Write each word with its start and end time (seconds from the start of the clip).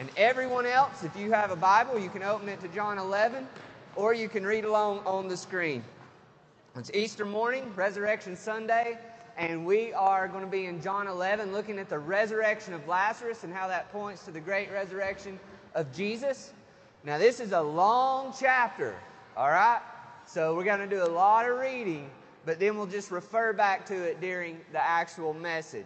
And 0.00 0.10
everyone 0.16 0.64
else, 0.64 1.04
if 1.04 1.14
you 1.14 1.30
have 1.30 1.50
a 1.50 1.56
Bible, 1.56 1.98
you 1.98 2.08
can 2.08 2.22
open 2.22 2.48
it 2.48 2.58
to 2.62 2.68
John 2.68 2.96
11 2.96 3.46
or 3.96 4.14
you 4.14 4.30
can 4.30 4.46
read 4.46 4.64
along 4.64 5.00
on 5.00 5.28
the 5.28 5.36
screen. 5.36 5.84
It's 6.74 6.90
Easter 6.94 7.26
morning, 7.26 7.70
Resurrection 7.76 8.34
Sunday, 8.34 8.96
and 9.36 9.66
we 9.66 9.92
are 9.92 10.26
going 10.26 10.42
to 10.42 10.50
be 10.50 10.64
in 10.64 10.80
John 10.80 11.06
11 11.06 11.52
looking 11.52 11.78
at 11.78 11.90
the 11.90 11.98
resurrection 11.98 12.72
of 12.72 12.88
Lazarus 12.88 13.44
and 13.44 13.52
how 13.52 13.68
that 13.68 13.92
points 13.92 14.24
to 14.24 14.30
the 14.30 14.40
great 14.40 14.72
resurrection 14.72 15.38
of 15.74 15.94
Jesus. 15.94 16.54
Now, 17.04 17.18
this 17.18 17.38
is 17.38 17.52
a 17.52 17.60
long 17.60 18.32
chapter, 18.40 18.96
all 19.36 19.50
right? 19.50 19.82
So, 20.24 20.56
we're 20.56 20.64
going 20.64 20.80
to 20.80 20.88
do 20.88 21.02
a 21.02 21.12
lot 21.12 21.46
of 21.46 21.58
reading, 21.58 22.08
but 22.46 22.58
then 22.58 22.78
we'll 22.78 22.86
just 22.86 23.10
refer 23.10 23.52
back 23.52 23.84
to 23.88 23.94
it 24.02 24.18
during 24.22 24.62
the 24.72 24.82
actual 24.82 25.34
message. 25.34 25.84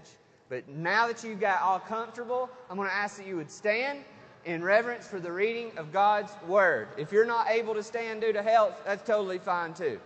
But 0.55 0.68
now 0.68 1.09
that 1.09 1.25
you've 1.25 1.41
got 1.41 1.62
all 1.62 1.80
comfortable, 1.80 2.48
I'm 2.70 2.77
going 2.77 2.89
to 2.89 2.95
ask 2.95 3.16
that 3.16 3.27
you 3.27 3.34
would 3.34 3.50
stand 3.50 4.05
in 4.45 4.62
reverence 4.62 5.05
for 5.05 5.19
the 5.19 5.32
reading 5.32 5.77
of 5.77 5.91
God's 5.92 6.30
Word. 6.46 6.87
If 6.96 7.10
you're 7.10 7.27
not 7.27 7.51
able 7.51 7.74
to 7.74 7.83
stand 7.83 8.20
due 8.20 8.33
to 8.33 8.41
health, 8.41 8.80
that's 8.87 9.05
totally 9.05 9.38
fine 9.38 9.74
too. 9.74 9.98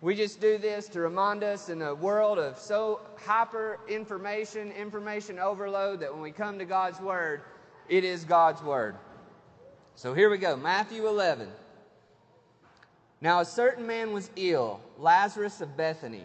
We 0.00 0.16
just 0.16 0.40
do 0.40 0.58
this 0.58 0.88
to 0.88 1.00
remind 1.00 1.44
us 1.44 1.68
in 1.68 1.82
a 1.82 1.94
world 1.94 2.40
of 2.40 2.58
so 2.58 2.98
hyper 3.24 3.78
information, 3.88 4.72
information 4.72 5.38
overload, 5.38 6.00
that 6.00 6.12
when 6.12 6.20
we 6.20 6.32
come 6.32 6.58
to 6.58 6.64
God's 6.64 6.98
Word, 6.98 7.42
it 7.88 8.02
is 8.02 8.24
God's 8.24 8.60
Word. 8.60 8.96
So 9.94 10.14
here 10.14 10.30
we 10.30 10.38
go 10.38 10.56
Matthew 10.56 11.06
11. 11.06 11.46
Now 13.20 13.38
a 13.38 13.44
certain 13.44 13.86
man 13.86 14.12
was 14.12 14.32
ill, 14.34 14.80
Lazarus 14.98 15.60
of 15.60 15.76
Bethany, 15.76 16.24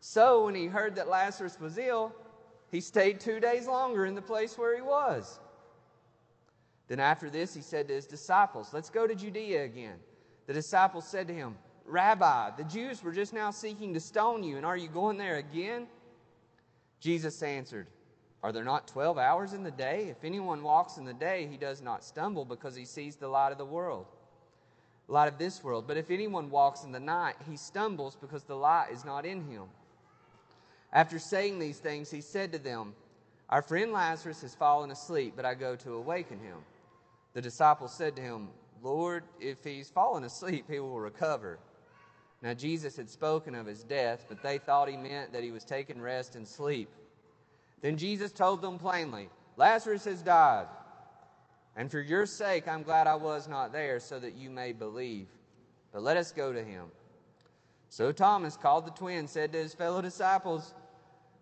So, 0.00 0.44
when 0.44 0.54
he 0.54 0.66
heard 0.66 0.94
that 0.96 1.08
Lazarus 1.08 1.58
was 1.60 1.76
ill, 1.76 2.14
he 2.70 2.80
stayed 2.80 3.20
two 3.20 3.40
days 3.40 3.66
longer 3.66 4.06
in 4.06 4.14
the 4.14 4.22
place 4.22 4.56
where 4.56 4.74
he 4.74 4.82
was. 4.82 5.40
Then 6.86 7.00
after 7.00 7.28
this, 7.28 7.54
he 7.54 7.60
said 7.60 7.88
to 7.88 7.94
his 7.94 8.06
disciples, 8.06 8.72
Let's 8.72 8.90
go 8.90 9.06
to 9.06 9.14
Judea 9.14 9.64
again. 9.64 9.96
The 10.46 10.54
disciples 10.54 11.06
said 11.06 11.28
to 11.28 11.34
him, 11.34 11.56
Rabbi, 11.84 12.50
the 12.56 12.64
Jews 12.64 13.02
were 13.02 13.12
just 13.12 13.32
now 13.32 13.50
seeking 13.50 13.94
to 13.94 14.00
stone 14.00 14.42
you, 14.42 14.56
and 14.56 14.66
are 14.66 14.76
you 14.76 14.88
going 14.88 15.16
there 15.16 15.36
again? 15.36 15.86
Jesus 17.00 17.42
answered, 17.42 17.86
Are 18.42 18.52
there 18.52 18.64
not 18.64 18.88
12 18.88 19.18
hours 19.18 19.52
in 19.52 19.62
the 19.62 19.70
day? 19.70 20.08
If 20.08 20.24
anyone 20.24 20.62
walks 20.62 20.96
in 20.96 21.04
the 21.04 21.14
day, 21.14 21.48
he 21.50 21.56
does 21.56 21.82
not 21.82 22.04
stumble 22.04 22.44
because 22.44 22.74
he 22.74 22.84
sees 22.84 23.16
the 23.16 23.28
light 23.28 23.52
of 23.52 23.58
the 23.58 23.64
world, 23.64 24.06
light 25.06 25.28
of 25.28 25.38
this 25.38 25.62
world. 25.62 25.86
But 25.86 25.96
if 25.96 26.10
anyone 26.10 26.50
walks 26.50 26.84
in 26.84 26.92
the 26.92 27.00
night, 27.00 27.36
he 27.48 27.56
stumbles 27.56 28.16
because 28.16 28.44
the 28.44 28.56
light 28.56 28.88
is 28.92 29.04
not 29.04 29.24
in 29.24 29.46
him. 29.48 29.64
After 30.92 31.18
saying 31.18 31.58
these 31.58 31.78
things, 31.78 32.10
he 32.10 32.20
said 32.20 32.52
to 32.52 32.58
them, 32.58 32.94
Our 33.48 33.62
friend 33.62 33.92
Lazarus 33.92 34.42
has 34.42 34.54
fallen 34.54 34.90
asleep, 34.90 35.34
but 35.36 35.44
I 35.44 35.54
go 35.54 35.76
to 35.76 35.94
awaken 35.94 36.38
him. 36.38 36.58
The 37.34 37.42
disciples 37.42 37.94
said 37.94 38.16
to 38.16 38.22
him, 38.22 38.48
Lord, 38.82 39.24
if 39.40 39.62
he's 39.64 39.90
fallen 39.90 40.24
asleep, 40.24 40.66
he 40.70 40.80
will 40.80 41.00
recover. 41.00 41.58
Now 42.42 42.54
Jesus 42.54 42.96
had 42.96 43.10
spoken 43.10 43.54
of 43.54 43.66
his 43.66 43.82
death, 43.82 44.24
but 44.28 44.42
they 44.42 44.58
thought 44.58 44.88
he 44.88 44.96
meant 44.96 45.32
that 45.32 45.42
he 45.42 45.50
was 45.50 45.64
taking 45.64 46.00
rest 46.00 46.36
and 46.36 46.46
sleep. 46.46 46.88
Then 47.80 47.96
Jesus 47.96 48.32
told 48.32 48.62
them 48.62 48.78
plainly, 48.78 49.28
Lazarus 49.56 50.04
has 50.04 50.22
died. 50.22 50.66
And 51.76 51.90
for 51.90 52.00
your 52.00 52.26
sake, 52.26 52.66
I'm 52.66 52.82
glad 52.82 53.06
I 53.06 53.14
was 53.14 53.48
not 53.48 53.72
there, 53.72 54.00
so 54.00 54.18
that 54.18 54.34
you 54.34 54.50
may 54.50 54.72
believe. 54.72 55.28
But 55.92 56.02
let 56.02 56.16
us 56.16 56.32
go 56.32 56.52
to 56.52 56.62
him. 56.62 56.86
So 57.88 58.12
Thomas, 58.12 58.56
called 58.56 58.86
the 58.86 58.90
twin, 58.90 59.26
said 59.26 59.52
to 59.52 59.58
his 59.58 59.74
fellow 59.74 60.02
disciples, 60.02 60.74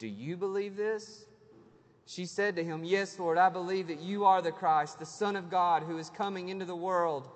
Do 0.00 0.08
you 0.08 0.36
believe 0.36 0.76
this? 0.76 1.26
She 2.06 2.24
said 2.24 2.56
to 2.56 2.64
him, 2.64 2.82
Yes, 2.82 3.18
Lord, 3.18 3.38
I 3.38 3.50
believe 3.50 3.86
that 3.86 4.00
you 4.00 4.24
are 4.24 4.42
the 4.42 4.50
Christ, 4.50 4.98
the 4.98 5.06
Son 5.06 5.36
of 5.36 5.50
God, 5.50 5.84
who 5.84 5.98
is 5.98 6.10
coming 6.10 6.48
into 6.48 6.64
the 6.64 6.74
world. 6.74 7.28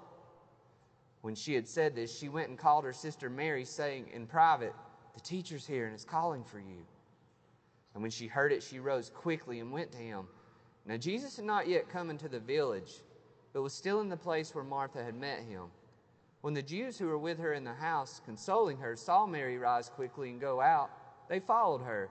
When 1.20 1.34
she 1.34 1.54
had 1.54 1.68
said 1.68 1.94
this, 1.94 2.18
she 2.18 2.28
went 2.28 2.48
and 2.48 2.58
called 2.58 2.84
her 2.84 2.92
sister 2.92 3.30
Mary, 3.30 3.66
saying 3.66 4.06
in 4.12 4.26
private, 4.26 4.74
The 5.14 5.20
teacher's 5.20 5.66
here 5.66 5.86
and 5.86 5.94
is 5.94 6.06
calling 6.06 6.42
for 6.42 6.58
you. 6.58 6.86
And 7.92 8.02
when 8.02 8.10
she 8.10 8.26
heard 8.26 8.50
it, 8.50 8.62
she 8.62 8.80
rose 8.80 9.10
quickly 9.14 9.60
and 9.60 9.70
went 9.70 9.92
to 9.92 9.98
him. 9.98 10.26
Now, 10.86 10.96
Jesus 10.96 11.36
had 11.36 11.44
not 11.44 11.68
yet 11.68 11.90
come 11.90 12.08
into 12.08 12.28
the 12.28 12.40
village, 12.40 13.02
but 13.52 13.62
was 13.62 13.74
still 13.74 14.00
in 14.00 14.08
the 14.08 14.16
place 14.16 14.54
where 14.54 14.64
Martha 14.64 15.04
had 15.04 15.14
met 15.14 15.40
him. 15.40 15.64
When 16.40 16.54
the 16.54 16.62
Jews 16.62 16.98
who 16.98 17.06
were 17.06 17.18
with 17.18 17.38
her 17.38 17.52
in 17.52 17.64
the 17.64 17.74
house, 17.74 18.22
consoling 18.24 18.78
her, 18.78 18.96
saw 18.96 19.26
Mary 19.26 19.58
rise 19.58 19.90
quickly 19.90 20.30
and 20.30 20.40
go 20.40 20.60
out, 20.60 20.90
they 21.28 21.40
followed 21.40 21.82
her, 21.82 22.10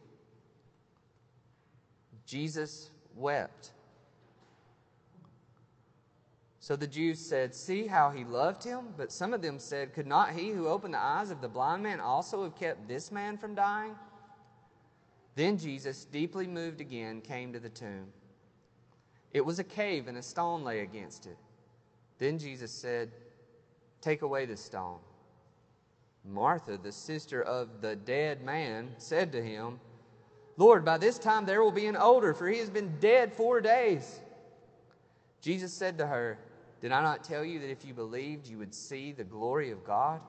Jesus 2.31 2.89
wept. 3.17 3.71
So 6.61 6.77
the 6.77 6.87
Jews 6.87 7.19
said, 7.19 7.53
See 7.53 7.87
how 7.87 8.09
he 8.09 8.23
loved 8.23 8.63
him? 8.63 8.85
But 8.95 9.11
some 9.11 9.33
of 9.33 9.41
them 9.41 9.59
said, 9.59 9.93
Could 9.93 10.07
not 10.07 10.31
he 10.31 10.51
who 10.51 10.69
opened 10.69 10.93
the 10.93 11.03
eyes 11.03 11.29
of 11.29 11.41
the 11.41 11.49
blind 11.49 11.83
man 11.83 11.99
also 11.99 12.43
have 12.43 12.55
kept 12.55 12.87
this 12.87 13.11
man 13.11 13.37
from 13.37 13.53
dying? 13.53 13.95
Then 15.35 15.57
Jesus, 15.57 16.05
deeply 16.05 16.47
moved 16.47 16.79
again, 16.79 17.19
came 17.19 17.51
to 17.51 17.59
the 17.59 17.67
tomb. 17.67 18.07
It 19.33 19.45
was 19.45 19.59
a 19.59 19.63
cave, 19.65 20.07
and 20.07 20.17
a 20.17 20.23
stone 20.23 20.63
lay 20.63 20.79
against 20.81 21.25
it. 21.25 21.37
Then 22.17 22.39
Jesus 22.39 22.71
said, 22.71 23.11
Take 23.99 24.21
away 24.21 24.45
the 24.45 24.55
stone. 24.55 24.99
Martha, 26.23 26.77
the 26.81 26.93
sister 26.93 27.41
of 27.41 27.81
the 27.81 27.97
dead 27.97 28.41
man, 28.41 28.91
said 28.99 29.33
to 29.33 29.43
him, 29.43 29.81
Lord, 30.57 30.85
by 30.85 30.97
this 30.97 31.17
time 31.17 31.45
there 31.45 31.63
will 31.63 31.71
be 31.71 31.87
an 31.87 31.97
odor, 31.97 32.33
for 32.33 32.47
he 32.47 32.59
has 32.59 32.69
been 32.69 32.93
dead 32.99 33.33
four 33.33 33.61
days. 33.61 34.19
Jesus 35.41 35.73
said 35.73 35.97
to 35.97 36.07
her, 36.07 36.37
Did 36.81 36.91
I 36.91 37.01
not 37.01 37.23
tell 37.23 37.43
you 37.43 37.59
that 37.59 37.69
if 37.69 37.85
you 37.85 37.93
believed, 37.93 38.47
you 38.47 38.57
would 38.57 38.73
see 38.73 39.11
the 39.11 39.23
glory 39.23 39.71
of 39.71 39.83
God? 39.83 40.21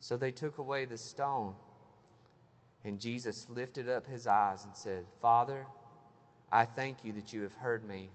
So 0.00 0.16
they 0.16 0.30
took 0.30 0.58
away 0.58 0.84
the 0.84 0.98
stone. 0.98 1.54
And 2.84 3.00
Jesus 3.00 3.46
lifted 3.50 3.88
up 3.88 4.06
his 4.06 4.26
eyes 4.26 4.64
and 4.64 4.74
said, 4.74 5.04
Father, 5.20 5.66
I 6.52 6.64
thank 6.64 7.04
you 7.04 7.12
that 7.14 7.32
you 7.32 7.42
have 7.42 7.54
heard 7.54 7.84
me. 7.84 8.10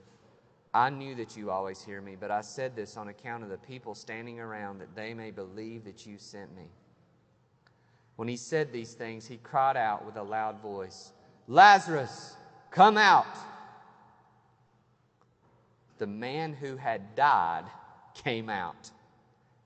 I 0.74 0.90
knew 0.90 1.14
that 1.16 1.38
you 1.38 1.52
always 1.52 1.84
hear 1.84 2.02
me, 2.02 2.16
but 2.20 2.32
I 2.32 2.42
said 2.42 2.76
this 2.76 2.98
on 2.98 3.10
account 3.10 3.44
of 3.44 3.50
the 3.50 3.58
people 3.58 3.94
standing 3.94 4.40
around, 4.40 4.80
that 4.80 4.96
they 4.96 5.14
may 5.14 5.30
believe 5.30 5.84
that 5.84 6.06
you 6.06 6.18
sent 6.18 6.56
me. 6.56 6.64
When 8.16 8.28
he 8.28 8.38
said 8.38 8.72
these 8.72 8.94
things, 8.94 9.26
he 9.26 9.38
cried 9.38 9.78
out 9.78 10.06
with 10.06 10.18
a 10.18 10.24
loud 10.24 10.62
voice, 10.62 11.12
Lazarus, 11.48 12.36
come 12.72 12.98
out. 12.98 13.26
The 15.98 16.08
man 16.08 16.54
who 16.54 16.76
had 16.76 17.16
died 17.16 17.66
came 18.14 18.50
out, 18.50 18.92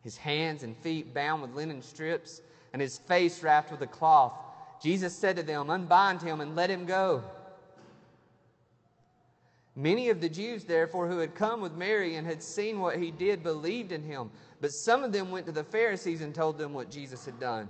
his 0.03 0.17
hands 0.17 0.63
and 0.63 0.77
feet 0.77 1.13
bound 1.13 1.41
with 1.41 1.55
linen 1.55 1.81
strips, 1.81 2.41
and 2.73 2.81
his 2.81 2.97
face 2.97 3.43
wrapped 3.43 3.71
with 3.71 3.81
a 3.81 3.87
cloth. 3.87 4.33
Jesus 4.81 5.15
said 5.15 5.35
to 5.37 5.43
them, 5.43 5.69
Unbind 5.69 6.21
him 6.21 6.41
and 6.41 6.55
let 6.55 6.69
him 6.69 6.85
go. 6.85 7.23
Many 9.75 10.09
of 10.09 10.21
the 10.21 10.29
Jews, 10.29 10.63
therefore, 10.63 11.07
who 11.07 11.19
had 11.19 11.35
come 11.35 11.61
with 11.61 11.73
Mary 11.73 12.15
and 12.15 12.25
had 12.25 12.41
seen 12.41 12.79
what 12.79 12.97
he 12.97 13.11
did, 13.11 13.43
believed 13.43 13.91
in 13.91 14.01
him. 14.01 14.31
But 14.59 14.71
some 14.71 15.03
of 15.03 15.11
them 15.11 15.29
went 15.29 15.45
to 15.45 15.51
the 15.51 15.63
Pharisees 15.63 16.21
and 16.21 16.33
told 16.33 16.57
them 16.57 16.73
what 16.73 16.89
Jesus 16.89 17.25
had 17.25 17.39
done. 17.39 17.69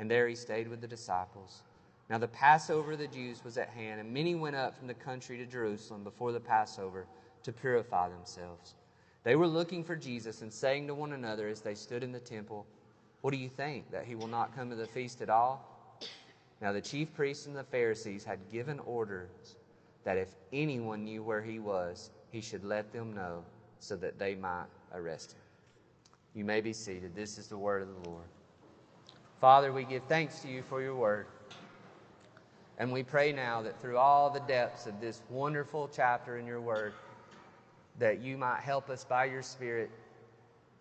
and 0.00 0.10
there 0.10 0.26
he 0.26 0.34
stayed 0.34 0.66
with 0.66 0.80
the 0.80 0.88
disciples. 0.88 1.62
Now 2.08 2.16
the 2.16 2.26
Passover 2.26 2.92
of 2.92 2.98
the 2.98 3.06
Jews 3.06 3.44
was 3.44 3.58
at 3.58 3.68
hand, 3.68 4.00
and 4.00 4.10
many 4.12 4.34
went 4.34 4.56
up 4.56 4.76
from 4.76 4.86
the 4.86 4.94
country 4.94 5.36
to 5.36 5.44
Jerusalem 5.44 6.02
before 6.04 6.32
the 6.32 6.40
Passover 6.40 7.06
to 7.42 7.52
purify 7.52 8.08
themselves. 8.08 8.76
They 9.24 9.36
were 9.36 9.46
looking 9.46 9.84
for 9.84 9.94
Jesus 9.94 10.40
and 10.40 10.50
saying 10.50 10.86
to 10.86 10.94
one 10.94 11.12
another 11.12 11.48
as 11.48 11.60
they 11.60 11.74
stood 11.74 12.02
in 12.02 12.12
the 12.12 12.18
temple, 12.18 12.66
What 13.20 13.32
do 13.32 13.36
you 13.36 13.50
think, 13.50 13.90
that 13.90 14.06
he 14.06 14.14
will 14.14 14.26
not 14.26 14.56
come 14.56 14.70
to 14.70 14.74
the 14.76 14.86
feast 14.86 15.20
at 15.20 15.28
all? 15.28 15.98
Now 16.62 16.72
the 16.72 16.80
chief 16.80 17.12
priests 17.12 17.44
and 17.44 17.54
the 17.54 17.64
Pharisees 17.64 18.24
had 18.24 18.38
given 18.50 18.78
orders 18.80 19.56
that 20.04 20.16
if 20.16 20.28
anyone 20.50 21.04
knew 21.04 21.22
where 21.22 21.42
he 21.42 21.58
was, 21.58 22.10
he 22.30 22.40
should 22.40 22.64
let 22.64 22.90
them 22.90 23.14
know 23.14 23.44
so 23.80 23.96
that 23.96 24.18
they 24.18 24.34
might 24.34 24.66
arrest 24.94 25.32
him. 25.32 25.40
You 26.34 26.46
may 26.46 26.62
be 26.62 26.72
seated. 26.72 27.14
This 27.14 27.36
is 27.36 27.48
the 27.48 27.58
word 27.58 27.82
of 27.82 27.88
the 27.88 28.08
Lord. 28.08 28.24
Father, 29.40 29.72
we 29.72 29.84
give 29.84 30.02
thanks 30.04 30.40
to 30.40 30.48
you 30.48 30.62
for 30.62 30.82
your 30.82 30.94
word. 30.94 31.26
And 32.78 32.92
we 32.92 33.02
pray 33.02 33.32
now 33.32 33.62
that 33.62 33.80
through 33.80 33.96
all 33.96 34.30
the 34.30 34.40
depths 34.40 34.86
of 34.86 35.00
this 35.00 35.22
wonderful 35.28 35.88
chapter 35.92 36.38
in 36.38 36.46
your 36.46 36.60
word, 36.60 36.92
that 37.98 38.20
you 38.20 38.36
might 38.36 38.60
help 38.60 38.88
us 38.90 39.04
by 39.04 39.24
your 39.24 39.42
Spirit 39.42 39.90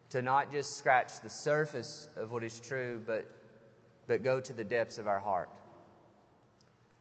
to 0.10 0.22
not 0.22 0.52
just 0.52 0.78
scratch 0.78 1.20
the 1.22 1.30
surface 1.30 2.10
of 2.16 2.32
what 2.32 2.44
is 2.44 2.60
true, 2.60 3.02
but, 3.06 3.26
but 4.08 4.24
go 4.24 4.40
to 4.40 4.54
the 4.54 4.64
depths 4.64 4.98
of 4.98 5.08
our 5.08 5.20
heart. 5.20 5.50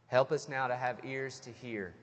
Help 0.07 0.31
us 0.31 0.49
now 0.49 0.67
to 0.67 0.75
have 0.75 0.99
ears 1.03 1.39
to 1.41 1.51
hear 1.51 1.93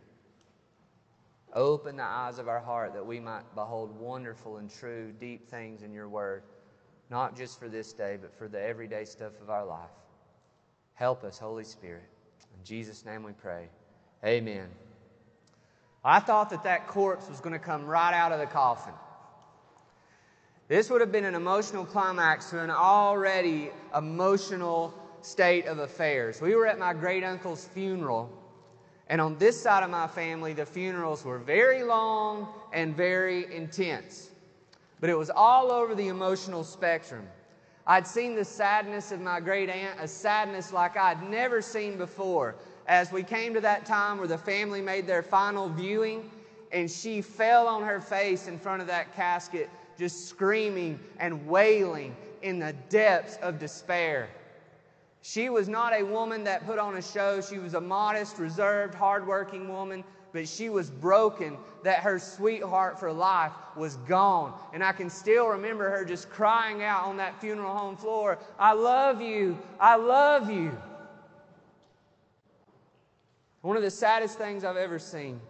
Open 1.57 1.97
the 1.97 2.05
eyes 2.05 2.39
of 2.39 2.49
our 2.49 2.61
heart 2.61 2.93
that 2.93 3.07
we 3.07 3.19
might 3.19 3.55
behold 3.55 3.99
wonderful 3.99 4.59
and 4.59 4.71
true, 4.71 5.13
deep 5.19 5.49
things 5.49 5.83
in 5.83 5.91
your 5.91 6.07
word, 6.07 6.43
not 7.11 7.37
just 7.37 7.59
for 7.59 7.69
this 7.69 7.93
day, 7.93 8.19
but 8.21 8.35
for 8.35 8.49
the 8.49 8.61
everyday 8.61 9.05
stuff 9.05 9.33
of 9.43 9.51
our 9.51 9.65
life. 9.65 9.91
Help 10.95 11.25
us, 11.25 11.39
Holy 11.39 11.65
Spirit. 11.65 12.05
In 12.59 12.65
Jesus' 12.65 13.05
name 13.05 13.23
we 13.23 13.33
pray. 13.33 13.69
Amen. 14.25 14.69
I 16.05 16.21
thought 16.21 16.51
that 16.51 16.65
that 16.65 16.87
corpse 16.87 17.29
was 17.29 17.41
going 17.41 17.53
to 17.53 17.59
come 17.59 17.85
right 17.85 18.15
out 18.15 18.33
of 18.33 18.39
the 18.39 18.47
coffin. 18.47 18.95
This 20.69 20.91
would 20.91 21.01
have 21.01 21.13
been 21.13 21.25
an 21.25 21.35
emotional 21.35 21.85
climax 21.85 22.51
to 22.51 22.61
an 22.61 22.71
already 22.71 23.71
emotional 23.97 24.95
state 25.21 25.67
of 25.67 25.79
affairs. 25.79 26.41
We 26.41 26.55
were 26.55 26.67
at 26.67 26.79
my 26.79 26.93
great 26.93 27.23
uncle's 27.23 27.67
funeral 27.67 28.31
and 29.09 29.21
on 29.21 29.39
this 29.39 29.61
side 29.61 29.85
of 29.85 29.91
my 29.91 30.09
family, 30.09 30.53
the 30.53 30.67
funerals 30.67 31.25
were 31.25 31.39
very 31.39 31.83
long 31.83 32.49
and 32.73 32.97
very 32.97 33.55
intense. 33.55 34.31
But 35.01 35.11
it 35.11 35.19
was 35.19 35.31
all 35.31 35.71
over 35.71 35.95
the 35.95 36.09
emotional 36.09 36.65
spectrum. 36.65 37.27
I'd 37.87 38.07
seen 38.07 38.35
the 38.35 38.45
sadness 38.45 39.13
of 39.13 39.21
my 39.21 39.41
great 39.41 39.69
aunt, 39.69 40.01
a 40.01 40.09
sadness 40.09 40.73
like 40.73 40.97
I'd 40.97 41.29
never 41.31 41.63
seen 41.63 41.97
before. 41.97 42.57
As 42.89 43.13
we 43.13 43.23
came 43.23 43.55
to 43.55 43.61
that 43.61 43.87
time 43.87 44.19
where 44.19 44.27
the 44.27 44.39
family 44.39 44.81
made 44.81 45.07
their 45.07 45.23
final 45.23 45.69
viewing, 45.69 46.31
and 46.73 46.91
she 46.91 47.23
fell 47.23 47.69
on 47.69 47.83
her 47.83 48.01
face 48.01 48.49
in 48.49 48.59
front 48.59 48.81
of 48.81 48.89
that 48.89 49.15
casket, 49.15 49.71
just 49.99 50.29
screaming 50.29 50.99
and 51.19 51.47
wailing 51.47 52.17
in 52.43 52.59
the 52.59 52.75
depths 52.89 53.37
of 53.43 53.59
despair. 53.59 54.29
She 55.23 55.49
was 55.49 55.69
not 55.69 55.93
a 55.93 56.05
woman 56.05 56.45
that 56.45 56.67
put 56.67 56.79
on 56.79 56.97
a 56.97 57.03
show. 57.03 57.41
She 57.41 57.59
was 57.59 57.75
a 57.75 57.81
modest, 57.81 58.39
reserved, 58.39 58.95
hardworking 58.95 59.69
woman, 59.69 60.05
but 60.33 60.49
she 60.49 60.69
was 60.69 60.91
broken 60.91 61.57
that 61.83 62.01
her 62.01 62.19
sweetheart 62.19 62.99
for 62.99 63.13
life 63.13 63.53
was 63.77 63.97
gone. 64.09 64.53
And 64.73 64.83
I 64.83 64.93
can 64.93 65.09
still 65.09 65.49
remember 65.49 65.91
her 65.91 66.05
just 66.05 66.29
crying 66.29 66.83
out 66.83 67.05
on 67.05 67.17
that 67.19 67.41
funeral 67.41 67.75
home 67.75 67.97
floor, 67.97 68.39
I 68.59 68.73
love 68.73 69.21
you, 69.21 69.59
I 69.81 69.97
love 69.97 70.51
you. 70.51 70.77
One 73.63 73.77
of 73.77 73.83
the 73.83 73.91
saddest 73.91 74.39
things 74.39 74.63
I've 74.63 74.77
ever 74.77 74.99
seen. 74.99 75.41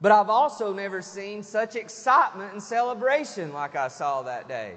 But 0.00 0.12
I've 0.12 0.30
also 0.30 0.72
never 0.72 1.02
seen 1.02 1.42
such 1.42 1.76
excitement 1.76 2.52
and 2.52 2.62
celebration 2.62 3.52
like 3.52 3.74
I 3.74 3.88
saw 3.88 4.22
that 4.22 4.48
day. 4.48 4.76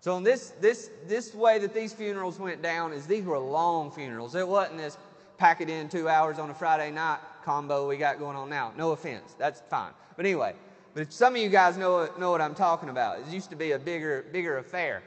So 0.00 0.16
in 0.16 0.22
this 0.22 0.52
this 0.60 0.90
this 1.06 1.34
way 1.34 1.58
that 1.58 1.74
these 1.74 1.92
funerals 1.92 2.38
went 2.38 2.62
down 2.62 2.92
is 2.92 3.06
these 3.06 3.24
were 3.24 3.38
long 3.38 3.90
funerals. 3.90 4.34
It 4.34 4.46
wasn't 4.46 4.78
this 4.78 4.96
pack 5.36 5.60
it 5.60 5.68
in 5.68 5.88
two 5.88 6.08
hours 6.08 6.38
on 6.38 6.50
a 6.50 6.54
Friday 6.54 6.90
night 6.90 7.18
combo 7.44 7.88
we 7.88 7.96
got 7.96 8.18
going 8.18 8.36
on 8.36 8.48
now. 8.48 8.72
No 8.76 8.92
offense, 8.92 9.34
that's 9.38 9.62
fine. 9.68 9.92
But 10.16 10.26
anyway, 10.26 10.54
but 10.94 11.12
some 11.12 11.34
of 11.34 11.40
you 11.40 11.48
guys 11.48 11.76
know 11.76 12.08
know 12.18 12.30
what 12.30 12.40
I'm 12.40 12.54
talking 12.54 12.88
about. 12.88 13.20
It 13.20 13.26
used 13.28 13.50
to 13.50 13.56
be 13.56 13.72
a 13.72 13.78
bigger 13.78 14.26
bigger 14.32 14.58
affair, 14.58 15.02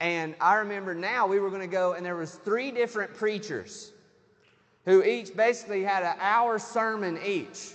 and 0.00 0.34
I 0.40 0.54
remember 0.56 0.94
now 0.94 1.26
we 1.26 1.40
were 1.40 1.48
going 1.48 1.62
to 1.62 1.66
go 1.66 1.94
and 1.94 2.04
there 2.04 2.16
was 2.16 2.34
three 2.34 2.70
different 2.70 3.14
preachers 3.14 3.92
who 4.84 5.02
each 5.04 5.36
basically 5.36 5.82
had 5.82 6.02
an 6.02 6.16
hour 6.20 6.58
sermon 6.58 7.18
each, 7.24 7.72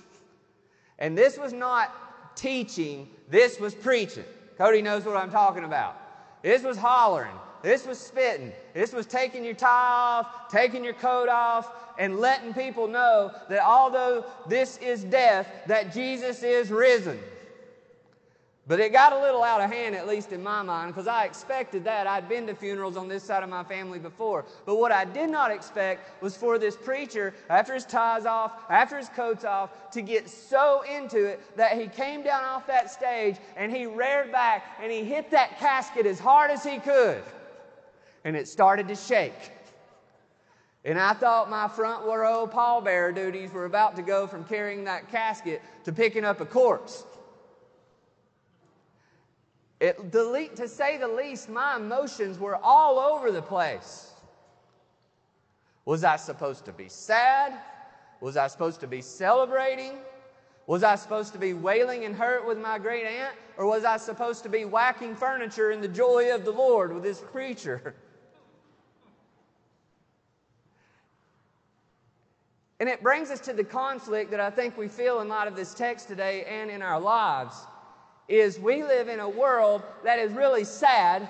and 1.00 1.18
this 1.18 1.38
was 1.38 1.54
not 1.54 2.36
teaching. 2.36 3.10
This 3.30 3.60
was 3.60 3.74
preaching. 3.76 4.26
Cody 4.58 4.82
knows 4.82 5.06
what 5.06 5.18
I'm 5.18 5.32
talking 5.32 5.64
about. 5.64 5.98
This 6.42 6.64
was 6.64 6.78
hollering. 6.78 7.36
This 7.62 7.86
was 7.86 8.00
spitting. 8.00 8.54
This 8.74 8.94
was 8.94 9.06
taking 9.06 9.44
your 9.44 9.54
tie 9.54 9.68
off, 9.68 10.50
taking 10.50 10.84
your 10.84 10.94
coat 10.94 11.28
off, 11.28 11.87
and 11.98 12.20
letting 12.20 12.54
people 12.54 12.88
know 12.88 13.32
that 13.50 13.64
although 13.64 14.26
this 14.48 14.78
is 14.78 15.04
death, 15.04 15.48
that 15.68 15.94
Jesus 15.94 16.44
is 16.44 16.70
risen. 16.72 17.20
But 18.68 18.82
it 18.82 18.92
got 18.92 19.14
a 19.14 19.20
little 19.20 19.44
out 19.44 19.62
of 19.62 19.72
hand, 19.72 19.96
at 19.96 20.10
least 20.10 20.34
in 20.34 20.44
my 20.44 20.62
mind, 20.62 20.94
because 20.94 21.08
I 21.08 21.24
expected 21.24 21.86
that. 21.86 22.06
I'd 22.06 22.28
been 22.28 22.46
to 22.48 22.54
funerals 22.54 22.98
on 22.98 23.08
this 23.08 23.24
side 23.24 23.42
of 23.42 23.50
my 23.50 23.64
family 23.64 23.98
before. 23.98 24.44
But 24.66 24.76
what 24.76 24.92
I 24.92 25.06
did 25.06 25.30
not 25.30 25.52
expect 25.52 26.22
was 26.22 26.36
for 26.36 26.60
this 26.60 26.76
preacher, 26.76 27.34
after 27.50 27.74
his 27.74 27.86
tie's 27.86 28.26
off, 28.26 28.52
after 28.70 28.98
his 28.98 29.08
coat's 29.08 29.46
off, 29.46 29.90
to 29.92 30.02
get 30.02 30.30
so 30.30 30.82
into 30.82 31.24
it 31.24 31.40
that 31.56 31.80
he 31.80 31.88
came 31.88 32.24
down 32.24 32.44
off 32.44 32.68
that 32.68 32.92
stage 32.92 33.38
and 33.56 33.74
he 33.74 33.86
reared 33.86 34.34
back 34.34 34.78
and 34.82 34.92
he 34.92 35.06
hit 35.06 35.32
that 35.32 35.58
casket 35.60 36.06
as 36.06 36.20
hard 36.20 36.52
as 36.52 36.62
he 36.62 36.78
could. 36.80 37.24
And 38.26 38.36
it 38.36 38.50
started 38.50 38.90
to 38.90 38.96
shake. 38.96 39.52
And 40.86 41.00
I 41.00 41.14
thought 41.14 41.50
my 41.50 41.68
front 41.68 42.06
row 42.06 42.48
pallbearer 42.48 43.14
duties 43.14 43.52
were 43.52 43.66
about 43.66 43.96
to 43.98 44.02
go 44.02 44.28
from 44.28 44.44
carrying 44.46 44.86
that 44.86 45.12
casket 45.12 45.62
to 45.84 45.92
picking 45.92 46.24
up 46.24 46.40
a 46.40 46.46
corpse. 46.46 47.04
It, 49.80 50.12
the, 50.12 50.50
to 50.56 50.68
say 50.68 50.98
the 50.98 51.08
least, 51.08 51.50
my 51.50 51.76
emotions 51.76 52.40
were 52.40 52.56
all 52.56 53.00
over 53.00 53.32
the 53.32 53.42
place. 53.42 54.12
Was 55.86 56.04
I 56.04 56.16
supposed 56.16 56.66
to 56.66 56.72
be 56.72 56.90
sad? 56.90 57.54
Was 58.20 58.38
I 58.38 58.48
supposed 58.48 58.80
to 58.82 58.88
be 58.88 59.02
celebrating? 59.02 60.00
Was 60.66 60.84
I 60.84 60.96
supposed 60.96 61.32
to 61.34 61.40
be 61.40 61.54
wailing 61.54 62.06
and 62.06 62.16
hurt 62.16 62.46
with 62.46 62.58
my 62.58 62.80
great 62.80 63.06
aunt? 63.06 63.36
Or 63.56 63.66
was 63.66 63.86
I 63.86 63.98
supposed 63.98 64.44
to 64.44 64.50
be 64.50 64.66
whacking 64.66 65.16
furniture 65.16 65.72
in 65.72 65.80
the 65.80 65.88
joy 65.88 66.34
of 66.34 66.44
the 66.44 66.52
Lord 66.52 66.94
with 66.94 67.04
this 67.04 67.22
preacher? 67.22 67.96
And 72.80 72.88
it 72.88 73.02
brings 73.02 73.32
us 73.32 73.40
to 73.42 73.54
the 73.54 73.64
conflict 73.64 74.32
that 74.32 74.40
I 74.40 74.50
think 74.50 74.78
we 74.78 74.88
feel 74.88 75.22
in 75.22 75.28
light 75.28 75.48
of 75.48 75.56
this 75.56 75.74
text 75.74 76.08
today 76.08 76.46
and 76.46 76.70
in 76.70 76.82
our 76.82 77.00
lives 77.00 77.56
is 78.28 78.60
we 78.60 78.84
live 78.84 79.08
in 79.08 79.20
a 79.20 79.30
world 79.30 79.82
that 80.04 80.20
is 80.20 80.32
really 80.34 80.64
sad, 80.64 81.28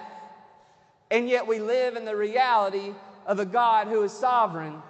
and 1.12 1.30
yet 1.30 1.46
we 1.46 1.60
live 1.60 1.96
in 1.96 2.06
the 2.06 2.16
reality 2.16 2.94
of 3.26 3.40
a 3.40 3.46
God 3.46 3.88
who 3.88 4.04
is 4.04 4.12
sovereign. 4.12 4.82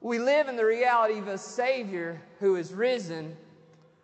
We 0.00 0.18
live 0.18 0.48
in 0.48 0.56
the 0.56 0.64
reality 0.64 1.18
of 1.18 1.28
a 1.28 1.36
Savior 1.36 2.20
who 2.38 2.56
is 2.56 2.72
risen, 2.72 3.36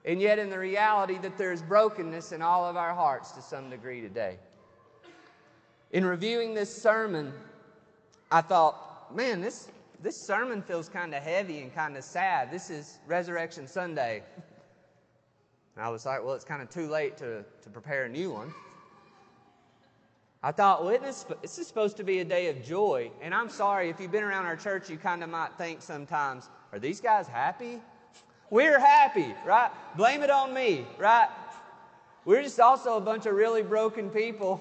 and 0.05 0.21
yet 0.21 0.39
in 0.39 0.51
the 0.51 0.59
reality 0.59 1.17
that 1.19 1.39
there 1.39 1.53
is 1.53 1.63
brokenness 1.63 2.33
in 2.33 2.43
all 2.43 2.67
of 2.67 2.77
our 2.77 2.95
hearts 2.95 3.31
to 3.33 3.41
some 3.41 3.71
degree 3.71 4.01
today. 4.01 4.39
In 5.93 6.05
reviewing 6.05 6.55
this 6.55 6.83
sermon, 6.83 7.33
I 8.31 8.41
thought, 8.41 9.15
man, 9.15 9.41
this, 9.41 9.69
this 10.03 10.21
sermon 10.21 10.63
feels 10.63 10.89
kind 10.89 11.15
of 11.15 11.23
heavy 11.23 11.61
and 11.61 11.75
kind 11.75 11.97
of 11.97 12.05
sad. 12.05 12.51
This 12.51 12.71
is 12.71 12.99
Resurrection 13.07 13.67
Sunday. 13.67 14.23
And 15.75 15.85
I 15.85 15.89
was 15.89 16.07
like, 16.07 16.25
well, 16.25 16.35
it's 16.35 16.45
kind 16.45 16.63
of 16.63 16.71
too 16.71 16.89
late 16.89 17.17
to, 17.19 17.45
to 17.63 17.71
prepare 17.71 18.05
a 18.05 18.09
new 18.09 18.31
one. 18.31 18.53
I 20.43 20.53
thought, 20.53 20.85
well, 20.85 20.99
this, 21.01 21.27
this 21.43 21.59
is 21.59 21.67
supposed 21.67 21.97
to 21.97 22.05
be 22.05 22.21
a 22.21 22.25
day 22.25 22.49
of 22.49 22.63
joy. 22.63 23.11
And 23.21 23.35
I'm 23.35 23.49
sorry, 23.49 23.89
if 23.89 24.01
you've 24.01 24.13
been 24.13 24.23
around 24.23 24.47
our 24.47 24.57
church, 24.57 24.89
you 24.89 24.97
kind 24.97 25.25
of 25.25 25.31
might 25.31 25.53
think 25.59 25.83
sometimes, 25.83 26.49
are 26.73 26.79
these 26.79 27.01
guys 27.01 27.27
happy? 27.27 27.81
We're 28.51 28.79
happy, 28.79 29.35
right? 29.45 29.71
Blame 29.97 30.23
it 30.23 30.31
on 30.31 30.55
me, 30.55 30.87
right? 30.99 31.29
We're 32.25 32.43
just 32.43 32.61
also 32.61 32.97
a 32.97 33.01
bunch 33.01 33.27
of 33.27 33.35
really 33.35 33.63
broken 33.63 34.09
people 34.11 34.61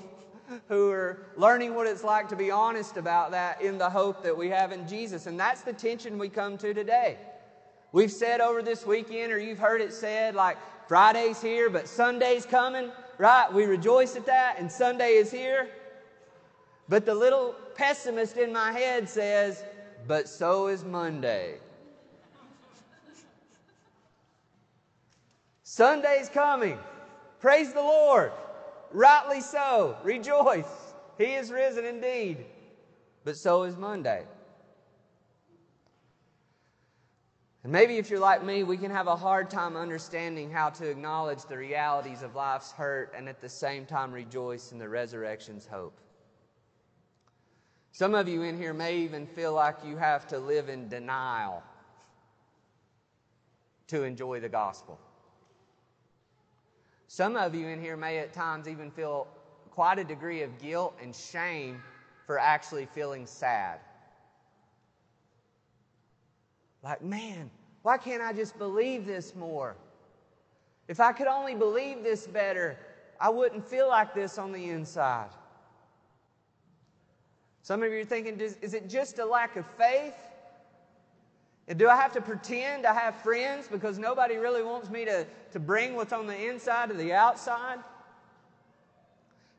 who 0.67 0.89
are 0.91 1.19
learning 1.37 1.75
what 1.75 1.87
it's 1.87 2.03
like 2.03 2.29
to 2.29 2.35
be 2.35 2.51
honest 2.51 2.97
about 2.97 3.31
that 3.31 3.61
in 3.61 3.77
the 3.77 3.89
hope 3.89 4.23
that 4.23 4.35
we 4.35 4.49
have 4.49 4.71
in 4.71 4.87
Jesus. 4.87 5.25
And 5.25 5.39
that's 5.39 5.61
the 5.61 5.73
tension 5.73 6.17
we 6.17 6.29
come 6.29 6.57
to 6.59 6.73
today. 6.73 7.17
We've 7.91 8.11
said 8.11 8.41
over 8.41 8.61
this 8.61 8.85
weekend, 8.85 9.31
or 9.31 9.39
you've 9.39 9.59
heard 9.59 9.81
it 9.81 9.93
said, 9.93 10.35
like, 10.35 10.57
Friday's 10.87 11.41
here, 11.41 11.69
but 11.69 11.87
Sunday's 11.87 12.45
coming, 12.45 12.91
right? 13.17 13.51
We 13.51 13.65
rejoice 13.65 14.15
at 14.15 14.25
that, 14.25 14.57
and 14.59 14.71
Sunday 14.71 15.13
is 15.13 15.31
here. 15.31 15.69
But 16.87 17.05
the 17.05 17.15
little 17.15 17.55
pessimist 17.75 18.37
in 18.37 18.53
my 18.53 18.71
head 18.71 19.09
says, 19.09 19.63
but 20.07 20.27
so 20.27 20.67
is 20.67 20.83
Monday. 20.83 21.55
Sunday's 25.63 26.29
coming. 26.29 26.77
Praise 27.39 27.73
the 27.73 27.81
Lord. 27.81 28.31
Rightly 28.95 29.41
so. 29.41 29.97
Rejoice. 30.03 30.93
He 31.17 31.33
is 31.33 31.51
risen 31.51 31.83
indeed. 31.83 32.45
But 33.25 33.35
so 33.35 33.63
is 33.63 33.75
Monday. 33.75 34.23
And 37.63 37.73
maybe 37.73 37.97
if 37.97 38.09
you're 38.09 38.19
like 38.19 38.41
me, 38.41 38.63
we 38.63 38.77
can 38.77 38.91
have 38.91 39.07
a 39.07 39.15
hard 39.15 39.49
time 39.49 39.75
understanding 39.75 40.49
how 40.49 40.69
to 40.69 40.89
acknowledge 40.89 41.43
the 41.43 41.57
realities 41.57 42.21
of 42.21 42.35
life's 42.35 42.71
hurt 42.71 43.11
and 43.17 43.27
at 43.27 43.41
the 43.41 43.49
same 43.49 43.85
time 43.85 44.13
rejoice 44.13 44.71
in 44.71 44.77
the 44.77 44.87
resurrection's 44.87 45.65
hope. 45.65 45.99
Some 47.91 48.15
of 48.15 48.29
you 48.29 48.43
in 48.43 48.57
here 48.57 48.73
may 48.73 48.97
even 48.99 49.27
feel 49.27 49.53
like 49.53 49.75
you 49.83 49.97
have 49.97 50.25
to 50.27 50.39
live 50.39 50.69
in 50.69 50.87
denial 50.87 51.63
to 53.87 54.03
enjoy 54.03 54.39
the 54.39 54.49
gospel. 54.49 54.99
Some 57.15 57.37
of 57.37 57.55
you 57.55 57.67
in 57.69 57.79
here 57.79 57.95
may 57.95 58.17
at 58.17 58.33
times 58.33 58.67
even 58.67 58.91
feel 58.91 59.25
quite 59.71 59.99
a 59.99 60.03
degree 60.03 60.41
of 60.41 60.59
guilt 60.59 60.97
and 61.01 61.15
shame 61.15 61.81
for 62.27 62.37
actually 62.37 62.87
feeling 62.87 63.25
sad. 63.25 63.79
Like, 66.83 67.01
man, 67.01 67.49
why 67.83 67.97
can't 67.99 68.21
I 68.21 68.33
just 68.33 68.57
believe 68.57 69.05
this 69.05 69.33
more? 69.33 69.77
If 70.89 70.99
I 70.99 71.13
could 71.13 71.27
only 71.27 71.55
believe 71.55 72.03
this 72.03 72.27
better, 72.27 72.77
I 73.17 73.29
wouldn't 73.29 73.65
feel 73.65 73.87
like 73.87 74.13
this 74.13 74.37
on 74.37 74.51
the 74.51 74.69
inside. 74.69 75.29
Some 77.61 77.81
of 77.81 77.93
you 77.93 78.01
are 78.01 78.03
thinking, 78.03 78.37
is 78.41 78.73
it 78.73 78.89
just 78.89 79.19
a 79.19 79.25
lack 79.25 79.55
of 79.55 79.65
faith? 79.77 80.17
Do 81.73 81.89
I 81.89 81.95
have 81.95 82.13
to 82.13 82.21
pretend 82.21 82.85
I 82.85 82.93
have 82.93 83.15
friends 83.15 83.67
because 83.67 83.97
nobody 83.97 84.35
really 84.35 84.61
wants 84.61 84.89
me 84.91 85.03
to, 85.05 85.25
to 85.51 85.59
bring 85.59 85.95
what's 85.95 86.13
on 86.13 86.27
the 86.27 86.47
inside 86.47 86.89
to 86.89 86.95
the 86.95 87.11
outside? 87.11 87.79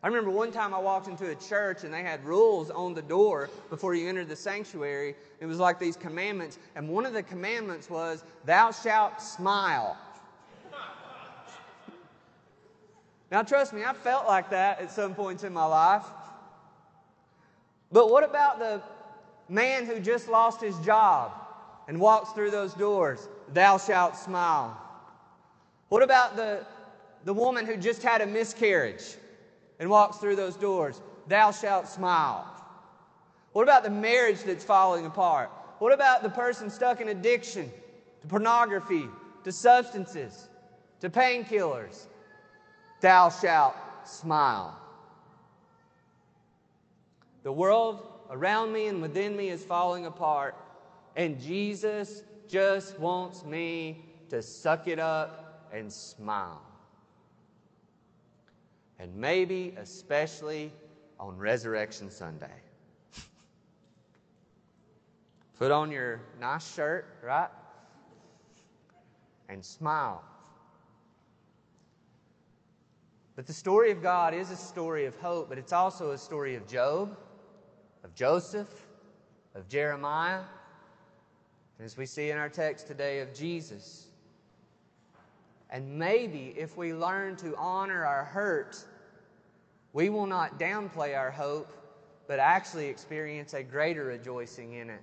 I 0.05 0.07
remember 0.07 0.31
one 0.31 0.53
time 0.53 0.73
I 0.73 0.79
walked 0.79 1.09
into 1.09 1.29
a 1.31 1.35
church 1.35 1.83
and 1.83 1.93
they 1.93 2.03
had 2.03 2.25
rules 2.25 2.71
on 2.71 2.95
the 2.95 3.03
door 3.03 3.51
before 3.71 3.97
you 3.97 4.09
entered 4.09 4.29
the 4.29 4.37
sanctuary. 4.37 5.17
It 5.41 5.47
was 5.47 5.59
like 5.59 5.81
these 5.81 5.97
commandments, 5.97 6.61
and 6.77 6.89
one 6.89 7.07
of 7.07 7.13
the 7.13 7.25
commandments 7.25 7.91
was, 7.91 8.23
Thou 8.45 8.71
shalt 8.71 9.21
smile. 9.21 9.99
now, 13.33 13.43
trust 13.43 13.73
me, 13.73 13.83
I 13.85 13.95
felt 13.95 14.29
like 14.29 14.51
that 14.51 14.81
at 14.81 14.93
some 14.93 15.13
points 15.13 15.43
in 15.43 15.53
my 15.53 15.65
life. 15.65 16.05
But 17.91 18.09
what 18.09 18.23
about 18.23 18.61
the 18.61 18.81
man 19.49 19.87
who 19.87 19.99
just 19.99 20.29
lost 20.29 20.61
his 20.61 20.79
job 20.81 21.33
and 21.89 22.01
walks 22.01 22.33
through 22.33 22.51
those 22.51 22.75
doors? 22.75 23.29
Thou 23.53 23.79
shalt 23.79 24.17
smile. 24.17 24.81
What 25.89 26.03
about 26.03 26.37
the, 26.37 26.67
the 27.25 27.35
woman 27.35 27.67
who 27.67 27.77
just 27.77 28.03
had 28.03 28.21
a 28.21 28.27
miscarriage? 28.27 29.17
and 29.79 29.91
walks 29.91 30.19
through 30.19 30.37
those 30.37 30.57
doors, 30.57 31.01
thou 31.29 31.51
shalt 31.51 31.89
smile. 31.89 32.53
What 33.53 33.63
about 33.63 33.83
the 33.83 33.91
marriage 33.91 34.43
that's 34.43 34.65
falling 34.65 35.07
apart? 35.07 35.51
What 35.79 35.93
about 35.93 36.23
the 36.23 36.31
person 36.31 36.71
stuck 36.71 37.01
in 37.01 37.09
addiction 37.09 37.71
to 38.23 38.27
pornography, 38.27 39.07
to 39.45 39.53
substances, 39.53 40.49
to 41.01 41.11
painkillers? 41.11 42.07
Thou 43.01 43.31
shalt 43.31 43.75
smile. 44.05 44.79
The 47.43 47.53
world 47.53 48.07
around 48.31 48.73
me 48.73 48.87
and 48.87 49.01
within 49.01 49.37
me 49.37 49.51
is 49.51 49.63
falling 49.63 50.07
apart, 50.07 50.55
and 51.17 51.41
Jesus 51.41 52.23
just 52.49 52.99
wants 53.01 53.45
me 53.45 54.05
to 54.31 54.41
suck 54.41 54.87
it 54.87 55.01
up 55.01 55.69
and 55.73 55.93
smile 55.93 56.63
and 58.99 59.15
maybe 59.15 59.75
especially 59.79 60.73
on 61.21 61.37
Resurrection 61.37 62.11
Sunday. 62.11 62.51
Put 65.59 65.71
on 65.71 65.91
your 65.91 66.21
nice 66.41 66.75
shirt, 66.75 67.07
right? 67.23 67.51
And 69.49 69.65
smile. 69.65 70.23
But 73.37 73.47
the 73.47 73.53
story 73.53 73.91
of 73.91 74.03
God 74.03 74.33
is 74.33 74.51
a 74.51 74.57
story 74.57 75.05
of 75.05 75.15
hope, 75.17 75.49
but 75.49 75.59
it's 75.59 75.73
also 75.73 76.13
a 76.13 76.19
story 76.19 76.55
of 76.55 76.67
Job, 76.67 77.17
of 78.03 78.15
Joseph, 78.15 78.87
of 79.55 79.69
Jeremiah, 79.69 80.41
as 81.83 81.97
we 81.97 82.07
see 82.07 82.31
in 82.31 82.39
our 82.39 82.49
text 82.49 82.87
today, 82.87 83.21
of 83.21 83.35
Jesus. 83.35 84.07
And 85.71 85.99
maybe 85.99 86.55
if 86.57 86.77
we 86.77 86.95
learn 86.95 87.37
to 87.37 87.55
honor 87.57 88.05
our 88.05 88.25
hurt, 88.25 88.83
we 89.93 90.09
will 90.09 90.27
not 90.27 90.59
downplay 90.59 91.17
our 91.17 91.31
hope, 91.31 91.73
but 92.27 92.39
actually 92.39 92.87
experience 92.87 93.55
a 93.55 93.63
greater 93.63 94.05
rejoicing 94.05 94.75
in 94.75 94.91
it 94.91 95.03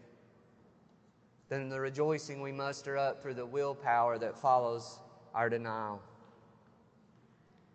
than 1.50 1.70
the 1.70 1.80
rejoicing 1.80 2.42
we 2.42 2.52
muster 2.52 2.98
up 2.98 3.22
through 3.22 3.36
the 3.36 3.46
willpower 3.46 4.18
that 4.18 4.38
follows 4.38 5.00
our 5.36 5.50
denial. 5.50 6.02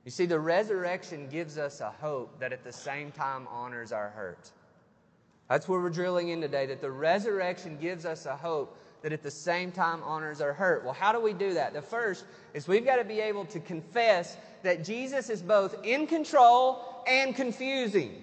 You 0.05 0.11
see, 0.11 0.27
the 0.27 0.41
resurrection 0.41 1.29
gives 1.29 1.59
us 1.59 1.81
a 1.81 1.91
hope 1.91 2.41
that 2.41 2.53
at 2.53 2.65
the 2.65 2.73
same 2.73 3.13
time 3.13 3.47
honors 3.51 3.93
our 3.93 4.09
hurt. 4.11 4.51
That's 5.49 5.69
where 5.69 5.81
we're 5.81 5.91
drilling 5.91 6.31
in 6.31 6.41
today, 6.41 6.67
that 6.67 6.81
the 6.81 6.91
resurrection 6.91 7.79
gives 7.81 8.05
us 8.05 8.27
a 8.27 8.37
hope 8.37 8.77
that 9.03 9.13
at 9.13 9.23
the 9.23 9.31
same 9.31 9.71
time 9.71 10.03
honors 10.03 10.41
our 10.41 10.53
hurt. 10.53 10.85
Well, 10.85 10.93
how 10.93 11.13
do 11.13 11.21
we 11.21 11.33
do 11.33 11.55
that? 11.55 11.73
The 11.73 11.83
first 11.83 12.25
is 12.55 12.67
we've 12.67 12.85
got 12.85 12.97
to 12.97 13.05
be 13.05 13.21
able 13.21 13.45
to 13.47 13.61
confess 13.61 14.37
that 14.63 14.85
Jesus 14.85 15.31
is 15.31 15.43
both 15.43 15.85
in 15.85 16.07
control 16.07 17.03
and 17.07 17.35
confusing. 17.35 18.23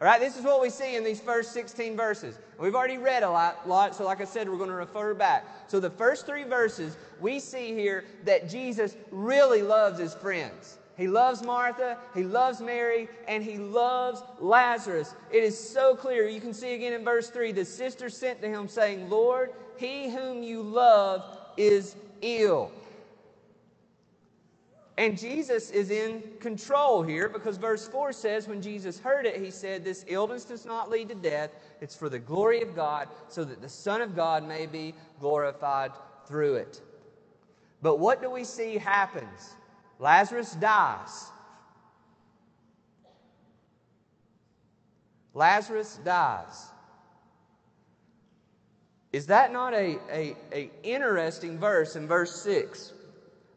All 0.00 0.06
right, 0.06 0.20
this 0.20 0.36
is 0.36 0.44
what 0.44 0.62
we 0.62 0.70
see 0.70 0.94
in 0.94 1.02
these 1.02 1.20
first 1.20 1.52
16 1.52 1.96
verses. 1.96 2.38
We've 2.58 2.76
already 2.76 2.98
read 2.98 3.24
a 3.24 3.30
lot, 3.30 3.68
lot, 3.68 3.96
so 3.96 4.04
like 4.04 4.20
I 4.20 4.24
said, 4.24 4.48
we're 4.48 4.56
going 4.56 4.68
to 4.70 4.76
refer 4.76 5.12
back. 5.12 5.44
So 5.66 5.80
the 5.80 5.90
first 5.90 6.24
three 6.24 6.44
verses, 6.44 6.96
we 7.20 7.40
see 7.40 7.74
here 7.74 8.04
that 8.24 8.48
Jesus 8.48 8.96
really 9.10 9.62
loves 9.62 9.98
his 9.98 10.14
friends. 10.14 10.78
He 10.98 11.06
loves 11.06 11.44
Martha, 11.44 11.96
he 12.12 12.24
loves 12.24 12.60
Mary, 12.60 13.08
and 13.28 13.42
he 13.42 13.56
loves 13.56 14.20
Lazarus. 14.40 15.14
It 15.30 15.44
is 15.44 15.56
so 15.56 15.94
clear. 15.94 16.28
You 16.28 16.40
can 16.40 16.52
see 16.52 16.74
again 16.74 16.92
in 16.92 17.04
verse 17.04 17.30
3 17.30 17.52
the 17.52 17.64
sister 17.64 18.10
sent 18.10 18.42
to 18.42 18.48
him, 18.48 18.66
saying, 18.66 19.08
Lord, 19.08 19.52
he 19.76 20.10
whom 20.10 20.42
you 20.42 20.60
love 20.60 21.38
is 21.56 21.94
ill. 22.20 22.72
And 24.96 25.16
Jesus 25.16 25.70
is 25.70 25.92
in 25.92 26.24
control 26.40 27.04
here 27.04 27.28
because 27.28 27.56
verse 27.56 27.86
4 27.86 28.12
says, 28.12 28.48
when 28.48 28.60
Jesus 28.60 28.98
heard 28.98 29.24
it, 29.24 29.40
he 29.40 29.52
said, 29.52 29.84
This 29.84 30.04
illness 30.08 30.44
does 30.44 30.66
not 30.66 30.90
lead 30.90 31.08
to 31.10 31.14
death. 31.14 31.50
It's 31.80 31.94
for 31.94 32.08
the 32.08 32.18
glory 32.18 32.60
of 32.60 32.74
God, 32.74 33.06
so 33.28 33.44
that 33.44 33.62
the 33.62 33.68
Son 33.68 34.00
of 34.00 34.16
God 34.16 34.46
may 34.46 34.66
be 34.66 34.94
glorified 35.20 35.92
through 36.26 36.56
it. 36.56 36.80
But 37.82 38.00
what 38.00 38.20
do 38.20 38.28
we 38.28 38.42
see 38.42 38.76
happens? 38.76 39.54
Lazarus 39.98 40.52
dies. 40.54 41.30
Lazarus 45.34 46.00
dies. 46.04 46.66
Is 49.12 49.26
that 49.26 49.52
not 49.52 49.72
a, 49.72 49.98
a, 50.10 50.36
a 50.52 50.70
interesting 50.82 51.58
verse 51.58 51.96
in 51.96 52.06
verse 52.06 52.42
6? 52.42 52.92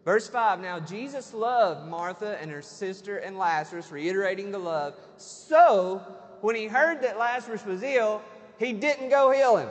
Verse 0.06 0.28
5 0.28 0.60
Now 0.60 0.80
Jesus 0.80 1.34
loved 1.34 1.90
Martha 1.90 2.38
and 2.42 2.50
her 2.50 2.62
sister 2.62 3.18
and 3.18 3.38
Lazarus, 3.38 3.92
reiterating 3.92 4.52
the 4.52 4.60
love. 4.60 4.96
So, 5.18 6.02
when 6.42 6.56
he 6.56 6.68
heard 6.68 7.02
that 7.02 7.18
Lazarus 7.18 7.66
was 7.66 7.84
ill, 7.84 8.22
he 8.58 8.74
didn't 8.74 9.10
go 9.10 9.32
heal 9.32 9.58
him. 9.58 9.70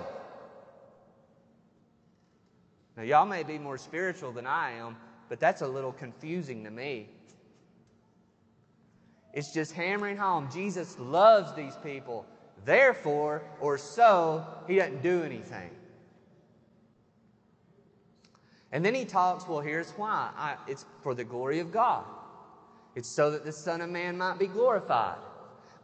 Now, 2.97 3.03
y'all 3.05 3.27
may 3.27 3.43
be 3.43 3.59
more 3.59 3.79
spiritual 3.79 4.33
than 4.33 4.47
I 4.47 4.73
am, 4.73 4.97
but 5.31 5.39
that's 5.39 5.63
a 5.63 5.67
little 5.67 5.93
confusing 5.93 6.65
to 6.65 6.71
me. 6.71 7.09
It's 9.33 9.55
just 9.55 9.73
hammering 9.73 10.17
home 10.17 10.49
Jesus 10.53 10.99
loves 10.99 11.55
these 11.55 11.77
people. 11.85 12.27
Therefore, 12.65 13.43
or 13.61 13.79
so, 13.79 14.45
he 14.67 14.75
doesn't 14.75 15.03
do 15.03 15.23
anything. 15.23 15.71
And 18.73 18.85
then 18.85 18.95
he 18.95 19.05
talks, 19.05 19.49
well, 19.49 19.61
here's 19.61 19.93
why 19.93 20.31
I, 20.37 20.57
it's 20.67 20.85
for 21.01 21.15
the 21.15 21.25
glory 21.25 21.61
of 21.61 21.73
God. 21.73 22.05
It's 22.97 23.09
so 23.09 23.31
that 23.31 23.45
the 23.45 23.53
Son 23.53 23.81
of 23.81 23.89
Man 23.89 24.19
might 24.19 24.39
be 24.39 24.49
glorified. 24.49 25.19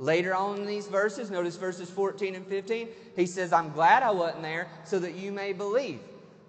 Later 0.01 0.35
on 0.35 0.59
in 0.59 0.67
these 0.67 0.89
verses, 0.89 1.31
notice 1.31 1.57
verses 1.57 1.89
14 1.89 2.35
and 2.35 2.47
15, 2.47 2.89
he 3.15 3.27
says, 3.27 3.53
I'm 3.53 3.71
glad 3.71 4.03
I 4.03 4.11
wasn't 4.11 4.43
there 4.43 4.69
so 4.85 4.99
that 4.99 5.15
you 5.15 5.31
may 5.31 5.53
believe. 5.53 6.01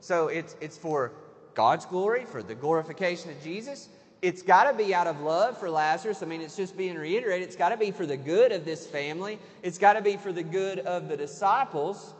So 0.02 0.28
it's, 0.30 0.56
it's 0.60 0.78
for 0.78 1.14
God's 1.58 1.88
glory, 1.88 2.24
for 2.24 2.44
the 2.44 2.54
glorification 2.54 3.32
of 3.32 3.42
Jesus. 3.42 3.90
It's 4.22 4.44
got 4.44 4.70
to 4.70 4.78
be 4.78 4.94
out 4.94 5.08
of 5.08 5.22
love 5.22 5.58
for 5.58 5.72
Lazarus. 5.72 6.22
I 6.22 6.28
mean, 6.28 6.40
it's 6.40 6.56
just 6.56 6.78
being 6.78 6.96
reiterated. 6.96 7.48
It's 7.48 7.56
got 7.56 7.70
to 7.70 7.78
be 7.78 7.90
for 7.90 8.06
the 8.06 8.16
good 8.16 8.52
of 8.52 8.64
this 8.64 8.86
family, 8.86 9.40
it's 9.64 9.80
got 9.80 9.94
to 9.94 10.02
be 10.04 10.18
for 10.18 10.32
the 10.32 10.44
good 10.44 10.80
of 10.80 11.10
the 11.10 11.18
disciples. 11.18 12.14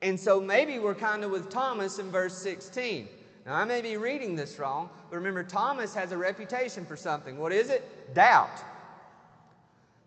And 0.00 0.18
so 0.18 0.40
maybe 0.40 0.78
we're 0.78 0.94
kind 0.94 1.22
of 1.22 1.30
with 1.30 1.50
Thomas 1.50 1.98
in 1.98 2.10
verse 2.10 2.34
16. 2.38 3.08
Now, 3.44 3.56
I 3.56 3.64
may 3.66 3.82
be 3.82 3.98
reading 3.98 4.36
this 4.36 4.58
wrong, 4.58 4.88
but 5.10 5.16
remember, 5.16 5.44
Thomas 5.44 5.94
has 5.94 6.10
a 6.12 6.16
reputation 6.16 6.86
for 6.86 6.96
something. 6.96 7.38
What 7.38 7.52
is 7.52 7.68
it? 7.68 8.14
Doubt. 8.14 8.58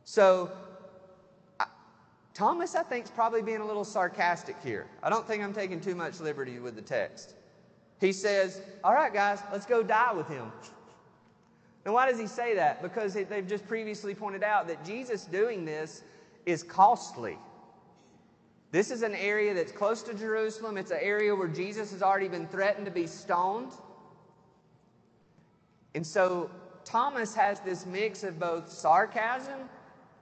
So, 0.06 0.52
I, 1.60 1.66
Thomas, 2.34 2.74
I 2.74 2.82
think, 2.82 3.06
is 3.06 3.12
probably 3.12 3.44
being 3.44 3.62
a 3.62 3.66
little 3.66 3.86
sarcastic 3.86 4.56
here. 4.64 4.88
I 5.04 5.10
don't 5.12 5.28
think 5.28 5.44
I'm 5.44 5.54
taking 5.54 5.80
too 5.80 5.94
much 5.94 6.20
liberty 6.20 6.58
with 6.58 6.76
the 6.76 6.82
text. 6.82 7.36
He 8.00 8.12
says, 8.12 8.62
All 8.84 8.94
right, 8.94 9.14
guys, 9.14 9.40
let's 9.52 9.66
go 9.66 9.84
die 9.84 10.14
with 10.14 10.28
him. 10.28 10.52
Now, 11.86 11.94
why 11.94 12.10
does 12.10 12.20
he 12.20 12.28
say 12.28 12.54
that? 12.56 12.82
Because 12.82 13.14
they've 13.14 13.48
just 13.48 13.68
previously 13.68 14.14
pointed 14.14 14.44
out 14.44 14.68
that 14.68 14.84
Jesus 14.84 15.26
doing 15.26 15.64
this 15.64 16.04
is 16.46 16.62
costly. 16.62 17.38
This 18.72 18.92
is 18.92 19.02
an 19.02 19.16
area 19.16 19.54
that's 19.54 19.72
close 19.72 20.04
to 20.04 20.14
Jerusalem. 20.14 20.78
It's 20.78 20.92
an 20.92 21.00
area 21.02 21.34
where 21.34 21.48
Jesus 21.48 21.92
has 21.92 22.04
already 22.04 22.28
been 22.28 22.48
threatened 22.48 22.86
to 22.86 22.92
be 22.92 23.08
stoned. 23.08 23.72
And 25.96 26.06
so 26.06 26.52
Thomas 26.84 27.34
has 27.34 27.62
this 27.62 27.86
mix 27.86 28.24
of 28.24 28.38
both 28.38 28.70
sarcasm 28.70 29.70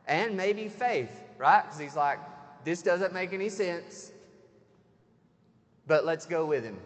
and 0.08 0.38
maybe 0.38 0.68
faith, 0.68 1.24
right? 1.38 1.64
Because 1.64 1.80
he's 1.80 1.96
like, 1.96 2.20
this 2.64 2.82
doesn't 2.82 3.14
make 3.14 3.34
any 3.34 3.50
sense, 3.50 4.12
but 5.88 6.06
let's 6.06 6.26
go 6.26 6.46
with 6.46 6.64
him. 6.64 6.78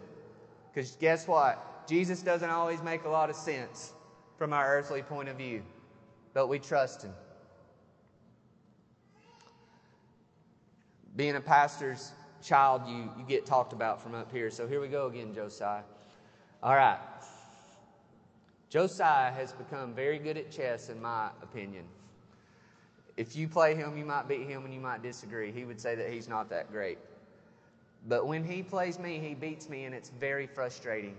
Because 0.72 0.96
guess 0.96 1.26
what? 1.26 1.88
Jesus 1.88 2.22
doesn't 2.22 2.50
always 2.50 2.82
make 2.82 3.04
a 3.04 3.08
lot 3.08 3.30
of 3.30 3.36
sense 3.36 3.92
from 4.38 4.52
our 4.52 4.76
earthly 4.76 5.02
point 5.02 5.28
of 5.28 5.36
view, 5.36 5.62
but 6.32 6.48
we 6.48 6.58
trust 6.58 7.02
him. 7.02 7.12
being 11.16 11.36
a 11.36 11.40
pastor's 11.40 12.12
child, 12.42 12.82
you, 12.86 13.10
you 13.18 13.24
get 13.28 13.44
talked 13.44 13.74
about 13.74 14.02
from 14.02 14.14
up 14.14 14.32
here. 14.32 14.50
So 14.50 14.66
here 14.66 14.80
we 14.80 14.88
go 14.88 15.06
again, 15.06 15.34
Josiah. 15.34 15.82
All 16.62 16.74
right. 16.74 16.98
Josiah 18.70 19.30
has 19.32 19.52
become 19.52 19.92
very 19.92 20.18
good 20.18 20.36
at 20.36 20.50
chess, 20.50 20.88
in 20.88 20.98
my 21.02 21.28
opinion. 21.42 21.84
If 23.16 23.36
you 23.36 23.48
play 23.48 23.74
him, 23.74 23.98
you 23.98 24.04
might 24.04 24.28
beat 24.28 24.46
him 24.46 24.64
and 24.64 24.72
you 24.72 24.80
might 24.80 25.02
disagree. 25.02 25.52
He 25.52 25.64
would 25.64 25.80
say 25.80 25.94
that 25.94 26.10
he's 26.10 26.28
not 26.28 26.48
that 26.48 26.70
great. 26.70 26.96
But 28.08 28.26
when 28.26 28.44
he 28.44 28.62
plays 28.62 28.98
me, 28.98 29.18
he 29.18 29.34
beats 29.34 29.68
me, 29.68 29.84
and 29.84 29.94
it's 29.94 30.10
very 30.10 30.46
frustrating. 30.46 31.16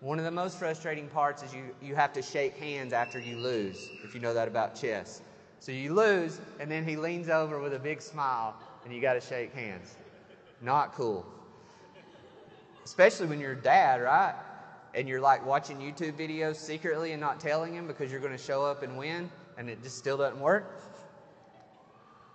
One 0.00 0.18
of 0.18 0.24
the 0.24 0.30
most 0.30 0.58
frustrating 0.58 1.08
parts 1.08 1.42
is 1.42 1.54
you, 1.54 1.74
you 1.80 1.94
have 1.94 2.12
to 2.14 2.22
shake 2.22 2.56
hands 2.56 2.92
after 2.92 3.20
you 3.20 3.36
lose, 3.36 3.90
if 4.02 4.14
you 4.14 4.20
know 4.20 4.34
that 4.34 4.48
about 4.48 4.74
chess. 4.74 5.22
So 5.60 5.70
you 5.70 5.94
lose, 5.94 6.40
and 6.58 6.68
then 6.68 6.84
he 6.84 6.96
leans 6.96 7.28
over 7.28 7.60
with 7.60 7.74
a 7.74 7.78
big 7.78 8.02
smile 8.02 8.56
and 8.84 8.92
you 8.92 9.00
got 9.00 9.14
to 9.14 9.20
shake 9.20 9.54
hands. 9.54 9.96
Not 10.60 10.94
cool. 10.94 11.24
Especially 12.84 13.26
when 13.26 13.40
you're 13.40 13.54
dad, 13.54 14.02
right? 14.02 14.34
And 14.94 15.08
you're 15.08 15.20
like 15.20 15.44
watching 15.46 15.78
YouTube 15.78 16.14
videos 16.14 16.56
secretly 16.56 17.12
and 17.12 17.20
not 17.20 17.40
telling 17.40 17.74
him 17.74 17.86
because 17.86 18.10
you're 18.10 18.20
going 18.20 18.36
to 18.36 18.42
show 18.42 18.64
up 18.64 18.82
and 18.82 18.98
win, 18.98 19.30
and 19.56 19.70
it 19.70 19.82
just 19.82 19.98
still 19.98 20.16
doesn't 20.16 20.40
work. 20.40 20.80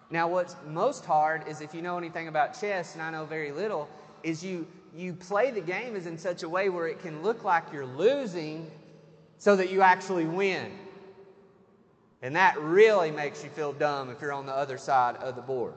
Now, 0.10 0.28
what's 0.28 0.56
most 0.68 1.06
hard 1.06 1.48
is 1.48 1.62
if 1.62 1.74
you 1.74 1.82
know 1.82 1.98
anything 1.98 2.28
about 2.28 2.60
chess, 2.60 2.94
and 2.94 3.02
I 3.02 3.12
know 3.12 3.26
very 3.26 3.52
little, 3.52 3.90
is 4.24 4.44
you 4.44 4.66
you 4.96 5.14
play 5.14 5.52
the 5.52 5.62
game 5.62 5.96
is 5.96 6.08
in 6.08 6.18
such 6.18 6.44
a 6.44 6.50
way 6.50 6.70
where 6.70 6.88
it 6.88 7.00
can 7.02 7.22
look 7.22 7.44
like 7.44 7.64
you're 7.72 7.86
losing 7.86 8.72
so 9.38 9.56
that 9.56 9.70
you 9.70 9.82
actually 9.82 10.26
win. 10.26 10.72
And 12.24 12.36
that 12.36 12.60
really 12.60 13.12
makes 13.12 13.44
you 13.44 13.50
feel 13.52 13.74
dumb 13.74 14.10
if 14.10 14.22
you're 14.22 14.34
on 14.34 14.48
the 14.48 14.54
other 14.54 14.78
side 14.78 15.18
of 15.18 15.36
the 15.36 15.42
board. 15.42 15.74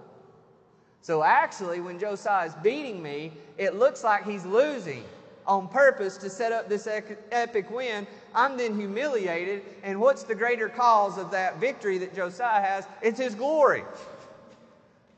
So 1.02 1.22
actually, 1.22 1.80
when 1.80 1.98
Josiah 1.98 2.46
is 2.46 2.54
beating 2.62 3.02
me, 3.02 3.32
it 3.58 3.74
looks 3.74 4.02
like 4.02 4.24
he's 4.24 4.46
losing 4.46 5.04
on 5.46 5.68
purpose 5.68 6.16
to 6.18 6.30
set 6.30 6.52
up 6.52 6.68
this 6.68 6.88
epic 7.30 7.70
win. 7.70 8.06
I'm 8.34 8.56
then 8.56 8.74
humiliated. 8.74 9.62
And 9.82 10.00
what's 10.00 10.22
the 10.22 10.34
greater 10.34 10.68
cause 10.68 11.18
of 11.18 11.30
that 11.32 11.58
victory 11.58 11.98
that 11.98 12.14
Josiah 12.14 12.62
has? 12.62 12.86
It's 13.02 13.18
his 13.18 13.34
glory. 13.34 13.84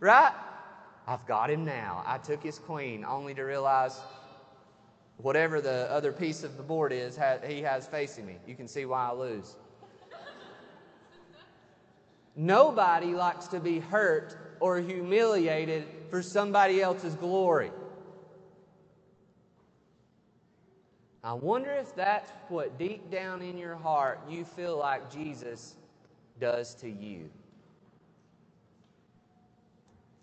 Right? 0.02 0.32
I've 1.06 1.24
got 1.26 1.48
him 1.48 1.64
now. 1.64 2.02
I 2.04 2.18
took 2.18 2.42
his 2.42 2.58
queen 2.58 3.04
only 3.04 3.34
to 3.34 3.42
realize 3.42 4.00
whatever 5.18 5.60
the 5.60 5.88
other 5.92 6.10
piece 6.10 6.42
of 6.42 6.56
the 6.56 6.62
board 6.64 6.92
is, 6.92 7.16
he 7.46 7.62
has 7.62 7.86
facing 7.86 8.26
me. 8.26 8.38
You 8.44 8.56
can 8.56 8.66
see 8.66 8.84
why 8.84 9.10
I 9.10 9.12
lose. 9.12 9.54
Nobody 12.34 13.14
likes 13.14 13.46
to 13.48 13.60
be 13.60 13.78
hurt 13.78 14.56
or 14.58 14.80
humiliated 14.80 15.84
for 16.10 16.20
somebody 16.20 16.82
else's 16.82 17.14
glory. 17.14 17.70
I 21.22 21.32
wonder 21.34 21.70
if 21.70 21.94
that's 21.94 22.32
what 22.48 22.76
deep 22.76 23.08
down 23.08 23.40
in 23.40 23.56
your 23.56 23.76
heart 23.76 24.18
you 24.28 24.44
feel 24.44 24.76
like 24.76 25.12
Jesus 25.12 25.76
does 26.40 26.74
to 26.76 26.90
you. 26.90 27.30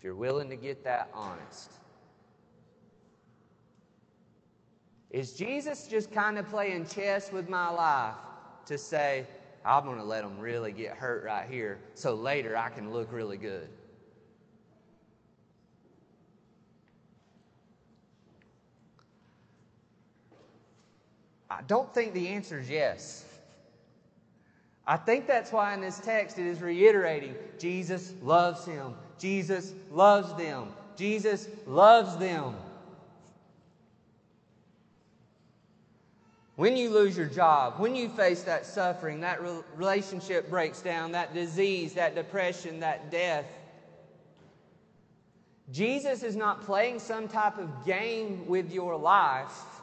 If 0.00 0.04
you're 0.04 0.16
willing 0.16 0.50
to 0.50 0.56
get 0.56 0.82
that 0.82 1.10
honest. 1.14 1.70
Is 5.10 5.34
Jesus 5.34 5.86
just 5.86 6.10
kind 6.10 6.38
of 6.38 6.48
playing 6.48 6.86
chess 6.86 7.30
with 7.30 7.48
my 7.48 7.68
life? 7.68 8.14
to 8.70 8.78
say, 8.78 9.26
I'm 9.64 9.84
going 9.84 9.98
to 9.98 10.04
let 10.04 10.22
them 10.22 10.38
really 10.38 10.70
get 10.70 10.96
hurt 10.96 11.24
right 11.24 11.48
here 11.48 11.80
so 11.94 12.14
later 12.14 12.56
I 12.56 12.68
can 12.68 12.92
look 12.92 13.12
really 13.12 13.36
good. 13.36 13.68
I 21.50 21.62
don't 21.66 21.92
think 21.92 22.14
the 22.14 22.28
answer 22.28 22.60
is 22.60 22.70
yes. 22.70 23.24
I 24.86 24.96
think 24.96 25.26
that's 25.26 25.50
why 25.50 25.74
in 25.74 25.80
this 25.80 25.98
text 25.98 26.38
it 26.38 26.46
is 26.46 26.62
reiterating 26.62 27.34
Jesus 27.58 28.14
loves 28.22 28.64
him. 28.64 28.94
Jesus 29.20 29.74
loves 29.92 30.34
them. 30.34 30.68
Jesus 30.96 31.48
loves 31.66 32.16
them. 32.16 32.54
When 36.56 36.76
you 36.76 36.90
lose 36.90 37.16
your 37.16 37.26
job, 37.26 37.78
when 37.78 37.94
you 37.94 38.08
face 38.08 38.42
that 38.42 38.66
suffering, 38.66 39.20
that 39.20 39.40
relationship 39.76 40.50
breaks 40.50 40.82
down, 40.82 41.12
that 41.12 41.32
disease, 41.32 41.94
that 41.94 42.14
depression, 42.14 42.80
that 42.80 43.10
death, 43.10 43.46
Jesus 45.72 46.22
is 46.22 46.36
not 46.36 46.62
playing 46.62 46.98
some 46.98 47.28
type 47.28 47.56
of 47.56 47.86
game 47.86 48.46
with 48.46 48.72
your 48.72 48.96
life. 48.96 49.79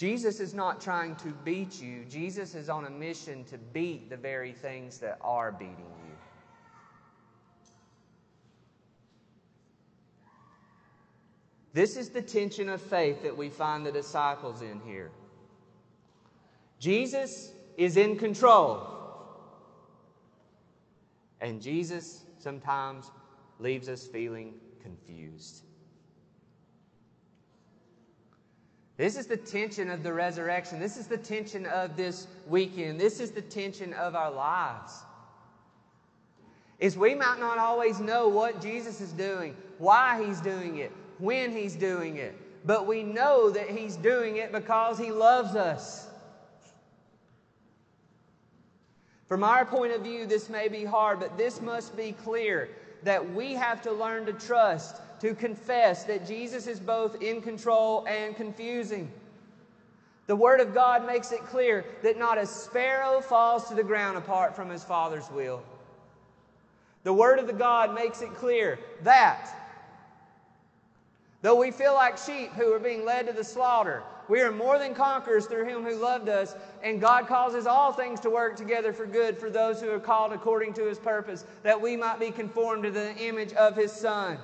Jesus 0.00 0.40
is 0.40 0.54
not 0.54 0.80
trying 0.80 1.14
to 1.16 1.28
beat 1.44 1.78
you. 1.78 2.06
Jesus 2.08 2.54
is 2.54 2.70
on 2.70 2.86
a 2.86 2.90
mission 2.90 3.44
to 3.44 3.58
beat 3.58 4.08
the 4.08 4.16
very 4.16 4.50
things 4.50 4.96
that 5.00 5.18
are 5.20 5.52
beating 5.52 5.76
you. 5.76 6.16
This 11.74 11.98
is 11.98 12.08
the 12.08 12.22
tension 12.22 12.70
of 12.70 12.80
faith 12.80 13.22
that 13.22 13.36
we 13.36 13.50
find 13.50 13.84
the 13.84 13.92
disciples 13.92 14.62
in 14.62 14.80
here. 14.86 15.10
Jesus 16.78 17.52
is 17.76 17.98
in 17.98 18.16
control. 18.16 18.88
And 21.42 21.60
Jesus 21.60 22.22
sometimes 22.38 23.10
leaves 23.58 23.86
us 23.86 24.06
feeling 24.06 24.54
confused. 24.82 25.64
This 29.00 29.16
is 29.16 29.26
the 29.26 29.36
tension 29.38 29.88
of 29.88 30.02
the 30.02 30.12
resurrection. 30.12 30.78
This 30.78 30.98
is 30.98 31.06
the 31.06 31.16
tension 31.16 31.64
of 31.64 31.96
this 31.96 32.26
weekend. 32.46 33.00
This 33.00 33.18
is 33.18 33.30
the 33.30 33.40
tension 33.40 33.94
of 33.94 34.14
our 34.14 34.30
lives. 34.30 34.92
Is 36.78 36.98
we 36.98 37.14
might 37.14 37.40
not 37.40 37.56
always 37.56 37.98
know 37.98 38.28
what 38.28 38.60
Jesus 38.60 39.00
is 39.00 39.12
doing, 39.12 39.56
why 39.78 40.22
he's 40.22 40.42
doing 40.42 40.76
it, 40.76 40.92
when 41.18 41.50
He's 41.50 41.76
doing 41.76 42.16
it, 42.16 42.34
but 42.66 42.86
we 42.86 43.02
know 43.02 43.48
that 43.50 43.70
He's 43.70 43.96
doing 43.96 44.36
it 44.36 44.52
because 44.52 44.98
He 44.98 45.12
loves 45.12 45.54
us. 45.54 46.06
From 49.28 49.44
our 49.44 49.64
point 49.64 49.92
of 49.92 50.02
view, 50.02 50.26
this 50.26 50.50
may 50.50 50.68
be 50.68 50.84
hard, 50.84 51.20
but 51.20 51.38
this 51.38 51.62
must 51.62 51.96
be 51.96 52.12
clear 52.12 52.68
that 53.04 53.32
we 53.32 53.54
have 53.54 53.80
to 53.82 53.92
learn 53.92 54.26
to 54.26 54.32
trust, 54.32 54.96
to 55.20 55.34
confess 55.34 56.04
that 56.04 56.26
Jesus 56.26 56.66
is 56.66 56.80
both 56.80 57.22
in 57.22 57.40
control 57.40 58.04
and 58.06 58.36
confusing. 58.36 59.10
The 60.26 60.36
Word 60.36 60.60
of 60.60 60.74
God 60.74 61.06
makes 61.06 61.32
it 61.32 61.40
clear 61.46 61.84
that 62.02 62.18
not 62.18 62.38
a 62.38 62.46
sparrow 62.46 63.20
falls 63.20 63.68
to 63.68 63.74
the 63.74 63.82
ground 63.82 64.16
apart 64.16 64.54
from 64.54 64.70
his 64.70 64.84
Father's 64.84 65.30
will. 65.30 65.62
The 67.02 67.12
Word 67.12 67.38
of 67.38 67.46
the 67.46 67.52
God 67.52 67.94
makes 67.94 68.22
it 68.22 68.34
clear 68.34 68.78
that 69.02 69.50
Though 71.42 71.56
we 71.56 71.70
feel 71.70 71.94
like 71.94 72.18
sheep 72.18 72.52
who 72.52 72.72
are 72.72 72.78
being 72.78 73.04
led 73.04 73.26
to 73.26 73.32
the 73.32 73.44
slaughter, 73.44 74.02
we 74.28 74.42
are 74.42 74.52
more 74.52 74.78
than 74.78 74.94
conquerors 74.94 75.46
through 75.46 75.64
him 75.64 75.82
who 75.82 75.96
loved 75.96 76.28
us, 76.28 76.54
and 76.82 77.00
God 77.00 77.26
causes 77.26 77.66
all 77.66 77.92
things 77.92 78.20
to 78.20 78.30
work 78.30 78.56
together 78.56 78.92
for 78.92 79.06
good 79.06 79.38
for 79.38 79.48
those 79.48 79.80
who 79.80 79.90
are 79.90 79.98
called 79.98 80.32
according 80.32 80.74
to 80.74 80.86
his 80.86 80.98
purpose, 80.98 81.46
that 81.62 81.80
we 81.80 81.96
might 81.96 82.20
be 82.20 82.30
conformed 82.30 82.82
to 82.82 82.90
the 82.90 83.16
image 83.16 83.54
of 83.54 83.74
his 83.74 83.90
Son. 83.90 84.38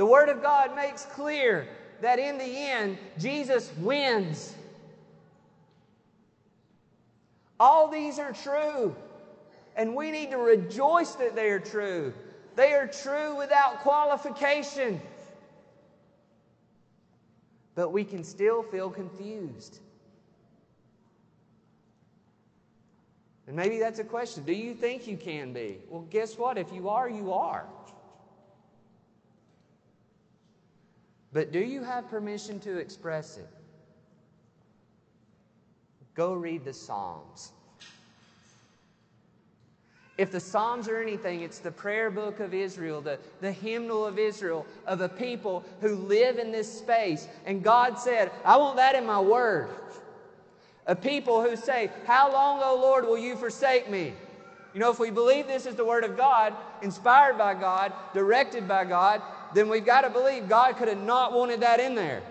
The 0.00 0.06
Word 0.06 0.30
of 0.30 0.40
God 0.40 0.74
makes 0.74 1.04
clear 1.04 1.68
that 2.00 2.18
in 2.18 2.38
the 2.38 2.46
end, 2.46 2.96
Jesus 3.18 3.70
wins. 3.76 4.54
All 7.60 7.86
these 7.86 8.18
are 8.18 8.32
true, 8.32 8.96
and 9.76 9.94
we 9.94 10.10
need 10.10 10.30
to 10.30 10.38
rejoice 10.38 11.16
that 11.16 11.36
they 11.36 11.50
are 11.50 11.60
true. 11.60 12.14
They 12.56 12.72
are 12.72 12.86
true 12.86 13.36
without 13.36 13.80
qualification. 13.80 15.02
But 17.74 17.90
we 17.90 18.02
can 18.02 18.24
still 18.24 18.62
feel 18.62 18.88
confused. 18.88 19.80
And 23.46 23.54
maybe 23.54 23.78
that's 23.78 23.98
a 23.98 24.04
question. 24.04 24.44
Do 24.44 24.54
you 24.54 24.72
think 24.72 25.06
you 25.06 25.18
can 25.18 25.52
be? 25.52 25.76
Well, 25.90 26.06
guess 26.08 26.38
what? 26.38 26.56
If 26.56 26.72
you 26.72 26.88
are, 26.88 27.06
you 27.06 27.34
are. 27.34 27.66
But 31.32 31.52
do 31.52 31.60
you 31.60 31.82
have 31.82 32.08
permission 32.08 32.58
to 32.60 32.78
express 32.78 33.38
it? 33.38 33.48
Go 36.14 36.32
read 36.32 36.64
the 36.64 36.72
Psalms. 36.72 37.52
If 40.18 40.30
the 40.30 40.40
Psalms 40.40 40.86
are 40.86 41.00
anything, 41.00 41.40
it's 41.40 41.60
the 41.60 41.70
prayer 41.70 42.10
book 42.10 42.40
of 42.40 42.52
Israel, 42.52 43.00
the, 43.00 43.18
the 43.40 43.52
hymnal 43.52 44.04
of 44.04 44.18
Israel, 44.18 44.66
of 44.86 45.00
a 45.00 45.08
people 45.08 45.64
who 45.80 45.94
live 45.94 46.38
in 46.38 46.52
this 46.52 46.70
space. 46.70 47.26
And 47.46 47.62
God 47.62 47.98
said, 47.98 48.30
I 48.44 48.58
want 48.58 48.76
that 48.76 48.94
in 48.94 49.06
my 49.06 49.18
word. 49.18 49.70
A 50.86 50.94
people 50.94 51.40
who 51.40 51.56
say, 51.56 51.90
How 52.06 52.30
long, 52.30 52.60
O 52.62 52.74
Lord, 52.74 53.06
will 53.06 53.16
you 53.16 53.34
forsake 53.36 53.88
me? 53.88 54.12
You 54.74 54.80
know, 54.80 54.90
if 54.90 54.98
we 54.98 55.10
believe 55.10 55.46
this 55.46 55.66
is 55.66 55.74
the 55.74 55.84
Word 55.84 56.04
of 56.04 56.16
God, 56.16 56.54
inspired 56.82 57.38
by 57.38 57.54
God, 57.54 57.92
directed 58.12 58.68
by 58.68 58.84
God, 58.84 59.22
then 59.54 59.68
we've 59.68 59.84
got 59.84 60.02
to 60.02 60.10
believe 60.10 60.48
God 60.48 60.76
could 60.76 60.88
have 60.88 61.02
not 61.02 61.32
wanted 61.32 61.60
that 61.60 61.80
in 61.80 61.94
there. 61.94 62.22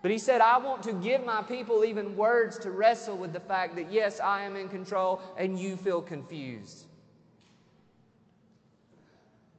But 0.00 0.12
he 0.12 0.18
said, 0.18 0.40
I 0.40 0.58
want 0.58 0.82
to 0.84 0.92
give 0.92 1.24
my 1.24 1.42
people 1.42 1.84
even 1.84 2.16
words 2.16 2.58
to 2.60 2.70
wrestle 2.70 3.16
with 3.16 3.32
the 3.32 3.40
fact 3.40 3.74
that, 3.76 3.90
yes, 3.92 4.20
I 4.20 4.42
am 4.42 4.54
in 4.54 4.68
control 4.68 5.20
and 5.36 5.58
you 5.58 5.76
feel 5.76 6.00
confused. 6.00 6.84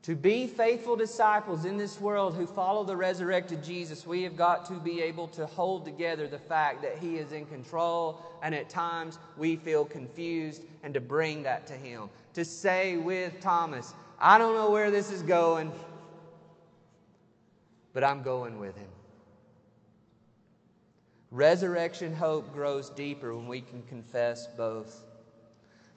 To 0.04 0.16
be 0.16 0.48
faithful 0.48 0.96
disciples 0.96 1.66
in 1.66 1.78
this 1.78 2.00
world 2.00 2.34
who 2.34 2.48
follow 2.48 2.86
the 2.86 2.96
resurrected 2.96 3.64
Jesus, 3.64 4.08
we 4.08 4.24
have 4.24 4.38
got 4.38 4.66
to 4.68 4.74
be 4.76 5.02
able 5.02 5.28
to 5.28 5.46
hold 5.46 5.84
together 5.86 6.26
the 6.26 6.40
fact 6.40 6.82
that 6.84 6.98
He 6.98 7.18
is 7.18 7.34
in 7.34 7.46
control, 7.46 8.20
and 8.42 8.56
at 8.56 8.70
times 8.70 9.20
we 9.38 9.58
feel 9.58 9.84
confused, 9.84 10.64
and 10.84 10.94
to 10.94 11.02
bring 11.02 11.44
that 11.44 11.68
to 11.68 11.74
Him. 11.74 12.10
To 12.34 12.46
say 12.46 12.96
with 12.96 13.40
Thomas, 13.42 13.94
I 14.22 14.38
don't 14.38 14.56
know 14.56 14.70
where 14.70 14.92
this 14.92 15.12
is 15.12 15.22
going, 15.22 15.72
but 17.94 18.04
I'm 18.04 18.22
going 18.22 18.60
with 18.60 18.76
Him. 18.76 18.90
Resurrection 21.32 22.14
hope 22.14 22.54
grows 22.54 22.90
deeper 22.90 23.36
when 23.36 23.48
we 23.48 23.62
can 23.62 23.84
confess 23.84 24.48
both. 24.48 25.04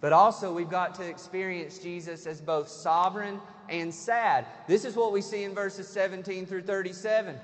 But 0.01 0.13
also, 0.13 0.53
we've 0.53 0.69
got 0.69 0.95
to 0.97 1.09
experience 1.09 1.79
Jesus 1.79 2.27
as 2.27 2.41
both 2.41 2.69
sovereign 2.69 3.41
and 3.69 3.95
sad. 3.95 4.47
This 4.67 4.85
is 4.85 4.95
what 4.95 5.13
we 5.13 5.23
see 5.23 5.45
in 5.45 5.55
verses 5.55 5.89
17 5.89 6.45
through 6.47 6.63
37. 6.63 7.39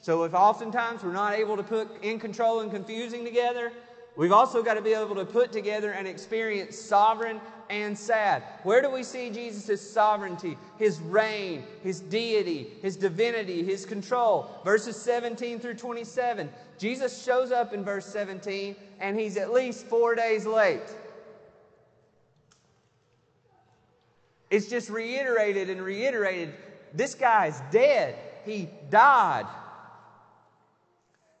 So, 0.00 0.24
if 0.24 0.34
oftentimes 0.34 1.04
we're 1.04 1.12
not 1.12 1.34
able 1.34 1.56
to 1.56 1.62
put 1.62 2.02
in 2.02 2.18
control 2.18 2.60
and 2.60 2.70
confusing 2.70 3.24
together, 3.24 3.72
we've 4.16 4.32
also 4.32 4.62
got 4.62 4.74
to 4.74 4.82
be 4.82 4.92
able 4.92 5.14
to 5.14 5.24
put 5.24 5.52
together 5.52 5.92
and 5.92 6.06
experience 6.06 6.76
sovereign 6.78 7.40
and 7.70 7.96
sad. 7.96 8.42
Where 8.64 8.82
do 8.82 8.90
we 8.90 9.02
see 9.02 9.30
Jesus' 9.30 9.80
sovereignty, 9.80 10.58
his 10.78 11.00
reign, 11.00 11.64
his 11.82 12.00
deity, 12.00 12.70
his 12.82 12.96
divinity, 12.96 13.64
his 13.64 13.86
control? 13.86 14.50
Verses 14.64 14.96
17 14.96 15.58
through 15.58 15.74
27. 15.74 16.50
Jesus 16.78 17.24
shows 17.24 17.50
up 17.50 17.72
in 17.72 17.84
verse 17.84 18.06
17 18.06 18.76
and 19.00 19.18
he's 19.18 19.36
at 19.36 19.52
least 19.52 19.86
four 19.86 20.14
days 20.14 20.44
late. 20.44 20.82
It's 24.50 24.68
just 24.68 24.90
reiterated 24.90 25.70
and 25.70 25.80
reiterated. 25.80 26.52
This 26.92 27.14
guy's 27.14 27.62
dead. 27.70 28.16
He 28.44 28.68
died. 28.90 29.46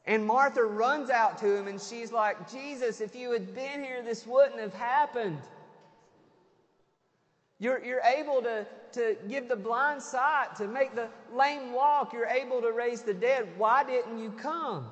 And 0.04 0.26
Martha 0.26 0.62
runs 0.64 1.10
out 1.10 1.38
to 1.38 1.56
him 1.56 1.68
and 1.68 1.80
she's 1.80 2.10
like, 2.10 2.50
Jesus, 2.50 3.00
if 3.00 3.14
you 3.14 3.30
had 3.30 3.54
been 3.54 3.82
here, 3.82 4.02
this 4.02 4.26
wouldn't 4.26 4.58
have 4.58 4.74
happened. 4.74 5.38
You're, 7.60 7.84
you're 7.84 8.00
able 8.00 8.42
to, 8.42 8.66
to 8.92 9.16
give 9.28 9.48
the 9.48 9.54
blind 9.54 10.02
sight, 10.02 10.56
to 10.56 10.66
make 10.66 10.96
the 10.96 11.08
lame 11.32 11.72
walk. 11.72 12.12
You're 12.12 12.26
able 12.26 12.60
to 12.60 12.72
raise 12.72 13.02
the 13.02 13.14
dead. 13.14 13.48
Why 13.56 13.84
didn't 13.84 14.18
you 14.18 14.30
come? 14.32 14.86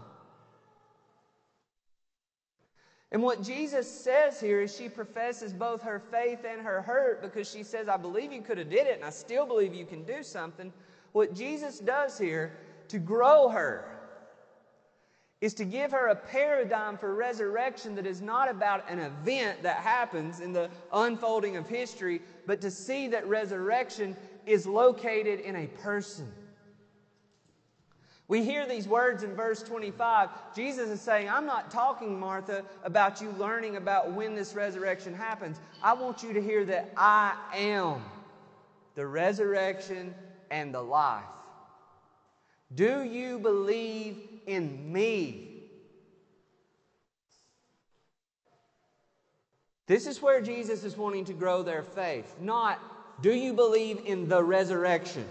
And 3.12 3.22
what 3.22 3.42
Jesus 3.42 3.90
says 3.90 4.40
here 4.40 4.60
is 4.60 4.76
she 4.76 4.88
professes 4.88 5.52
both 5.52 5.82
her 5.82 5.98
faith 5.98 6.44
and 6.48 6.62
her 6.62 6.80
hurt 6.80 7.22
because 7.22 7.50
she 7.50 7.64
says, 7.64 7.88
I 7.88 7.96
believe 7.96 8.32
you 8.32 8.40
could 8.40 8.58
have 8.58 8.70
did 8.70 8.86
it 8.86 8.96
and 8.98 9.04
I 9.04 9.10
still 9.10 9.46
believe 9.46 9.74
you 9.74 9.84
can 9.84 10.04
do 10.04 10.22
something. 10.22 10.72
What 11.10 11.34
Jesus 11.34 11.80
does 11.80 12.16
here 12.16 12.52
to 12.86 12.98
grow 13.00 13.48
her, 13.48 13.99
is 15.40 15.54
to 15.54 15.64
give 15.64 15.90
her 15.92 16.08
a 16.08 16.14
paradigm 16.14 16.98
for 16.98 17.14
resurrection 17.14 17.94
that 17.94 18.06
is 18.06 18.20
not 18.20 18.50
about 18.50 18.88
an 18.90 18.98
event 18.98 19.62
that 19.62 19.76
happens 19.76 20.40
in 20.40 20.52
the 20.52 20.68
unfolding 20.92 21.56
of 21.56 21.66
history, 21.66 22.20
but 22.46 22.60
to 22.60 22.70
see 22.70 23.08
that 23.08 23.26
resurrection 23.26 24.14
is 24.46 24.66
located 24.66 25.40
in 25.40 25.56
a 25.56 25.66
person. 25.66 26.30
We 28.28 28.44
hear 28.44 28.64
these 28.64 28.86
words 28.86 29.24
in 29.24 29.34
verse 29.34 29.60
25. 29.62 30.28
Jesus 30.54 30.88
is 30.88 31.00
saying, 31.00 31.28
I'm 31.28 31.46
not 31.46 31.70
talking, 31.70 32.20
Martha, 32.20 32.64
about 32.84 33.20
you 33.20 33.30
learning 33.38 33.74
about 33.74 34.12
when 34.12 34.36
this 34.36 34.54
resurrection 34.54 35.14
happens. 35.14 35.58
I 35.82 35.94
want 35.94 36.22
you 36.22 36.32
to 36.34 36.40
hear 36.40 36.64
that 36.66 36.92
I 36.96 37.34
am 37.54 38.02
the 38.94 39.06
resurrection 39.06 40.14
and 40.50 40.72
the 40.72 40.80
life. 40.80 41.24
Do 42.72 43.02
you 43.02 43.40
believe 43.40 44.29
in 44.50 44.92
me? 44.92 45.46
This 49.86 50.06
is 50.06 50.22
where 50.22 50.40
Jesus 50.40 50.84
is 50.84 50.96
wanting 50.96 51.24
to 51.24 51.32
grow 51.32 51.62
their 51.62 51.82
faith, 51.82 52.36
not 52.40 52.78
do 53.22 53.34
you 53.34 53.52
believe 53.52 54.00
in 54.06 54.28
the 54.28 54.42
resurrection? 54.42 55.26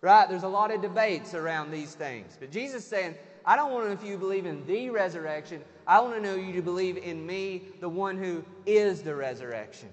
Right? 0.00 0.28
There's 0.28 0.42
a 0.42 0.48
lot 0.48 0.70
of 0.70 0.82
debates 0.82 1.34
around 1.34 1.70
these 1.70 1.94
things. 1.94 2.36
But 2.38 2.52
Jesus 2.52 2.82
is 2.82 2.88
saying, 2.88 3.14
I 3.44 3.56
don't 3.56 3.72
want 3.72 3.84
to 3.84 3.88
know 3.88 4.00
if 4.00 4.06
you 4.06 4.18
believe 4.18 4.44
in 4.44 4.66
the 4.66 4.90
resurrection. 4.90 5.62
I 5.86 6.00
want 6.00 6.14
to 6.14 6.20
know 6.20 6.34
you 6.34 6.52
to 6.52 6.62
believe 6.62 6.98
in 6.98 7.26
me, 7.26 7.62
the 7.80 7.88
one 7.88 8.18
who 8.18 8.44
is 8.66 9.02
the 9.02 9.14
resurrection. 9.14 9.88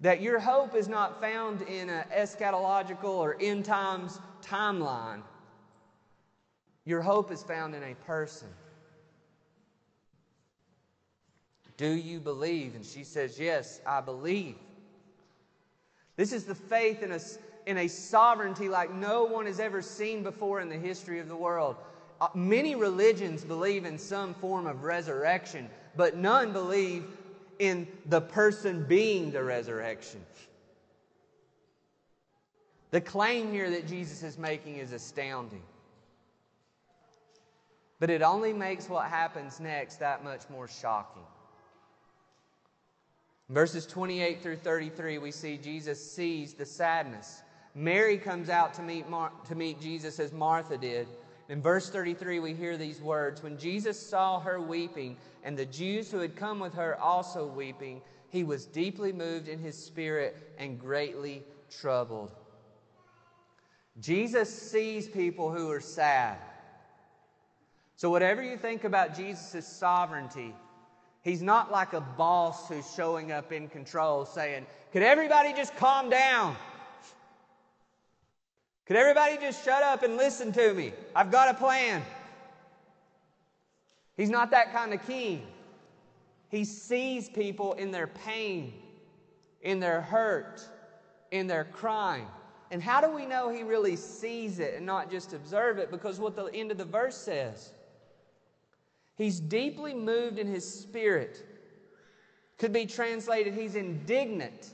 That 0.00 0.20
your 0.20 0.38
hope 0.38 0.74
is 0.74 0.88
not 0.88 1.20
found 1.20 1.62
in 1.62 1.88
an 1.88 2.04
eschatological 2.14 3.04
or 3.04 3.36
end 3.40 3.64
times 3.64 4.20
timeline. 4.50 5.22
Your 6.84 7.02
hope 7.02 7.30
is 7.30 7.42
found 7.42 7.74
in 7.74 7.82
a 7.82 7.94
person. 7.94 8.48
Do 11.76 11.88
you 11.88 12.20
believe? 12.20 12.74
And 12.74 12.84
she 12.84 13.04
says, 13.04 13.38
Yes, 13.38 13.80
I 13.86 14.00
believe. 14.00 14.56
This 16.16 16.32
is 16.32 16.44
the 16.44 16.54
faith 16.54 17.02
in 17.02 17.12
a, 17.12 17.20
in 17.64 17.78
a 17.78 17.88
sovereignty 17.88 18.68
like 18.68 18.92
no 18.92 19.24
one 19.24 19.46
has 19.46 19.58
ever 19.58 19.80
seen 19.80 20.22
before 20.22 20.60
in 20.60 20.68
the 20.68 20.76
history 20.76 21.18
of 21.18 21.28
the 21.28 21.36
world. 21.36 21.76
Uh, 22.20 22.28
many 22.34 22.74
religions 22.74 23.44
believe 23.44 23.86
in 23.86 23.96
some 23.96 24.34
form 24.34 24.66
of 24.66 24.84
resurrection, 24.84 25.70
but 25.96 26.16
none 26.16 26.52
believe 26.52 27.04
in 27.58 27.88
the 28.06 28.20
person 28.20 28.84
being 28.86 29.30
the 29.30 29.42
resurrection. 29.42 30.20
The 32.90 33.00
claim 33.00 33.52
here 33.52 33.70
that 33.70 33.86
Jesus 33.86 34.22
is 34.22 34.36
making 34.36 34.76
is 34.76 34.92
astounding. 34.92 35.62
But 38.00 38.10
it 38.10 38.22
only 38.22 38.52
makes 38.52 38.88
what 38.88 39.06
happens 39.06 39.60
next 39.60 39.96
that 39.96 40.24
much 40.24 40.48
more 40.50 40.66
shocking. 40.66 41.22
verses 43.48 43.86
28 43.86 44.42
through 44.42 44.56
33, 44.56 45.18
we 45.18 45.30
see 45.30 45.56
Jesus 45.56 46.12
sees 46.12 46.54
the 46.54 46.64
sadness. 46.64 47.42
Mary 47.74 48.16
comes 48.16 48.48
out 48.48 48.74
to 48.74 48.82
meet, 48.82 49.08
Mar- 49.08 49.32
to 49.48 49.54
meet 49.54 49.80
Jesus 49.80 50.18
as 50.18 50.32
Martha 50.32 50.78
did. 50.78 51.06
In 51.48 51.60
verse 51.60 51.90
33, 51.90 52.38
we 52.40 52.54
hear 52.54 52.76
these 52.76 53.00
words 53.00 53.42
When 53.42 53.58
Jesus 53.58 54.00
saw 54.00 54.40
her 54.40 54.60
weeping, 54.60 55.16
and 55.42 55.56
the 55.56 55.66
Jews 55.66 56.10
who 56.10 56.18
had 56.18 56.36
come 56.36 56.58
with 56.58 56.74
her 56.74 56.98
also 57.00 57.46
weeping, 57.46 58.00
he 58.30 58.44
was 58.44 58.66
deeply 58.66 59.12
moved 59.12 59.48
in 59.48 59.58
his 59.58 59.76
spirit 59.76 60.36
and 60.58 60.80
greatly 60.80 61.42
troubled. 61.68 62.32
Jesus 63.98 64.48
sees 64.48 65.08
people 65.08 65.50
who 65.50 65.70
are 65.70 65.80
sad. 65.80 66.38
So, 67.96 68.08
whatever 68.08 68.42
you 68.42 68.56
think 68.56 68.84
about 68.84 69.16
Jesus' 69.16 69.66
sovereignty, 69.66 70.54
he's 71.22 71.42
not 71.42 71.70
like 71.70 71.92
a 71.92 72.00
boss 72.00 72.68
who's 72.68 72.90
showing 72.94 73.32
up 73.32 73.52
in 73.52 73.68
control 73.68 74.24
saying, 74.24 74.64
Could 74.92 75.02
everybody 75.02 75.52
just 75.52 75.76
calm 75.76 76.08
down? 76.08 76.56
Could 78.86 78.96
everybody 78.96 79.36
just 79.36 79.64
shut 79.64 79.82
up 79.82 80.02
and 80.02 80.16
listen 80.16 80.50
to 80.52 80.74
me? 80.74 80.92
I've 81.14 81.30
got 81.30 81.48
a 81.48 81.54
plan. 81.54 82.02
He's 84.16 84.30
not 84.30 84.50
that 84.50 84.72
kind 84.72 84.92
of 84.92 85.06
king. 85.06 85.46
He 86.48 86.64
sees 86.64 87.28
people 87.28 87.74
in 87.74 87.92
their 87.92 88.08
pain, 88.08 88.72
in 89.62 89.78
their 89.78 90.00
hurt, 90.00 90.60
in 91.30 91.46
their 91.46 91.64
crime. 91.64 92.26
And 92.70 92.82
how 92.82 93.00
do 93.00 93.10
we 93.10 93.26
know 93.26 93.48
he 93.48 93.62
really 93.62 93.96
sees 93.96 94.60
it 94.60 94.74
and 94.76 94.86
not 94.86 95.10
just 95.10 95.32
observe 95.32 95.78
it? 95.78 95.90
Because 95.90 96.20
what 96.20 96.36
the 96.36 96.46
end 96.54 96.70
of 96.70 96.78
the 96.78 96.84
verse 96.84 97.16
says. 97.16 97.72
He's 99.16 99.40
deeply 99.40 99.92
moved 99.92 100.38
in 100.38 100.46
his 100.46 100.66
spirit. 100.66 101.44
Could 102.58 102.72
be 102.72 102.86
translated, 102.86 103.54
he's 103.54 103.74
indignant. 103.74 104.70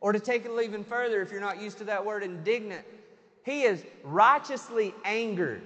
Or 0.00 0.12
to 0.12 0.20
take 0.20 0.44
it 0.44 0.50
even 0.62 0.84
further, 0.84 1.22
if 1.22 1.30
you're 1.30 1.40
not 1.40 1.60
used 1.60 1.78
to 1.78 1.84
that 1.84 2.04
word 2.04 2.22
indignant, 2.22 2.84
he 3.44 3.62
is 3.62 3.84
righteously 4.02 4.94
angered. 5.04 5.62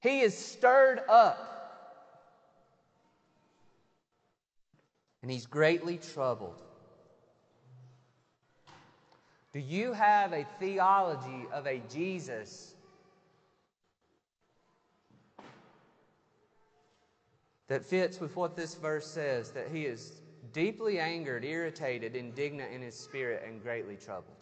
He 0.00 0.20
is 0.20 0.36
stirred 0.36 1.00
up. 1.08 1.48
And 5.22 5.30
he's 5.30 5.46
greatly 5.46 5.98
troubled. 5.98 6.60
Do 9.52 9.60
you 9.60 9.92
have 9.92 10.32
a 10.32 10.44
theology 10.58 11.46
of 11.52 11.66
a 11.66 11.82
Jesus 11.90 12.74
that 17.68 17.84
fits 17.84 18.18
with 18.18 18.34
what 18.34 18.56
this 18.56 18.74
verse 18.74 19.06
says 19.06 19.50
that 19.50 19.68
he 19.70 19.84
is 19.84 20.22
deeply 20.52 20.98
angered, 20.98 21.44
irritated, 21.44 22.16
indignant 22.16 22.72
in 22.72 22.80
his 22.80 22.98
spirit, 22.98 23.42
and 23.46 23.62
greatly 23.62 23.96
troubled? 23.96 24.36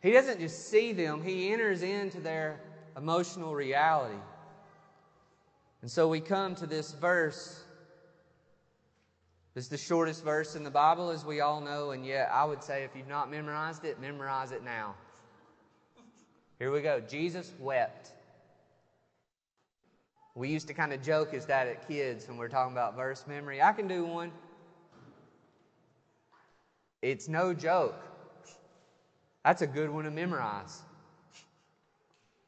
He 0.00 0.12
doesn't 0.12 0.38
just 0.38 0.68
see 0.68 0.92
them, 0.92 1.22
he 1.22 1.50
enters 1.50 1.82
into 1.82 2.20
their 2.20 2.60
emotional 2.96 3.54
reality. 3.54 4.18
And 5.80 5.90
so 5.90 6.08
we 6.08 6.20
come 6.20 6.54
to 6.56 6.66
this 6.66 6.92
verse. 6.92 7.63
It's 9.56 9.68
the 9.68 9.78
shortest 9.78 10.24
verse 10.24 10.56
in 10.56 10.64
the 10.64 10.70
Bible, 10.70 11.10
as 11.10 11.24
we 11.24 11.40
all 11.40 11.60
know, 11.60 11.92
and 11.92 12.04
yet 12.04 12.28
I 12.32 12.44
would 12.44 12.62
say 12.62 12.82
if 12.82 12.90
you've 12.96 13.06
not 13.06 13.30
memorized 13.30 13.84
it, 13.84 14.00
memorize 14.00 14.50
it 14.50 14.64
now. 14.64 14.94
Here 16.58 16.72
we 16.72 16.80
go. 16.80 17.00
Jesus 17.00 17.52
wept. 17.60 18.10
We 20.34 20.48
used 20.48 20.66
to 20.66 20.74
kind 20.74 20.92
of 20.92 21.02
joke 21.02 21.34
as 21.34 21.46
that 21.46 21.68
at 21.68 21.86
kids 21.86 22.26
when 22.26 22.36
we 22.36 22.40
we're 22.40 22.48
talking 22.48 22.72
about 22.72 22.96
verse 22.96 23.24
memory. 23.28 23.62
I 23.62 23.72
can 23.72 23.86
do 23.86 24.04
one. 24.04 24.32
It's 27.00 27.28
no 27.28 27.54
joke. 27.54 28.02
That's 29.44 29.62
a 29.62 29.66
good 29.68 29.90
one 29.90 30.04
to 30.04 30.10
memorize. 30.10 30.82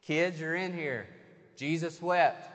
Kids, 0.03 0.41
you're 0.41 0.57
in 0.57 0.73
here. 0.73 1.07
Jesus 1.57 2.03
wept. 2.03 2.51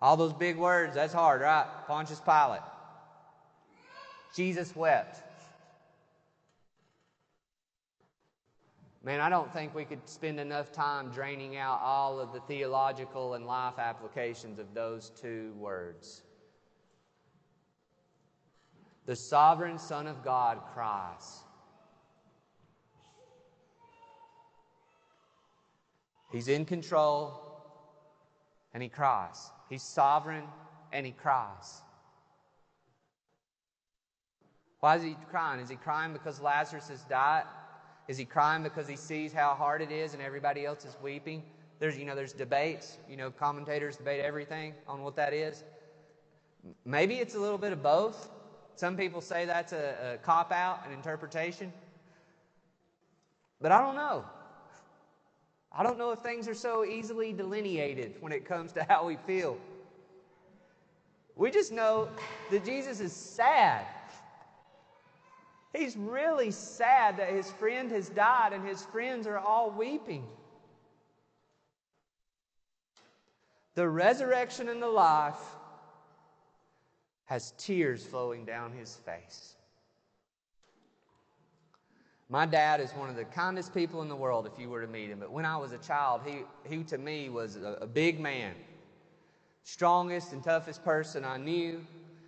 All 0.00 0.16
those 0.16 0.32
big 0.32 0.56
words, 0.56 0.94
that's 0.94 1.12
hard, 1.12 1.40
right? 1.40 1.66
Pontius 1.88 2.20
Pilate. 2.20 2.60
Jesus 4.38 4.76
wept. 4.76 5.20
Man, 9.02 9.20
I 9.20 9.28
don't 9.28 9.52
think 9.52 9.74
we 9.74 9.84
could 9.84 10.08
spend 10.08 10.38
enough 10.38 10.70
time 10.70 11.10
draining 11.10 11.56
out 11.56 11.80
all 11.82 12.20
of 12.20 12.32
the 12.32 12.38
theological 12.42 13.34
and 13.34 13.48
life 13.48 13.80
applications 13.80 14.60
of 14.60 14.74
those 14.74 15.10
two 15.20 15.52
words. 15.58 16.22
The 19.06 19.16
sovereign 19.16 19.76
Son 19.76 20.06
of 20.06 20.22
God 20.22 20.60
cries. 20.72 21.40
He's 26.30 26.46
in 26.46 26.64
control 26.64 27.42
and 28.72 28.84
he 28.84 28.88
cries. 28.88 29.50
He's 29.68 29.82
sovereign 29.82 30.44
and 30.92 31.04
he 31.04 31.10
cries. 31.10 31.82
Why 34.80 34.96
is 34.96 35.02
he 35.02 35.16
crying? 35.30 35.60
Is 35.60 35.68
he 35.68 35.76
crying 35.76 36.12
because 36.12 36.40
Lazarus 36.40 36.88
has 36.88 37.02
died? 37.04 37.44
Is 38.06 38.16
he 38.16 38.24
crying 38.24 38.62
because 38.62 38.88
he 38.88 38.96
sees 38.96 39.32
how 39.32 39.54
hard 39.54 39.82
it 39.82 39.90
is 39.90 40.14
and 40.14 40.22
everybody 40.22 40.64
else 40.64 40.84
is 40.84 40.96
weeping? 41.02 41.42
There's, 41.78 41.98
you 41.98 42.04
know, 42.04 42.14
there's 42.14 42.32
debates. 42.32 42.98
You 43.08 43.16
know, 43.16 43.30
commentators 43.30 43.96
debate 43.96 44.20
everything 44.20 44.74
on 44.86 45.02
what 45.02 45.16
that 45.16 45.32
is. 45.32 45.64
Maybe 46.84 47.16
it's 47.16 47.34
a 47.34 47.40
little 47.40 47.58
bit 47.58 47.72
of 47.72 47.82
both. 47.82 48.30
Some 48.76 48.96
people 48.96 49.20
say 49.20 49.44
that's 49.44 49.72
a, 49.72 50.14
a 50.14 50.18
cop 50.18 50.52
out, 50.52 50.86
an 50.86 50.92
interpretation. 50.92 51.72
But 53.60 53.72
I 53.72 53.80
don't 53.80 53.96
know. 53.96 54.24
I 55.72 55.82
don't 55.82 55.98
know 55.98 56.12
if 56.12 56.20
things 56.20 56.48
are 56.48 56.54
so 56.54 56.84
easily 56.84 57.32
delineated 57.32 58.14
when 58.20 58.32
it 58.32 58.44
comes 58.44 58.72
to 58.72 58.86
how 58.88 59.04
we 59.04 59.16
feel. 59.16 59.58
We 61.36 61.50
just 61.50 61.72
know 61.72 62.08
that 62.50 62.64
Jesus 62.64 63.00
is 63.00 63.12
sad. 63.12 63.84
He's 65.74 65.96
really 65.96 66.50
sad 66.50 67.18
that 67.18 67.30
his 67.30 67.50
friend 67.50 67.90
has 67.90 68.08
died 68.08 68.52
and 68.52 68.66
his 68.66 68.82
friends 68.86 69.26
are 69.26 69.38
all 69.38 69.70
weeping. 69.70 70.26
The 73.74 73.88
resurrection 73.88 74.68
and 74.68 74.82
the 74.82 74.88
life 74.88 75.40
has 77.26 77.52
tears 77.58 78.04
flowing 78.04 78.44
down 78.44 78.72
his 78.72 78.96
face. 78.96 79.54
My 82.30 82.44
dad 82.44 82.80
is 82.80 82.90
one 82.92 83.08
of 83.08 83.16
the 83.16 83.24
kindest 83.24 83.72
people 83.72 84.02
in 84.02 84.08
the 84.08 84.16
world 84.16 84.46
if 84.46 84.58
you 84.58 84.68
were 84.68 84.80
to 84.80 84.86
meet 84.86 85.10
him. 85.10 85.18
But 85.18 85.30
when 85.30 85.44
I 85.44 85.56
was 85.56 85.72
a 85.72 85.78
child, 85.78 86.22
he, 86.24 86.44
he 86.68 86.82
to 86.84 86.98
me 86.98 87.28
was 87.28 87.56
a, 87.56 87.78
a 87.82 87.86
big 87.86 88.20
man. 88.20 88.54
Strongest 89.64 90.32
and 90.32 90.42
toughest 90.42 90.82
person 90.84 91.24
I 91.24 91.36
knew. 91.36 91.84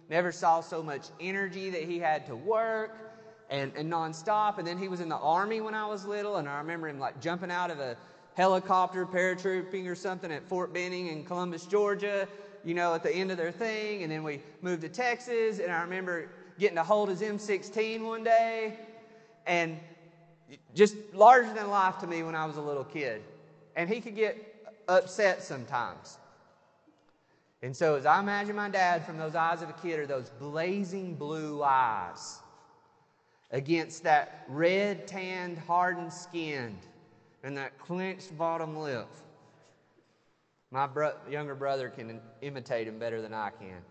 Never 0.09 0.33
saw 0.33 0.61
so 0.61 0.83
much 0.83 1.09
energy 1.20 1.70
that 1.70 1.83
he 1.83 1.98
had 1.98 2.26
to 2.26 2.37
work 2.37 3.09
and, 3.50 3.72
and 3.76 3.92
nonstop. 3.92 4.58
And 4.58 4.66
then 4.66 4.78
he 4.78 4.88
was 4.88 5.00
in 5.00 5.08
the 5.08 5.16
army 5.16 5.60
when 5.60 5.74
I 5.74 5.86
was 5.86 6.06
little, 6.06 6.36
and 6.36 6.48
I 6.48 6.58
remember 6.58 6.88
him 6.88 6.98
like 6.98 7.20
jumping 7.20 7.50
out 7.50 7.70
of 7.70 7.80
a 7.80 7.96
helicopter, 8.34 9.04
paratrooping 9.04 9.86
or 9.86 9.94
something 9.94 10.32
at 10.32 10.48
Fort 10.48 10.72
Benning 10.72 11.08
in 11.08 11.24
Columbus, 11.24 11.66
Georgia, 11.66 12.28
you 12.64 12.74
know, 12.74 12.94
at 12.94 13.02
the 13.02 13.12
end 13.12 13.30
of 13.30 13.36
their 13.36 13.52
thing. 13.52 14.04
And 14.04 14.10
then 14.10 14.22
we 14.22 14.40
moved 14.62 14.82
to 14.82 14.88
Texas, 14.88 15.58
and 15.58 15.70
I 15.70 15.82
remember 15.82 16.28
getting 16.58 16.76
to 16.76 16.84
hold 16.84 17.08
his 17.08 17.20
M16 17.20 18.02
one 18.02 18.22
day 18.22 18.78
and 19.46 19.78
just 20.74 20.94
larger 21.12 21.52
than 21.52 21.68
life 21.68 21.98
to 21.98 22.06
me 22.06 22.22
when 22.22 22.34
I 22.34 22.46
was 22.46 22.56
a 22.56 22.62
little 22.62 22.84
kid. 22.84 23.22
And 23.76 23.88
he 23.88 24.00
could 24.00 24.14
get 24.14 24.36
upset 24.88 25.42
sometimes. 25.42 26.18
And 27.62 27.76
so, 27.76 27.94
as 27.94 28.06
I 28.06 28.20
imagine 28.20 28.56
my 28.56 28.70
dad 28.70 29.04
from 29.04 29.18
those 29.18 29.34
eyes 29.34 29.60
of 29.60 29.68
a 29.68 29.74
kid, 29.74 29.98
are 29.98 30.06
those 30.06 30.30
blazing 30.38 31.14
blue 31.14 31.62
eyes 31.62 32.38
against 33.50 34.02
that 34.04 34.44
red, 34.48 35.06
tanned, 35.06 35.58
hardened 35.58 36.12
skin 36.12 36.78
and 37.42 37.56
that 37.56 37.78
clenched 37.78 38.36
bottom 38.36 38.76
lip. 38.76 39.08
My 40.70 40.86
bro- 40.86 41.16
younger 41.28 41.54
brother 41.54 41.88
can 41.88 42.20
imitate 42.42 42.86
him 42.86 42.98
better 42.98 43.20
than 43.22 43.34
I 43.34 43.50
can. 43.50 43.82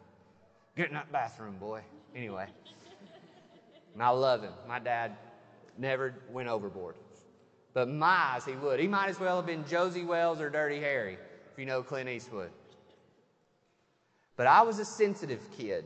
Get 0.78 0.88
in 0.88 0.94
that 0.94 1.12
bathroom, 1.12 1.58
boy. 1.60 1.82
Anyway. 2.16 2.48
And 3.94 4.04
I 4.04 4.10
love 4.10 4.42
him. 4.42 4.54
My 4.68 4.80
dad 4.80 5.18
never 5.78 6.14
went 6.32 6.48
overboard. 6.48 6.96
But 7.74 7.90
my 7.90 8.34
eyes, 8.34 8.46
he 8.46 8.54
would. 8.54 8.80
He 8.80 8.88
might 8.88 9.10
as 9.10 9.20
well 9.20 9.36
have 9.38 9.46
been 9.46 9.66
Josey 9.66 10.04
Wales 10.04 10.40
or 10.40 10.50
Dirty 10.50 10.80
Harry, 10.80 11.18
if 11.52 11.60
you 11.60 11.66
know 11.66 11.84
Clint 11.84 12.10
Eastwood. 12.10 12.52
But 14.38 14.48
I 14.48 14.62
was 14.62 14.80
a 14.80 14.86
sensitive 14.86 15.42
kid, 15.58 15.86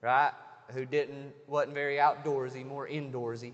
right? 0.00 0.32
Who 0.74 0.84
didn't, 0.84 1.32
wasn't 1.46 1.74
very 1.74 1.96
outdoorsy, 1.96 2.64
more 2.66 2.86
indoorsy, 2.86 3.52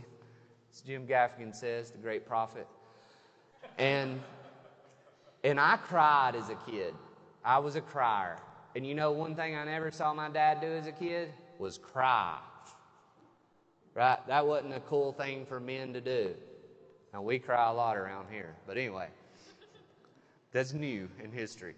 as 0.73 0.81
Jim 0.81 1.07
Gaffigan 1.07 1.55
says, 1.55 1.91
the 1.91 1.99
great 1.99 2.27
prophet. 2.27 2.67
And, 3.79 4.21
and 5.45 5.59
I 5.59 5.77
cried 5.77 6.35
as 6.35 6.49
a 6.49 6.57
kid. 6.71 6.95
I 7.45 7.59
was 7.59 7.77
a 7.77 7.81
crier. 7.81 8.39
And 8.75 8.87
you 8.87 8.95
know, 8.95 9.13
one 9.13 9.35
thing 9.35 9.57
I 9.57 9.65
never 9.65 9.91
saw 9.91 10.13
my 10.13 10.29
dad 10.29 10.61
do 10.61 10.67
as 10.67 10.87
a 10.87 10.93
kid 10.93 11.33
was 11.59 11.79
cry. 11.79 12.37
Right? 13.95 14.19
That 14.27 14.47
wasn't 14.47 14.75
a 14.75 14.81
cool 14.81 15.13
thing 15.13 15.47
for 15.47 15.59
men 15.59 15.95
to 15.95 16.01
do. 16.01 16.35
Now, 17.15 17.23
we 17.23 17.39
cry 17.39 17.71
a 17.71 17.73
lot 17.73 17.97
around 17.97 18.27
here. 18.31 18.55
But 18.67 18.77
anyway, 18.77 19.09
that's 20.53 20.75
new 20.75 21.09
in 21.23 21.33
history. 21.33 21.75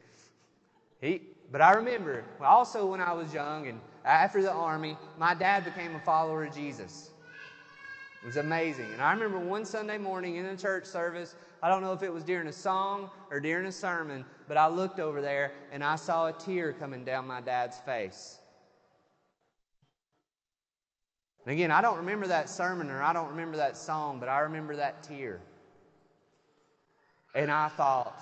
He, 1.00 1.22
but 1.52 1.60
I 1.60 1.74
remember 1.74 2.24
also 2.40 2.86
when 2.86 3.00
I 3.00 3.12
was 3.12 3.32
young 3.32 3.68
and 3.68 3.80
after 4.08 4.40
the 4.40 4.50
army, 4.50 4.96
my 5.18 5.34
dad 5.34 5.66
became 5.66 5.94
a 5.94 6.00
follower 6.00 6.46
of 6.46 6.54
Jesus. 6.54 7.10
It 8.22 8.26
was 8.26 8.38
amazing. 8.38 8.86
And 8.92 9.02
I 9.02 9.12
remember 9.12 9.38
one 9.38 9.66
Sunday 9.66 9.98
morning 9.98 10.36
in 10.36 10.46
a 10.46 10.56
church 10.56 10.86
service, 10.86 11.36
I 11.62 11.68
don't 11.68 11.82
know 11.82 11.92
if 11.92 12.02
it 12.02 12.12
was 12.12 12.24
during 12.24 12.48
a 12.48 12.52
song 12.52 13.10
or 13.30 13.38
during 13.38 13.66
a 13.66 13.72
sermon, 13.72 14.24
but 14.48 14.56
I 14.56 14.66
looked 14.66 14.98
over 14.98 15.20
there 15.20 15.52
and 15.70 15.84
I 15.84 15.96
saw 15.96 16.28
a 16.28 16.32
tear 16.32 16.72
coming 16.72 17.04
down 17.04 17.26
my 17.26 17.42
dad's 17.42 17.78
face. 17.80 18.38
And 21.44 21.52
again, 21.52 21.70
I 21.70 21.82
don't 21.82 21.98
remember 21.98 22.26
that 22.28 22.48
sermon 22.48 22.90
or 22.90 23.02
I 23.02 23.12
don't 23.12 23.28
remember 23.28 23.58
that 23.58 23.76
song, 23.76 24.20
but 24.20 24.28
I 24.28 24.40
remember 24.40 24.76
that 24.76 25.02
tear. 25.02 25.40
And 27.34 27.50
I 27.50 27.68
thought, 27.68 28.20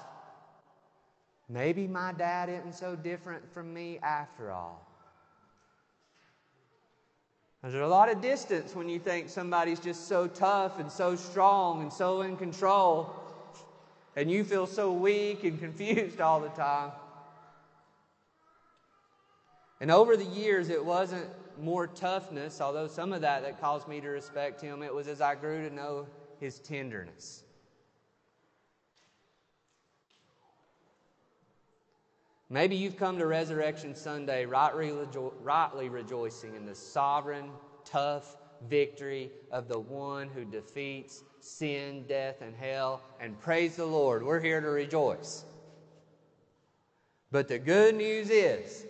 maybe 1.49 1.87
my 1.87 2.13
dad 2.13 2.49
isn't 2.49 2.75
so 2.75 2.97
different 2.97 3.53
from 3.55 3.73
me 3.73 3.99
after 4.03 4.51
all. 4.51 4.86
There's 7.73 7.83
a 7.83 7.89
lot 7.89 8.09
of 8.09 8.23
distance 8.23 8.77
when 8.77 8.89
you 8.89 9.01
think 9.01 9.29
somebody's 9.29 9.81
just 9.81 10.07
so 10.07 10.29
tough 10.29 10.79
and 10.79 10.91
so 10.91 11.17
strong 11.17 11.83
and 11.83 11.93
so 11.93 12.23
in 12.23 12.37
control, 12.37 13.13
and 14.15 14.31
you 14.31 14.45
feel 14.45 14.69
so 14.69 14.93
weak 14.93 15.43
and 15.43 15.59
confused 15.59 16.21
all 16.21 16.39
the 16.39 16.49
time. 16.51 16.93
And 19.81 19.91
over 19.91 20.17
the 20.17 20.25
years, 20.25 20.69
it 20.69 20.85
wasn't 20.85 21.29
more 21.59 21.89
toughness, 21.89 22.61
although 22.61 22.87
some 22.87 23.13
of 23.13 23.23
that 23.23 23.43
that 23.43 23.61
caused 23.61 23.89
me 23.89 24.01
to 24.01 24.11
respect 24.11 24.61
him, 24.61 24.81
it 24.85 24.95
was 24.95 25.09
as 25.09 25.21
I 25.21 25.35
grew 25.35 25.69
to 25.69 25.75
know 25.75 26.07
his 26.39 26.61
tenderness. 26.61 27.43
Maybe 32.49 32.77
you've 32.77 32.97
come 32.97 33.19
to 33.19 33.27
Resurrection 33.27 33.95
Sunday 33.95 34.47
rightly, 34.47 34.91
rejo- 34.91 35.33
rightly 35.43 35.89
rejoicing 35.89 36.55
in 36.55 36.65
the 36.65 36.75
sovereign, 36.75 37.51
tough 37.85 38.37
victory 38.69 39.31
of 39.51 39.69
the 39.69 39.79
one 39.79 40.29
who 40.29 40.45
defeats 40.45 41.25
sin, 41.41 42.05
death, 42.07 42.43
and 42.43 42.55
hell. 42.55 43.03
And 43.21 43.39
praise 43.41 43.77
the 43.77 43.87
Lord, 43.87 44.23
we're 44.23 44.41
here 44.41 44.61
to 44.61 44.69
rejoice. 44.69 45.45
But 47.33 47.49
the 47.49 47.59
good 47.59 47.97
news 47.97 48.31
is 48.31 48.87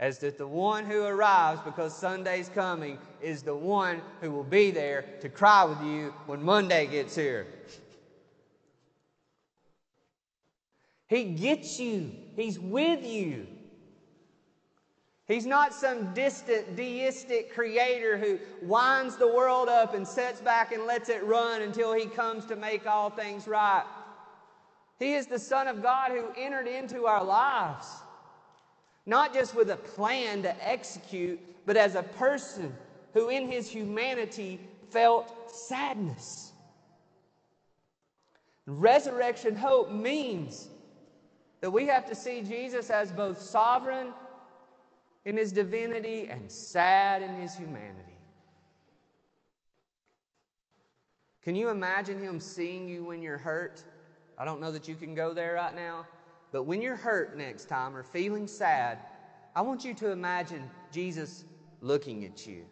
as 0.00 0.18
that 0.18 0.38
the 0.38 0.46
one 0.46 0.84
who 0.84 1.04
arrives 1.04 1.60
because 1.64 1.94
Sunday's 1.94 2.48
coming 2.48 2.98
is 3.20 3.42
the 3.42 3.54
one 3.54 4.02
who 4.20 4.30
will 4.30 4.44
be 4.44 4.70
there 4.70 5.04
to 5.20 5.28
cry 5.28 5.64
with 5.64 5.82
you 5.82 6.12
when 6.26 6.42
Monday 6.42 6.86
gets 6.86 7.14
here. 7.14 7.46
He 11.08 11.24
gets 11.24 11.78
you, 11.78 12.12
He's 12.36 12.58
with 12.58 13.04
you. 13.04 13.46
He's 15.26 15.44
not 15.44 15.74
some 15.74 16.14
distant 16.14 16.74
deistic 16.74 17.52
creator 17.52 18.16
who 18.16 18.38
winds 18.62 19.16
the 19.16 19.28
world 19.28 19.68
up 19.68 19.92
and 19.92 20.06
sets 20.06 20.40
back 20.40 20.72
and 20.72 20.86
lets 20.86 21.10
it 21.10 21.22
run 21.22 21.60
until 21.62 21.92
He 21.92 22.06
comes 22.06 22.46
to 22.46 22.56
make 22.56 22.86
all 22.86 23.10
things 23.10 23.46
right. 23.46 23.84
He 24.98 25.14
is 25.14 25.26
the 25.26 25.38
Son 25.38 25.68
of 25.68 25.82
God 25.82 26.12
who 26.12 26.32
entered 26.36 26.66
into 26.66 27.06
our 27.06 27.22
lives 27.22 27.86
not 29.08 29.32
just 29.32 29.54
with 29.54 29.70
a 29.70 29.76
plan 29.76 30.42
to 30.42 30.68
execute, 30.68 31.40
but 31.64 31.78
as 31.78 31.94
a 31.94 32.02
person 32.02 32.76
who 33.14 33.30
in 33.30 33.50
his 33.50 33.66
humanity 33.66 34.60
felt 34.90 35.50
sadness. 35.50 36.52
Resurrection 38.66 39.56
hope 39.56 39.90
means 39.90 40.68
that 41.60 41.70
we 41.70 41.86
have 41.86 42.06
to 42.06 42.14
see 42.14 42.42
Jesus 42.42 42.90
as 42.90 43.10
both 43.12 43.40
sovereign 43.40 44.12
in 45.24 45.36
his 45.36 45.52
divinity 45.52 46.28
and 46.30 46.50
sad 46.50 47.22
in 47.22 47.34
his 47.36 47.54
humanity. 47.56 48.16
Can 51.42 51.54
you 51.54 51.70
imagine 51.70 52.20
him 52.20 52.40
seeing 52.40 52.88
you 52.88 53.04
when 53.04 53.22
you're 53.22 53.38
hurt? 53.38 53.82
I 54.36 54.44
don't 54.44 54.60
know 54.60 54.70
that 54.70 54.86
you 54.86 54.94
can 54.94 55.14
go 55.14 55.32
there 55.32 55.54
right 55.54 55.74
now. 55.74 56.06
But 56.52 56.64
when 56.64 56.80
you're 56.80 56.96
hurt 56.96 57.36
next 57.36 57.66
time 57.68 57.96
or 57.96 58.02
feeling 58.02 58.46
sad, 58.46 58.98
I 59.54 59.62
want 59.62 59.84
you 59.84 59.94
to 59.94 60.10
imagine 60.10 60.70
Jesus 60.92 61.44
looking 61.80 62.24
at 62.24 62.46
you. 62.46 62.64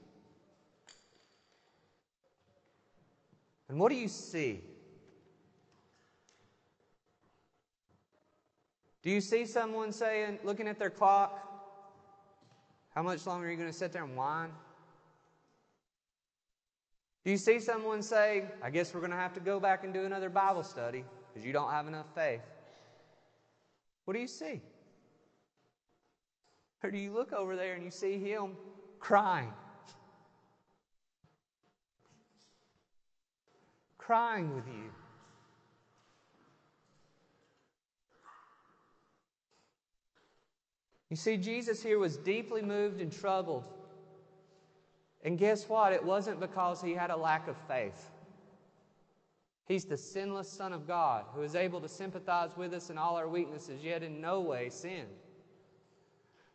And 3.68 3.78
what 3.78 3.90
do 3.90 3.96
you 3.96 4.08
see? 4.08 4.60
Do 9.06 9.12
you 9.12 9.20
see 9.20 9.46
someone 9.46 9.92
saying, 9.92 10.40
looking 10.42 10.66
at 10.66 10.80
their 10.80 10.90
clock, 10.90 11.38
how 12.92 13.04
much 13.04 13.24
longer 13.24 13.46
are 13.46 13.50
you 13.52 13.56
going 13.56 13.70
to 13.70 13.72
sit 13.72 13.92
there 13.92 14.02
and 14.02 14.16
whine? 14.16 14.50
Do 17.24 17.30
you 17.30 17.36
see 17.36 17.60
someone 17.60 18.02
say, 18.02 18.46
I 18.60 18.70
guess 18.70 18.92
we're 18.92 18.98
going 18.98 19.12
to 19.12 19.16
have 19.16 19.32
to 19.34 19.40
go 19.40 19.60
back 19.60 19.84
and 19.84 19.94
do 19.94 20.04
another 20.04 20.28
Bible 20.28 20.64
study 20.64 21.04
because 21.32 21.46
you 21.46 21.52
don't 21.52 21.70
have 21.70 21.86
enough 21.86 22.06
faith? 22.16 22.40
What 24.06 24.14
do 24.14 24.18
you 24.18 24.26
see? 24.26 24.60
Or 26.82 26.90
do 26.90 26.98
you 26.98 27.12
look 27.12 27.32
over 27.32 27.54
there 27.54 27.74
and 27.74 27.84
you 27.84 27.92
see 27.92 28.18
him 28.18 28.56
crying? 28.98 29.52
Crying 33.98 34.52
with 34.56 34.66
you. 34.66 34.90
You 41.10 41.16
see, 41.16 41.36
Jesus 41.36 41.82
here 41.82 41.98
was 41.98 42.16
deeply 42.16 42.62
moved 42.62 43.00
and 43.00 43.12
troubled. 43.12 43.64
And 45.22 45.38
guess 45.38 45.68
what? 45.68 45.92
It 45.92 46.04
wasn't 46.04 46.40
because 46.40 46.82
he 46.82 46.92
had 46.92 47.10
a 47.10 47.16
lack 47.16 47.48
of 47.48 47.56
faith. 47.68 48.10
He's 49.66 49.84
the 49.84 49.96
sinless 49.96 50.48
Son 50.48 50.72
of 50.72 50.86
God 50.86 51.24
who 51.34 51.42
is 51.42 51.54
able 51.54 51.80
to 51.80 51.88
sympathize 51.88 52.50
with 52.56 52.72
us 52.72 52.90
in 52.90 52.98
all 52.98 53.16
our 53.16 53.28
weaknesses, 53.28 53.82
yet 53.82 54.02
in 54.02 54.20
no 54.20 54.40
way 54.40 54.68
sinned. 54.70 55.08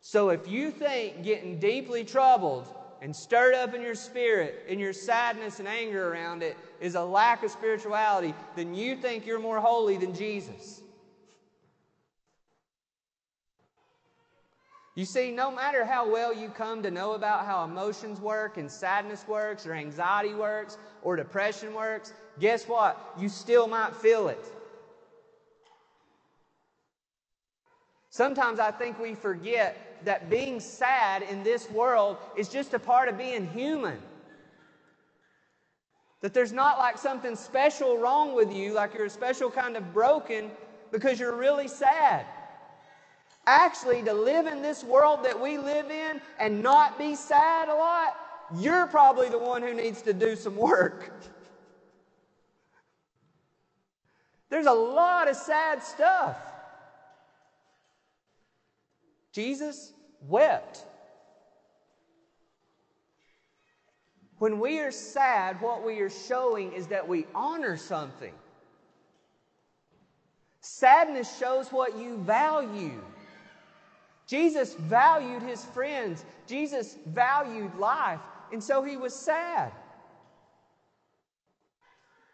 So 0.00 0.30
if 0.30 0.48
you 0.48 0.70
think 0.70 1.22
getting 1.22 1.58
deeply 1.58 2.04
troubled 2.04 2.66
and 3.00 3.14
stirred 3.14 3.54
up 3.54 3.74
in 3.74 3.82
your 3.82 3.94
spirit, 3.94 4.64
in 4.66 4.78
your 4.78 4.92
sadness 4.92 5.58
and 5.58 5.68
anger 5.68 6.12
around 6.12 6.42
it, 6.42 6.56
is 6.80 6.94
a 6.94 7.04
lack 7.04 7.42
of 7.42 7.50
spirituality, 7.50 8.34
then 8.56 8.74
you 8.74 8.96
think 8.96 9.26
you're 9.26 9.38
more 9.38 9.60
holy 9.60 9.96
than 9.96 10.14
Jesus. 10.14 10.81
You 14.94 15.06
see, 15.06 15.30
no 15.30 15.50
matter 15.50 15.86
how 15.86 16.10
well 16.10 16.34
you 16.34 16.50
come 16.50 16.82
to 16.82 16.90
know 16.90 17.12
about 17.12 17.46
how 17.46 17.64
emotions 17.64 18.20
work 18.20 18.58
and 18.58 18.70
sadness 18.70 19.26
works 19.26 19.66
or 19.66 19.72
anxiety 19.72 20.34
works 20.34 20.76
or 21.00 21.16
depression 21.16 21.72
works, 21.72 22.12
guess 22.38 22.68
what? 22.68 23.14
You 23.18 23.30
still 23.30 23.66
might 23.66 23.96
feel 23.96 24.28
it. 24.28 24.44
Sometimes 28.10 28.60
I 28.60 28.70
think 28.70 28.98
we 28.98 29.14
forget 29.14 29.74
that 30.04 30.28
being 30.28 30.60
sad 30.60 31.22
in 31.22 31.42
this 31.42 31.70
world 31.70 32.18
is 32.36 32.48
just 32.48 32.74
a 32.74 32.78
part 32.78 33.08
of 33.08 33.16
being 33.16 33.46
human. 33.46 33.98
That 36.20 36.34
there's 36.34 36.52
not 36.52 36.78
like 36.78 36.98
something 36.98 37.34
special 37.34 37.96
wrong 37.96 38.34
with 38.34 38.52
you, 38.52 38.74
like 38.74 38.92
you're 38.92 39.06
a 39.06 39.10
special 39.10 39.50
kind 39.50 39.76
of 39.76 39.94
broken 39.94 40.52
because 40.90 41.18
you're 41.18 41.34
really 41.34 41.68
sad. 41.68 42.26
Actually, 43.46 44.02
to 44.02 44.12
live 44.12 44.46
in 44.46 44.62
this 44.62 44.84
world 44.84 45.24
that 45.24 45.40
we 45.40 45.58
live 45.58 45.90
in 45.90 46.20
and 46.38 46.62
not 46.62 46.96
be 46.96 47.16
sad 47.16 47.68
a 47.68 47.74
lot, 47.74 48.16
you're 48.56 48.86
probably 48.86 49.28
the 49.28 49.38
one 49.38 49.62
who 49.62 49.74
needs 49.74 50.02
to 50.02 50.12
do 50.12 50.36
some 50.36 50.56
work. 50.56 51.12
There's 54.48 54.66
a 54.66 54.72
lot 54.72 55.28
of 55.28 55.36
sad 55.36 55.82
stuff. 55.82 56.36
Jesus 59.32 59.92
wept. 60.28 60.84
When 64.38 64.60
we 64.60 64.80
are 64.80 64.90
sad, 64.90 65.60
what 65.60 65.84
we 65.84 66.00
are 66.00 66.10
showing 66.10 66.72
is 66.72 66.88
that 66.88 67.08
we 67.08 67.26
honor 67.34 67.76
something. 67.76 68.34
Sadness 70.60 71.38
shows 71.38 71.72
what 71.72 71.96
you 71.96 72.18
value. 72.18 73.00
Jesus 74.26 74.74
valued 74.74 75.42
his 75.42 75.64
friends. 75.64 76.24
Jesus 76.46 76.96
valued 77.06 77.74
life. 77.76 78.20
And 78.52 78.62
so 78.62 78.82
he 78.82 78.96
was 78.96 79.14
sad. 79.14 79.72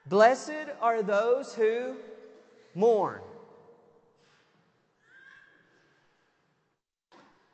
Blessed 0.07 0.69
are 0.81 1.03
those 1.03 1.55
who 1.55 1.97
mourn. 2.75 3.21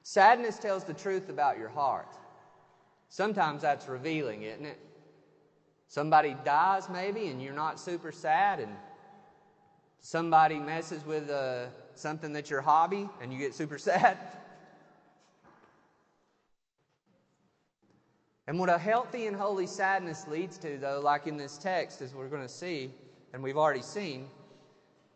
Sadness 0.03 0.59
tells 0.59 0.85
the 0.85 0.95
truth 0.95 1.28
about 1.28 1.59
your 1.59 1.68
heart. 1.68 2.16
Sometimes 3.09 3.62
that's 3.62 3.89
revealing, 3.89 4.43
isn't 4.43 4.66
it? 4.66 4.78
Somebody 5.89 6.37
dies, 6.45 6.89
maybe, 6.89 7.28
and 7.28 7.43
you're 7.43 7.55
not 7.55 7.80
super 7.80 8.12
sad, 8.12 8.61
and 8.61 8.76
somebody 10.01 10.59
messes 10.59 11.05
with 11.05 11.30
uh, 11.30 11.66
something 11.99 12.32
that's 12.32 12.51
your 12.51 12.61
hobby, 12.61 13.09
and 13.20 13.32
you 13.32 13.38
get 13.38 13.55
super 13.55 13.78
sad. 13.78 14.18
And 18.47 18.59
what 18.59 18.68
a 18.68 18.78
healthy 18.78 19.26
and 19.26 19.34
holy 19.34 19.66
sadness 19.66 20.26
leads 20.28 20.59
to, 20.59 20.76
though, 20.78 21.01
like 21.01 21.26
in 21.26 21.36
this 21.36 21.57
text, 21.57 22.03
as 22.03 22.14
we're 22.14 22.28
going 22.28 22.42
to 22.42 22.49
see, 22.49 22.90
and 23.32 23.42
we've 23.42 23.57
already 23.57 23.82
seen 23.82 24.26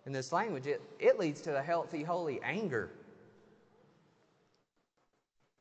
in 0.06 0.12
this 0.12 0.32
language, 0.32 0.66
it, 0.66 0.80
it 0.98 1.18
leads 1.18 1.42
to 1.42 1.58
a 1.58 1.62
healthy, 1.62 2.02
holy 2.02 2.40
anger. 2.42 2.90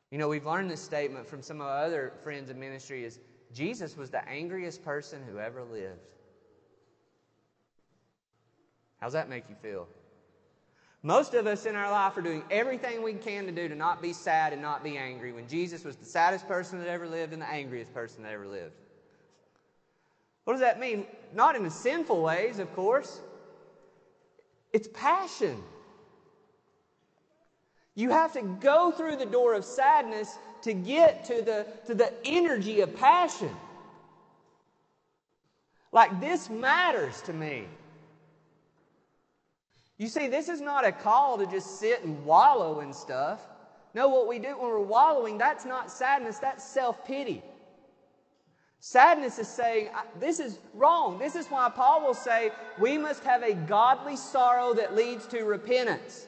You 0.09 0.17
know, 0.17 0.29
we've 0.29 0.45
learned 0.45 0.71
this 0.71 0.81
statement 0.81 1.27
from 1.27 1.41
some 1.41 1.59
of 1.59 1.67
our 1.67 1.83
other 1.83 2.13
friends 2.23 2.49
in 2.49 2.57
ministry 2.57 3.03
is 3.03 3.19
Jesus 3.53 3.97
was 3.97 4.09
the 4.09 4.27
angriest 4.27 4.83
person 4.83 5.21
who 5.29 5.37
ever 5.37 5.63
lived. 5.63 5.99
How's 9.01 9.13
that 9.13 9.29
make 9.29 9.49
you 9.49 9.55
feel? 9.61 9.87
Most 11.03 11.33
of 11.33 11.45
us 11.47 11.65
in 11.65 11.75
our 11.75 11.91
life 11.91 12.17
are 12.17 12.21
doing 12.21 12.43
everything 12.49 13.03
we 13.03 13.13
can 13.13 13.45
to 13.45 13.51
do 13.51 13.69
to 13.69 13.75
not 13.75 14.01
be 14.01 14.13
sad 14.13 14.51
and 14.51 14.61
not 14.61 14.83
be 14.83 14.97
angry 14.97 15.31
when 15.31 15.47
Jesus 15.47 15.83
was 15.83 15.95
the 15.95 16.05
saddest 16.05 16.47
person 16.47 16.79
that 16.79 16.87
ever 16.87 17.07
lived 17.07 17.33
and 17.33 17.41
the 17.41 17.49
angriest 17.49 17.93
person 17.93 18.23
that 18.23 18.33
ever 18.33 18.47
lived. 18.47 18.73
What 20.43 20.53
does 20.53 20.61
that 20.61 20.79
mean? 20.79 21.05
Not 21.33 21.55
in 21.55 21.63
the 21.63 21.69
sinful 21.69 22.21
ways, 22.21 22.59
of 22.59 22.73
course. 22.73 23.19
It's 24.73 24.87
passion. 24.93 25.61
You 27.95 28.09
have 28.11 28.33
to 28.33 28.41
go 28.41 28.91
through 28.91 29.17
the 29.17 29.25
door 29.25 29.53
of 29.53 29.65
sadness 29.65 30.37
to 30.61 30.73
get 30.73 31.25
to 31.25 31.41
the, 31.41 31.67
to 31.85 31.93
the 31.93 32.11
energy 32.25 32.81
of 32.81 32.95
passion. 32.95 33.55
Like, 35.91 36.19
this 36.19 36.49
matters 36.49 37.21
to 37.23 37.33
me. 37.33 37.65
You 39.97 40.07
see, 40.07 40.27
this 40.27 40.47
is 40.47 40.61
not 40.61 40.85
a 40.85 40.91
call 40.91 41.37
to 41.39 41.47
just 41.47 41.79
sit 41.79 42.03
and 42.03 42.23
wallow 42.23 42.81
in 42.81 42.93
stuff. 42.93 43.41
No, 43.93 44.09
what 44.09 44.27
we 44.27 44.37
do 44.37 44.49
when 44.49 44.69
we're 44.69 44.79
wallowing, 44.79 45.37
that's 45.37 45.65
not 45.65 45.89
sadness, 45.89 46.37
that's 46.37 46.63
self 46.63 47.03
pity. 47.05 47.41
Sadness 48.79 49.39
is 49.39 49.47
saying, 49.47 49.89
This 50.19 50.39
is 50.39 50.59
wrong. 50.73 51.17
This 51.17 51.35
is 51.35 51.47
why 51.47 51.69
Paul 51.69 52.05
will 52.05 52.13
say, 52.13 52.51
We 52.79 52.97
must 52.97 53.23
have 53.23 53.41
a 53.41 53.53
godly 53.53 54.15
sorrow 54.15 54.73
that 54.75 54.95
leads 54.95 55.25
to 55.27 55.43
repentance. 55.43 56.27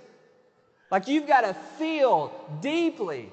Like 0.89 1.07
you've 1.07 1.28
got 1.28 1.41
to 1.41 1.53
feel 1.53 2.34
deeply 2.61 3.32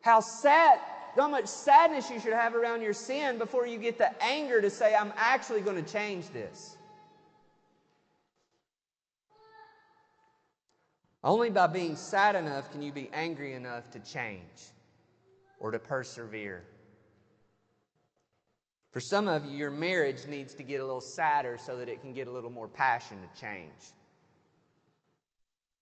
how 0.00 0.18
sad, 0.18 0.80
how 1.14 1.28
much 1.28 1.46
sadness 1.46 2.10
you 2.10 2.18
should 2.18 2.32
have 2.32 2.56
around 2.56 2.82
your 2.82 2.92
sin 2.92 3.38
before 3.38 3.66
you 3.66 3.78
get 3.78 3.98
the 3.98 4.10
anger 4.22 4.60
to 4.60 4.70
say, 4.70 4.94
I'm 4.94 5.12
actually 5.16 5.60
going 5.60 5.82
to 5.82 5.92
change 5.92 6.28
this. 6.30 6.76
Only 11.24 11.50
by 11.50 11.68
being 11.68 11.96
sad 11.96 12.34
enough 12.34 12.70
can 12.72 12.82
you 12.82 12.92
be 12.92 13.08
angry 13.12 13.54
enough 13.54 13.90
to 13.90 14.00
change 14.00 14.72
or 15.60 15.70
to 15.70 15.78
persevere. 15.78 16.64
For 18.90 19.00
some 19.00 19.28
of 19.28 19.44
you, 19.44 19.56
your 19.56 19.70
marriage 19.70 20.26
needs 20.26 20.52
to 20.54 20.62
get 20.62 20.80
a 20.80 20.84
little 20.84 21.00
sadder 21.00 21.58
so 21.64 21.76
that 21.76 21.88
it 21.88 22.00
can 22.00 22.12
get 22.12 22.26
a 22.26 22.30
little 22.30 22.50
more 22.50 22.68
passion 22.68 23.18
to 23.22 23.40
change. 23.40 23.70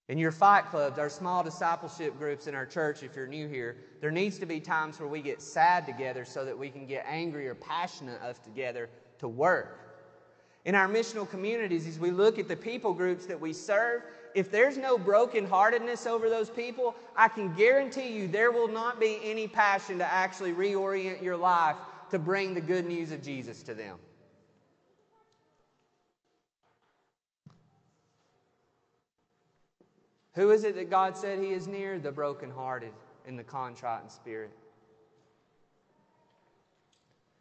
In 0.09 0.19
your 0.19 0.33
fight 0.33 0.67
clubs, 0.71 0.99
our 0.99 1.09
small 1.09 1.43
discipleship 1.43 2.19
groups 2.19 2.47
in 2.47 2.55
our 2.55 2.67
church, 2.67 3.03
if 3.03 3.17
you're 3.17 3.27
new 3.27 3.49
here, 3.49 3.77
there 4.01 4.11
needs 4.11 4.39
to 4.41 4.47
be 4.47 4.61
times 4.61 5.01
where 5.01 5.09
we 5.09 5.23
get 5.23 5.41
sad 5.41 5.87
together 5.87 6.25
so 6.25 6.45
that 6.45 6.59
we 6.59 6.69
can 6.69 6.87
get 6.87 7.05
angry 7.09 7.49
or 7.49 7.55
passionate 7.55 8.21
enough 8.21 8.43
together 8.43 8.91
to 9.21 9.29
work. 9.29 9.79
In 10.65 10.75
our 10.75 10.89
missional 10.89 11.29
communities, 11.29 11.87
as 11.87 11.99
we 11.99 12.11
look 12.11 12.39
at 12.39 12.49
the 12.49 12.57
people 12.57 12.93
groups 12.93 13.25
that 13.27 13.41
we 13.41 13.53
serve, 13.53 14.03
if 14.35 14.51
there's 14.51 14.77
no 14.77 14.99
brokenheartedness 14.99 16.07
over 16.07 16.29
those 16.29 16.51
people, 16.51 16.95
I 17.17 17.29
can 17.29 17.55
guarantee 17.55 18.13
you 18.13 18.29
there 18.29 18.51
will 18.51 18.69
not 18.69 19.01
be 19.01 19.19
any 19.23 19.49
passion 19.49 19.99
to 19.99 20.05
actually 20.05 20.53
reorient 20.53 21.23
your 21.23 21.37
life 21.37 21.77
to 22.11 22.19
bring 22.19 22.55
the 22.55 22.61
good 22.61 22.87
news 22.87 23.13
of 23.13 23.23
Jesus 23.23 23.63
to 23.65 23.75
them. 23.75 23.97
Who 30.35 30.51
is 30.51 30.65
it 30.65 30.77
that 30.77 30.91
God 30.91 31.17
said 31.17 31.39
He 31.39 31.51
is 31.51 31.67
near? 31.67 31.99
The 31.99 32.13
brokenhearted 32.13 32.93
and 33.27 33.39
the 33.39 33.45
contrite 33.45 34.03
in 34.03 34.09
spirit. 34.09 34.53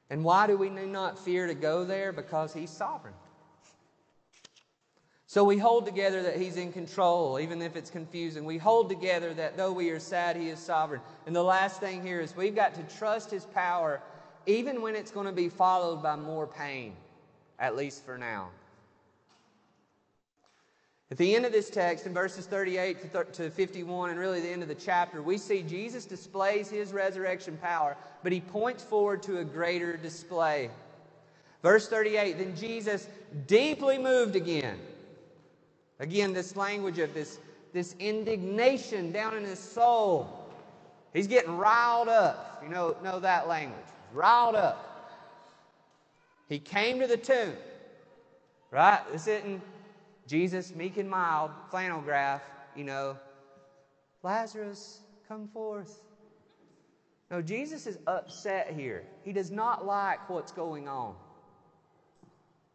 And 0.09 0.23
why 0.23 0.47
do 0.47 0.57
we 0.57 0.69
not 0.69 1.19
fear 1.19 1.45
to 1.45 1.53
go 1.53 1.85
there? 1.85 2.11
Because 2.11 2.53
He's 2.53 2.71
sovereign. 2.71 3.13
So 5.29 5.43
we 5.43 5.59
hold 5.59 5.85
together 5.85 6.23
that 6.23 6.37
He's 6.37 6.57
in 6.57 6.73
control, 6.73 7.39
even 7.39 7.61
if 7.61 7.75
it's 7.75 7.91
confusing. 7.91 8.45
We 8.45 8.57
hold 8.57 8.89
together 8.89 9.31
that 9.35 9.55
though 9.55 9.71
we 9.71 9.91
are 9.91 9.99
sad, 9.99 10.35
He 10.35 10.49
is 10.49 10.57
sovereign. 10.57 11.01
And 11.27 11.35
the 11.35 11.43
last 11.43 11.79
thing 11.79 12.01
here 12.01 12.19
is 12.19 12.35
we've 12.35 12.55
got 12.55 12.73
to 12.73 12.97
trust 12.97 13.29
His 13.29 13.45
power, 13.45 14.01
even 14.47 14.81
when 14.81 14.95
it's 14.95 15.11
going 15.11 15.27
to 15.27 15.31
be 15.31 15.47
followed 15.47 16.01
by 16.01 16.15
more 16.15 16.47
pain, 16.47 16.95
at 17.59 17.75
least 17.75 18.03
for 18.03 18.17
now. 18.17 18.49
At 21.11 21.17
the 21.19 21.35
end 21.35 21.45
of 21.45 21.51
this 21.51 21.69
text, 21.69 22.07
in 22.07 22.13
verses 22.15 22.47
38 22.47 23.13
to 23.33 23.51
51, 23.51 24.09
and 24.09 24.19
really 24.19 24.41
the 24.41 24.49
end 24.49 24.63
of 24.63 24.67
the 24.67 24.73
chapter, 24.73 25.21
we 25.21 25.37
see 25.37 25.61
Jesus 25.61 26.05
displays 26.05 26.71
his 26.71 26.91
resurrection 26.91 27.55
power, 27.61 27.95
but 28.23 28.31
he 28.31 28.41
points 28.41 28.83
forward 28.83 29.21
to 29.23 29.37
a 29.37 29.43
greater 29.43 29.95
display. 29.95 30.71
Verse 31.61 31.87
38 31.87 32.39
Then 32.39 32.55
Jesus, 32.55 33.07
deeply 33.45 33.99
moved 33.99 34.35
again. 34.35 34.79
Again, 35.99 36.33
this 36.33 36.55
language 36.55 36.99
of 36.99 37.13
this, 37.13 37.39
this 37.73 37.95
indignation 37.99 39.11
down 39.11 39.35
in 39.35 39.43
his 39.43 39.59
soul. 39.59 40.47
He's 41.13 41.27
getting 41.27 41.57
riled 41.57 42.07
up. 42.07 42.61
You 42.63 42.69
know, 42.69 42.95
know 43.03 43.19
that 43.19 43.47
language. 43.47 43.79
riled 44.13 44.55
up. 44.55 44.85
He 46.47 46.57
came 46.57 46.99
to 46.99 47.07
the 47.07 47.17
tomb, 47.17 47.53
right? 48.71 49.01
This 49.11 49.27
isn't 49.27 49.61
Jesus, 50.27 50.73
meek 50.75 50.97
and 50.97 51.09
mild, 51.09 51.51
flannel 51.69 52.01
graph, 52.01 52.43
you 52.75 52.83
know, 52.83 53.17
Lazarus, 54.23 54.99
come 55.27 55.47
forth. 55.47 56.01
No, 57.31 57.41
Jesus 57.41 57.85
is 57.87 57.97
upset 58.07 58.73
here. 58.75 59.03
He 59.23 59.31
does 59.31 59.51
not 59.51 59.85
like 59.85 60.29
what's 60.29 60.51
going 60.51 60.87
on. 60.87 61.15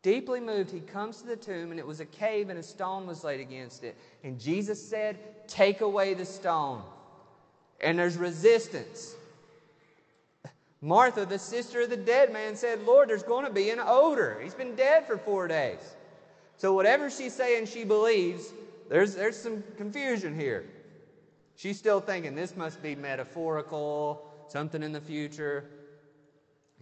Deeply 0.04 0.38
moved, 0.38 0.70
he 0.70 0.80
comes 0.80 1.22
to 1.22 1.26
the 1.26 1.34
tomb, 1.34 1.70
and 1.70 1.80
it 1.80 1.86
was 1.86 1.98
a 1.98 2.04
cave, 2.04 2.50
and 2.50 2.58
a 2.58 2.62
stone 2.62 3.06
was 3.06 3.24
laid 3.24 3.40
against 3.40 3.82
it. 3.84 3.96
And 4.22 4.38
Jesus 4.38 4.80
said, 4.86 5.48
Take 5.48 5.80
away 5.80 6.12
the 6.12 6.26
stone. 6.26 6.82
And 7.80 7.98
there's 7.98 8.18
resistance. 8.18 9.14
Martha, 10.82 11.24
the 11.24 11.38
sister 11.38 11.80
of 11.80 11.90
the 11.90 11.96
dead 11.96 12.34
man, 12.34 12.54
said, 12.54 12.82
Lord, 12.82 13.08
there's 13.08 13.22
going 13.22 13.46
to 13.46 13.50
be 13.50 13.70
an 13.70 13.80
odor. 13.80 14.38
He's 14.42 14.52
been 14.52 14.74
dead 14.74 15.06
for 15.06 15.16
four 15.16 15.48
days. 15.48 15.80
So, 16.58 16.74
whatever 16.74 17.08
she's 17.08 17.32
saying 17.32 17.64
she 17.64 17.84
believes, 17.84 18.52
there's, 18.90 19.14
there's 19.14 19.38
some 19.38 19.64
confusion 19.78 20.38
here. 20.38 20.66
She's 21.56 21.78
still 21.78 22.02
thinking 22.02 22.34
this 22.34 22.56
must 22.56 22.82
be 22.82 22.94
metaphorical, 22.94 24.30
something 24.48 24.82
in 24.82 24.92
the 24.92 25.00
future. 25.00 25.64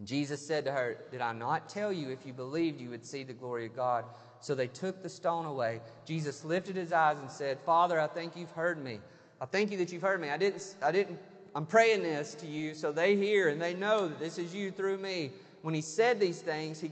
And 0.03 0.09
Jesus 0.09 0.45
said 0.45 0.65
to 0.65 0.73
her, 0.73 0.97
Did 1.13 1.21
I 1.21 1.33
not 1.33 1.69
tell 1.69 1.93
you 1.93 2.11
if 2.11 2.27
you 2.27 2.33
believed 2.33 2.81
you 2.81 2.91
would 2.91 3.07
see 3.07 3.23
the 3.23 3.33
glory 3.33 3.67
of 3.67 3.77
God? 3.77 4.05
So 4.41 4.53
they 4.53 4.67
took 4.67 5.01
the 5.01 5.09
stone 5.09 5.45
away. 5.45 5.81
Jesus 6.05 6.45
lifted 6.45 6.75
his 6.75 6.93
eyes 6.93 7.19
and 7.21 7.31
said, 7.31 7.61
Father, 7.61 8.01
I 8.01 8.09
think 8.09 8.35
you've 8.35 8.51
heard 8.51 8.83
me. 8.83 8.99
I 9.41 9.47
thank 9.47 9.71
you 9.71 9.79
that 9.79 9.93
you've 9.93 10.03
heard 10.03 10.21
me. 10.21 10.29
I 10.29 10.37
didn't, 10.39 10.75
I 10.83 10.91
didn't 10.91 11.21
I'm 11.55 11.67
praying 11.67 12.03
this 12.03 12.35
to 12.35 12.49
you 12.49 12.75
so 12.75 12.91
they 12.91 13.15
hear 13.15 13.49
and 13.49 13.63
they 13.63 13.75
know 13.75 14.09
that 14.09 14.19
this 14.19 14.39
is 14.39 14.53
you 14.53 14.73
through 14.73 14.99
me. 14.99 15.31
When 15.63 15.73
he 15.73 15.83
said 15.83 16.19
these 16.19 16.41
things, 16.41 16.81
he 16.81 16.91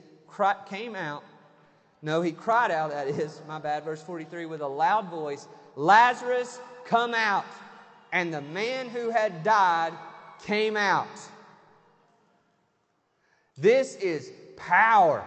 came 0.68 0.94
out. 0.94 1.24
No, 2.02 2.22
he 2.22 2.30
cried 2.30 2.70
out, 2.70 2.90
that 2.90 3.08
is, 3.08 3.42
my 3.48 3.58
bad, 3.58 3.82
verse 3.82 4.04
43, 4.04 4.46
with 4.46 4.60
a 4.60 4.68
loud 4.68 5.10
voice, 5.10 5.48
Lazarus, 5.74 6.60
come 6.84 7.12
out. 7.12 7.44
And 8.12 8.32
the 8.32 8.40
man 8.40 8.88
who 8.88 9.10
had 9.10 9.42
died 9.42 9.94
came 10.44 10.76
out. 10.76 11.08
This 13.60 13.96
is 13.96 14.32
power. 14.56 15.24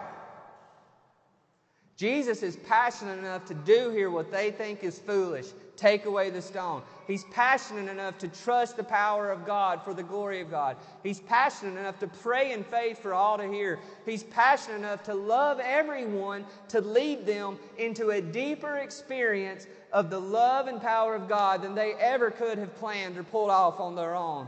Jesus 1.95 2.41
is 2.41 2.57
passionate 2.57 3.19
enough 3.19 3.45
to 3.45 3.53
do 3.53 3.91
here 3.91 4.09
what 4.09 4.31
they 4.31 4.51
think 4.51 4.83
is 4.83 4.99
foolish 4.99 5.47
take 5.75 6.05
away 6.05 6.29
the 6.29 6.41
stone. 6.41 6.81
He's 7.07 7.23
passionate 7.25 7.89
enough 7.89 8.17
to 8.19 8.27
trust 8.27 8.77
the 8.77 8.83
power 8.83 9.31
of 9.31 9.45
God 9.45 9.81
for 9.83 9.93
the 9.93 10.03
glory 10.03 10.39
of 10.39 10.49
God. 10.49 10.77
He's 11.01 11.19
passionate 11.19 11.77
enough 11.77 11.99
to 11.99 12.07
pray 12.07 12.53
in 12.53 12.63
faith 12.63 12.99
for 12.99 13.13
all 13.13 13.37
to 13.37 13.47
hear. 13.47 13.79
He's 14.05 14.23
passionate 14.23 14.77
enough 14.77 15.03
to 15.03 15.13
love 15.13 15.59
everyone 15.59 16.45
to 16.69 16.79
lead 16.79 17.25
them 17.25 17.57
into 17.77 18.11
a 18.11 18.21
deeper 18.21 18.77
experience 18.77 19.67
of 19.91 20.09
the 20.09 20.19
love 20.19 20.67
and 20.67 20.81
power 20.81 21.15
of 21.15 21.27
God 21.27 21.61
than 21.61 21.75
they 21.75 21.93
ever 21.93 22.31
could 22.31 22.57
have 22.57 22.75
planned 22.75 23.17
or 23.17 23.23
pulled 23.23 23.49
off 23.49 23.79
on 23.79 23.95
their 23.95 24.15
own. 24.15 24.47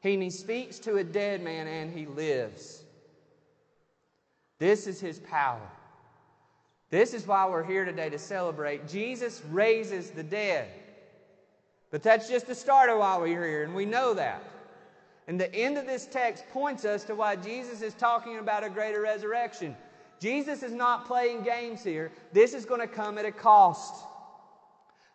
He, 0.00 0.30
speaks 0.30 0.78
to 0.80 0.96
a 0.96 1.04
dead 1.04 1.42
man 1.42 1.66
and 1.66 1.92
he 1.92 2.06
lives. 2.06 2.82
This 4.58 4.86
is 4.86 5.00
his 5.00 5.18
power. 5.18 5.60
This 6.90 7.14
is 7.14 7.26
why 7.26 7.48
we're 7.48 7.62
here 7.62 7.84
today 7.84 8.10
to 8.10 8.18
celebrate. 8.18 8.88
Jesus 8.88 9.42
raises 9.50 10.10
the 10.10 10.22
dead. 10.22 10.68
But 11.90 12.02
that's 12.02 12.28
just 12.28 12.46
the 12.46 12.54
start 12.54 12.90
of 12.90 12.98
why 12.98 13.18
we're 13.18 13.26
here, 13.26 13.64
and 13.64 13.74
we 13.74 13.84
know 13.84 14.14
that. 14.14 14.42
And 15.26 15.40
the 15.40 15.52
end 15.54 15.78
of 15.78 15.86
this 15.86 16.06
text 16.06 16.44
points 16.52 16.84
us 16.84 17.04
to 17.04 17.14
why 17.14 17.36
Jesus 17.36 17.82
is 17.82 17.94
talking 17.94 18.38
about 18.38 18.64
a 18.64 18.70
greater 18.70 19.00
resurrection. 19.00 19.76
Jesus 20.18 20.62
is 20.62 20.72
not 20.72 21.06
playing 21.06 21.42
games 21.42 21.82
here. 21.82 22.12
This 22.32 22.52
is 22.52 22.64
going 22.64 22.80
to 22.80 22.86
come 22.86 23.18
at 23.18 23.24
a 23.24 23.32
cost. 23.32 24.04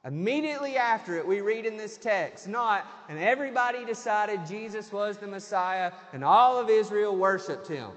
Immediately 0.06 0.78
after 0.78 1.18
it, 1.18 1.26
we 1.26 1.42
read 1.42 1.66
in 1.66 1.78
this 1.78 1.98
text, 1.98 2.48
not, 2.48 2.86
and 3.10 3.18
everybody 3.18 3.84
decided 3.86 4.46
Jesus 4.46 4.92
was 4.92 5.18
the 5.18 5.28
Messiah, 5.28 5.92
and 6.14 6.24
all 6.24 6.60
of 6.60 6.70
Israel 6.70 7.16
worshiped 7.16 7.68
him. 7.68 7.90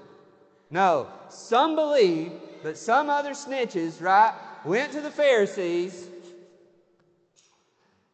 No, 0.71 1.07
some 1.29 1.75
believed, 1.75 2.33
but 2.63 2.77
some 2.77 3.09
other 3.09 3.31
snitches, 3.31 4.01
right, 4.01 4.33
went 4.65 4.91
to 4.93 5.01
the 5.01 5.11
Pharisees 5.11 6.07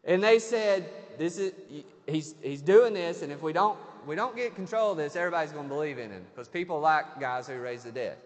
and 0.06 0.24
they 0.24 0.39
said, 0.39 0.89
This 1.18 1.38
is 1.38 1.52
he's 2.08 2.36
he's 2.41 2.62
doing 2.62 2.93
this, 2.93 3.22
and 3.22 3.32
if 3.32 3.41
we 3.41 3.52
don't 3.52 3.78
we 4.06 4.16
don't 4.16 4.36
get 4.36 4.56
control 4.56 4.91
of 4.91 4.98
this, 4.98 5.16
everybody's 5.16 5.52
gonna 5.52 5.68
believe 5.68 5.98
in 5.98 6.12
him. 6.12 6.24
Because 6.34 6.48
people 6.48 6.80
like 6.80 7.20
guys 7.20 7.48
who 7.48 7.60
raise 7.60 7.84
the 7.84 7.91
dead. 7.91 8.18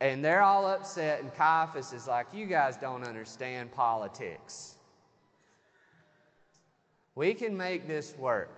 And 0.00 0.24
they're 0.24 0.42
all 0.42 0.66
upset, 0.66 1.20
and 1.20 1.34
Caiaphas 1.34 1.92
is 1.92 2.06
like, 2.06 2.26
You 2.32 2.46
guys 2.46 2.76
don't 2.76 3.04
understand 3.04 3.70
politics. 3.72 4.76
We 7.14 7.34
can 7.34 7.56
make 7.56 7.86
this 7.86 8.14
work. 8.16 8.56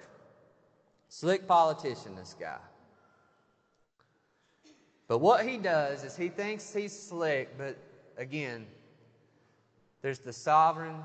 Slick 1.08 1.48
politician, 1.48 2.14
this 2.14 2.36
guy. 2.38 2.58
But 5.08 5.18
what 5.18 5.44
he 5.46 5.58
does 5.58 6.04
is 6.04 6.16
he 6.16 6.28
thinks 6.28 6.72
he's 6.72 6.98
slick, 6.98 7.58
but 7.58 7.76
again, 8.16 8.66
there's 10.00 10.20
the 10.20 10.32
sovereign, 10.32 10.96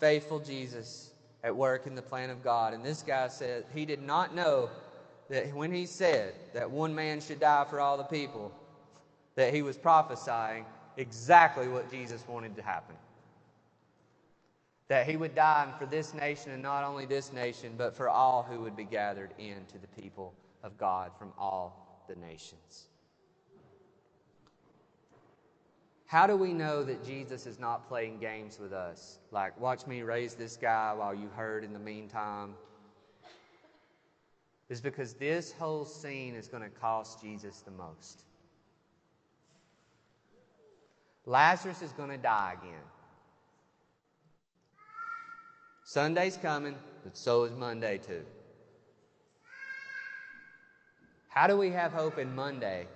faithful 0.00 0.38
Jesus 0.38 1.12
at 1.42 1.54
work 1.54 1.86
in 1.86 1.94
the 1.94 2.02
plan 2.02 2.30
of 2.30 2.42
God. 2.42 2.74
And 2.74 2.84
this 2.84 3.02
guy 3.02 3.28
said 3.28 3.64
he 3.74 3.86
did 3.86 4.02
not 4.02 4.34
know 4.34 4.68
that 5.30 5.54
when 5.54 5.72
he 5.72 5.86
said 5.86 6.34
that 6.52 6.70
one 6.70 6.94
man 6.94 7.20
should 7.20 7.40
die 7.40 7.64
for 7.70 7.80
all 7.80 7.96
the 7.96 8.04
people, 8.04 8.52
that 9.36 9.52
he 9.52 9.62
was 9.62 9.76
prophesying 9.76 10.64
exactly 10.96 11.68
what 11.68 11.90
Jesus 11.90 12.24
wanted 12.28 12.56
to 12.56 12.62
happen. 12.62 12.96
That 14.88 15.08
he 15.08 15.16
would 15.16 15.34
die 15.34 15.72
for 15.78 15.86
this 15.86 16.14
nation, 16.14 16.52
and 16.52 16.62
not 16.62 16.84
only 16.84 17.06
this 17.06 17.32
nation, 17.32 17.74
but 17.76 17.96
for 17.96 18.08
all 18.08 18.46
who 18.48 18.60
would 18.60 18.76
be 18.76 18.84
gathered 18.84 19.30
into 19.38 19.78
the 19.78 20.00
people 20.00 20.34
of 20.62 20.76
God 20.78 21.10
from 21.18 21.32
all 21.38 22.04
the 22.08 22.14
nations. 22.16 22.88
How 26.06 26.26
do 26.26 26.36
we 26.36 26.52
know 26.52 26.84
that 26.84 27.04
Jesus 27.04 27.46
is 27.46 27.58
not 27.58 27.88
playing 27.88 28.18
games 28.18 28.58
with 28.60 28.72
us? 28.72 29.18
Like, 29.32 29.58
watch 29.58 29.86
me 29.86 30.02
raise 30.02 30.34
this 30.34 30.56
guy 30.56 30.92
while 30.92 31.14
you 31.14 31.28
hurt 31.34 31.64
in 31.64 31.72
the 31.72 31.78
meantime. 31.78 32.54
Is 34.68 34.80
because 34.80 35.14
this 35.14 35.52
whole 35.52 35.84
scene 35.84 36.34
is 36.34 36.46
going 36.46 36.62
to 36.62 36.68
cost 36.68 37.20
Jesus 37.20 37.60
the 37.60 37.70
most. 37.70 38.24
Lazarus 41.26 41.80
is 41.82 41.92
going 41.92 42.10
to 42.10 42.18
die 42.18 42.54
again. 42.60 42.80
Sunday's 45.84 46.36
coming, 46.36 46.76
but 47.02 47.16
so 47.16 47.44
is 47.44 47.52
Monday 47.52 47.98
too. 47.98 48.24
How 51.28 51.46
do 51.46 51.56
we 51.56 51.70
have 51.70 51.92
hope 51.92 52.18
in 52.18 52.34
Monday 52.34 52.86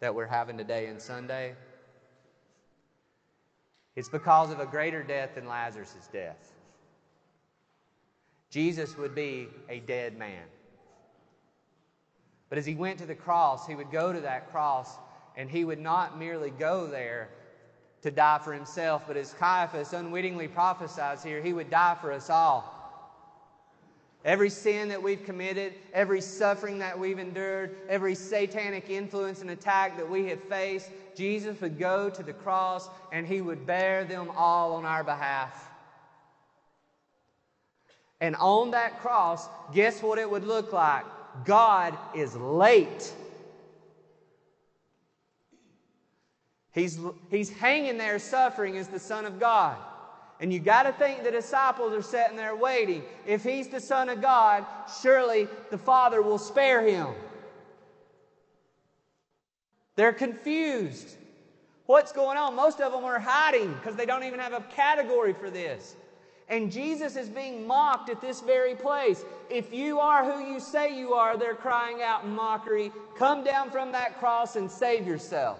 that 0.00 0.14
we're 0.14 0.26
having 0.26 0.58
today 0.58 0.86
and 0.86 1.00
Sunday? 1.00 1.54
It's 3.96 4.08
because 4.08 4.50
of 4.50 4.60
a 4.60 4.66
greater 4.66 5.02
death 5.02 5.34
than 5.34 5.46
Lazarus' 5.46 6.08
death. 6.12 6.52
Jesus 8.50 8.96
would 8.96 9.14
be 9.14 9.48
a 9.68 9.80
dead 9.80 10.18
man. 10.18 10.44
But 12.48 12.58
as 12.58 12.66
he 12.66 12.74
went 12.74 12.98
to 12.98 13.06
the 13.06 13.14
cross, 13.14 13.66
he 13.66 13.74
would 13.74 13.92
go 13.92 14.12
to 14.12 14.20
that 14.22 14.50
cross 14.50 14.98
and 15.36 15.48
he 15.48 15.64
would 15.64 15.78
not 15.78 16.18
merely 16.18 16.50
go 16.50 16.86
there 16.86 17.28
to 18.02 18.10
die 18.10 18.38
for 18.42 18.52
himself, 18.52 19.02
but 19.06 19.16
as 19.16 19.34
Caiaphas 19.34 19.92
unwittingly 19.92 20.48
prophesies 20.48 21.22
here, 21.22 21.42
he 21.42 21.52
would 21.52 21.70
die 21.70 21.96
for 22.00 22.12
us 22.12 22.30
all. 22.30 22.76
Every 24.24 24.50
sin 24.50 24.88
that 24.88 25.02
we've 25.02 25.24
committed, 25.24 25.74
every 25.94 26.20
suffering 26.20 26.78
that 26.80 26.98
we've 26.98 27.18
endured, 27.18 27.76
every 27.88 28.14
satanic 28.14 28.90
influence 28.90 29.40
and 29.40 29.50
attack 29.50 29.96
that 29.96 30.08
we 30.08 30.26
have 30.26 30.42
faced, 30.44 30.90
Jesus 31.16 31.58
would 31.62 31.78
go 31.78 32.10
to 32.10 32.22
the 32.22 32.34
cross 32.34 32.90
and 33.12 33.26
he 33.26 33.40
would 33.40 33.66
bear 33.66 34.04
them 34.04 34.30
all 34.36 34.74
on 34.74 34.84
our 34.84 35.02
behalf. 35.02 35.70
And 38.20 38.36
on 38.36 38.72
that 38.72 39.00
cross, 39.00 39.48
guess 39.72 40.02
what 40.02 40.18
it 40.18 40.30
would 40.30 40.44
look 40.44 40.72
like? 40.74 41.06
God 41.46 41.96
is 42.14 42.36
late. 42.36 43.14
He's, 46.72 46.98
he's 47.30 47.50
hanging 47.50 47.98
there 47.98 48.18
suffering 48.18 48.76
as 48.76 48.88
the 48.88 48.98
Son 48.98 49.24
of 49.24 49.40
God. 49.40 49.76
And 50.40 50.52
you 50.52 50.58
got 50.58 50.84
to 50.84 50.92
think 50.92 51.22
the 51.22 51.30
disciples 51.30 51.92
are 51.92 52.02
sitting 52.02 52.36
there 52.36 52.56
waiting. 52.56 53.02
If 53.26 53.44
he's 53.44 53.68
the 53.68 53.80
Son 53.80 54.08
of 54.08 54.22
God, 54.22 54.64
surely 55.02 55.48
the 55.70 55.78
Father 55.78 56.22
will 56.22 56.38
spare 56.38 56.82
him. 56.82 57.08
They're 59.96 60.12
confused. 60.12 61.16
What's 61.84 62.12
going 62.12 62.38
on? 62.38 62.54
Most 62.54 62.80
of 62.80 62.92
them 62.92 63.04
are 63.04 63.18
hiding 63.18 63.74
because 63.74 63.96
they 63.96 64.06
don't 64.06 64.24
even 64.24 64.38
have 64.38 64.54
a 64.54 64.60
category 64.74 65.34
for 65.34 65.50
this. 65.50 65.96
And 66.48 66.72
Jesus 66.72 67.16
is 67.16 67.28
being 67.28 67.66
mocked 67.66 68.08
at 68.08 68.20
this 68.20 68.40
very 68.40 68.74
place. 68.74 69.24
If 69.50 69.74
you 69.74 70.00
are 70.00 70.24
who 70.24 70.52
you 70.52 70.58
say 70.58 70.98
you 70.98 71.12
are, 71.14 71.36
they're 71.36 71.54
crying 71.54 72.00
out 72.02 72.24
in 72.24 72.34
mockery, 72.34 72.92
come 73.16 73.44
down 73.44 73.70
from 73.70 73.92
that 73.92 74.18
cross 74.18 74.56
and 74.56 74.70
save 74.70 75.06
yourself. 75.06 75.58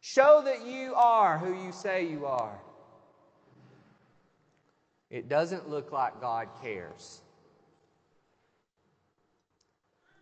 Show 0.00 0.42
that 0.44 0.66
you 0.66 0.94
are 0.94 1.38
who 1.38 1.64
you 1.64 1.72
say 1.72 2.06
you 2.06 2.26
are. 2.26 2.58
It 5.10 5.28
doesn't 5.28 5.68
look 5.68 5.90
like 5.90 6.20
God 6.20 6.48
cares. 6.62 7.22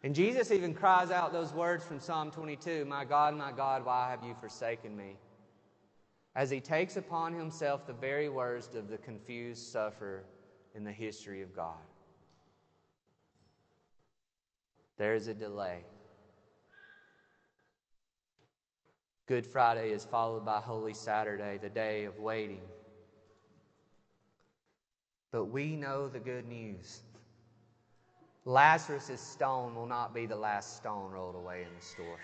And 0.02 0.14
Jesus 0.14 0.52
even 0.52 0.72
cries 0.72 1.10
out 1.10 1.32
those 1.32 1.52
words 1.52 1.84
from 1.84 1.98
Psalm 1.98 2.30
22 2.30 2.84
My 2.84 3.04
God, 3.04 3.36
my 3.36 3.50
God, 3.50 3.84
why 3.84 4.08
have 4.10 4.22
you 4.22 4.36
forsaken 4.40 4.96
me? 4.96 5.16
As 6.36 6.50
he 6.50 6.60
takes 6.60 6.96
upon 6.96 7.34
himself 7.34 7.86
the 7.86 7.92
very 7.92 8.28
worst 8.28 8.74
of 8.74 8.88
the 8.88 8.98
confused 8.98 9.66
sufferer 9.66 10.24
in 10.74 10.84
the 10.84 10.92
history 10.92 11.42
of 11.42 11.56
God. 11.56 11.74
There 14.98 15.14
is 15.14 15.26
a 15.28 15.34
delay. 15.34 15.80
Good 19.26 19.44
Friday 19.44 19.90
is 19.90 20.04
followed 20.04 20.44
by 20.44 20.60
Holy 20.60 20.94
Saturday, 20.94 21.58
the 21.60 21.68
day 21.68 22.04
of 22.04 22.20
waiting. 22.20 22.60
But 25.32 25.46
we 25.46 25.74
know 25.74 26.06
the 26.06 26.20
good 26.20 26.46
news. 26.46 27.00
Lazarus' 28.44 29.20
stone 29.20 29.74
will 29.74 29.88
not 29.88 30.14
be 30.14 30.26
the 30.26 30.36
last 30.36 30.76
stone 30.76 31.10
rolled 31.10 31.34
away 31.34 31.62
in 31.62 31.68
the 31.76 31.84
story. 31.84 32.20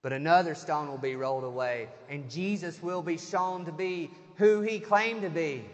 But 0.00 0.14
another 0.14 0.54
stone 0.54 0.88
will 0.88 0.96
be 0.96 1.14
rolled 1.14 1.44
away, 1.44 1.88
and 2.08 2.30
Jesus 2.30 2.82
will 2.82 3.02
be 3.02 3.18
shown 3.18 3.66
to 3.66 3.72
be 3.72 4.10
who 4.36 4.62
he 4.62 4.80
claimed 4.80 5.20
to 5.20 5.28
be. 5.28 5.66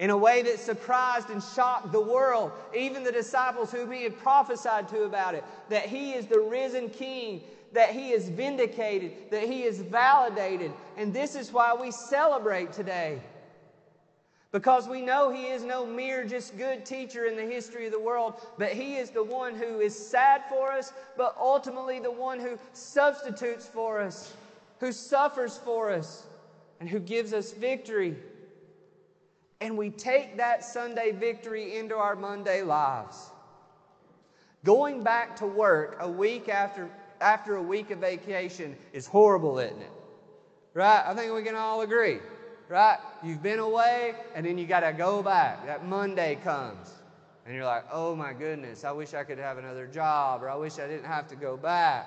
In 0.00 0.10
a 0.10 0.16
way 0.16 0.42
that 0.42 0.58
surprised 0.58 1.30
and 1.30 1.40
shocked 1.40 1.92
the 1.92 2.00
world, 2.00 2.50
even 2.76 3.04
the 3.04 3.12
disciples 3.12 3.70
whom 3.70 3.92
he 3.92 4.02
had 4.02 4.18
prophesied 4.18 4.88
to 4.88 5.04
about 5.04 5.36
it, 5.36 5.44
that 5.68 5.86
he 5.86 6.14
is 6.14 6.26
the 6.26 6.40
risen 6.40 6.90
king 6.90 7.42
that 7.72 7.90
he 7.90 8.10
is 8.10 8.28
vindicated, 8.28 9.12
that 9.30 9.44
he 9.44 9.62
is 9.62 9.80
validated. 9.80 10.72
And 10.96 11.12
this 11.12 11.34
is 11.34 11.52
why 11.52 11.74
we 11.74 11.90
celebrate 11.90 12.72
today. 12.72 13.20
Because 14.52 14.86
we 14.86 15.00
know 15.00 15.30
he 15.30 15.46
is 15.46 15.64
no 15.64 15.86
mere 15.86 16.24
just 16.24 16.58
good 16.58 16.84
teacher 16.84 17.24
in 17.24 17.36
the 17.36 17.42
history 17.42 17.86
of 17.86 17.92
the 17.92 17.98
world, 17.98 18.34
but 18.58 18.68
he 18.68 18.96
is 18.96 19.08
the 19.08 19.24
one 19.24 19.54
who 19.54 19.80
is 19.80 19.96
sad 19.96 20.42
for 20.50 20.70
us, 20.70 20.92
but 21.16 21.34
ultimately 21.40 21.98
the 21.98 22.10
one 22.10 22.38
who 22.38 22.58
substitutes 22.74 23.66
for 23.66 23.98
us, 23.98 24.34
who 24.78 24.92
suffers 24.92 25.56
for 25.56 25.90
us, 25.90 26.26
and 26.80 26.88
who 26.88 26.98
gives 26.98 27.32
us 27.32 27.52
victory. 27.52 28.14
And 29.62 29.78
we 29.78 29.88
take 29.88 30.36
that 30.36 30.62
Sunday 30.64 31.12
victory 31.12 31.78
into 31.78 31.96
our 31.96 32.16
Monday 32.16 32.60
lives. 32.60 33.30
Going 34.64 35.02
back 35.02 35.36
to 35.36 35.46
work 35.46 35.96
a 36.00 36.10
week 36.10 36.50
after 36.50 36.90
after 37.22 37.56
a 37.56 37.62
week 37.62 37.90
of 37.90 38.00
vacation 38.00 38.76
is 38.92 39.06
horrible, 39.06 39.58
isn't 39.58 39.80
it? 39.80 39.92
Right? 40.74 41.02
I 41.06 41.14
think 41.14 41.32
we 41.32 41.42
can 41.42 41.54
all 41.54 41.80
agree. 41.82 42.18
Right? 42.68 42.98
You've 43.22 43.42
been 43.42 43.58
away 43.58 44.14
and 44.34 44.44
then 44.44 44.58
you 44.58 44.66
got 44.66 44.80
to 44.80 44.92
go 44.92 45.22
back. 45.22 45.66
That 45.66 45.86
Monday 45.86 46.38
comes. 46.42 46.92
And 47.44 47.54
you're 47.54 47.64
like, 47.64 47.84
oh 47.92 48.14
my 48.14 48.32
goodness, 48.32 48.84
I 48.84 48.92
wish 48.92 49.14
I 49.14 49.24
could 49.24 49.38
have 49.38 49.58
another 49.58 49.86
job 49.86 50.42
or 50.42 50.48
I 50.48 50.56
wish 50.56 50.78
I 50.78 50.86
didn't 50.86 51.06
have 51.06 51.28
to 51.28 51.36
go 51.36 51.56
back. 51.56 52.06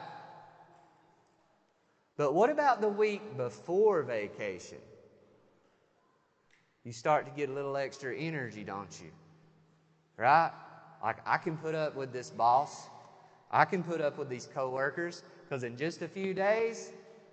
But 2.18 2.34
what 2.34 2.50
about 2.50 2.82
the 2.82 2.88
week 2.88 3.36
before 3.36 4.04
vacation? 4.04 4.78
You 6.86 6.94
start 6.94 7.26
to 7.26 7.32
get 7.32 7.50
a 7.50 7.54
little 7.54 7.76
extra 7.76 8.16
energy, 8.16 8.64
don't 8.64 9.02
you? 9.02 9.10
Right? 10.18 10.52
Like, 11.04 11.18
I 11.26 11.38
can 11.38 11.58
put 11.58 11.76
up 11.76 11.96
with 11.96 12.14
this 12.14 12.30
boss. 12.30 12.88
I 13.56 13.64
can 13.64 13.84
put 13.84 14.02
up 14.02 14.18
with 14.18 14.28
these 14.28 14.50
coworkers 14.54 15.24
because 15.44 15.64
in 15.64 15.78
just 15.78 16.02
a 16.02 16.10
few 16.10 16.34
days, 16.34 16.92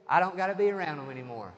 I 0.08 0.20
don't 0.20 0.36
got 0.36 0.46
to 0.46 0.54
be 0.54 0.70
around 0.70 0.98
them 0.98 1.10
anymore. 1.10 1.52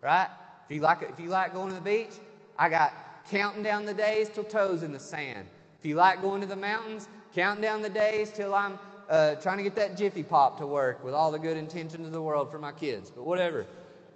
Right? 0.00 0.28
If 0.66 0.74
you 0.74 0.80
like, 0.80 1.02
if 1.02 1.20
you 1.20 1.28
like 1.28 1.52
going 1.52 1.68
to 1.68 1.74
the 1.74 1.80
beach, 1.82 2.12
I 2.58 2.70
got 2.70 2.94
counting 3.30 3.62
down 3.62 3.84
the 3.84 3.92
days 3.92 4.30
till 4.30 4.44
toes 4.44 4.82
in 4.82 4.90
the 4.90 4.98
sand. 4.98 5.46
If 5.78 5.84
you 5.84 5.96
like 5.96 6.22
going 6.22 6.40
to 6.40 6.46
the 6.46 6.56
mountains, 6.56 7.08
counting 7.34 7.60
down 7.60 7.82
the 7.82 7.90
days 7.90 8.30
till 8.30 8.54
I'm 8.54 8.78
uh, 9.10 9.34
trying 9.34 9.58
to 9.58 9.62
get 9.62 9.76
that 9.76 9.98
Jiffy 9.98 10.22
Pop 10.22 10.56
to 10.60 10.66
work 10.66 11.04
with 11.04 11.12
all 11.12 11.30
the 11.30 11.38
good 11.38 11.58
intentions 11.58 12.06
of 12.06 12.12
the 12.12 12.22
world 12.22 12.50
for 12.50 12.58
my 12.58 12.72
kids. 12.72 13.10
But 13.10 13.26
whatever, 13.26 13.66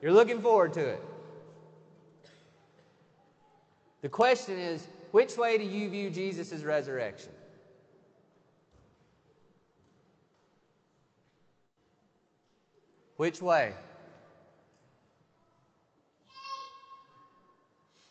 you're 0.00 0.12
looking 0.12 0.40
forward 0.40 0.72
to 0.74 0.80
it. 0.80 1.02
The 4.00 4.08
question 4.08 4.58
is, 4.58 4.88
which 5.10 5.36
way 5.36 5.58
do 5.58 5.64
you 5.64 5.90
view 5.90 6.08
Jesus' 6.08 6.62
resurrection? 6.62 7.32
Which 13.22 13.40
way? 13.40 13.72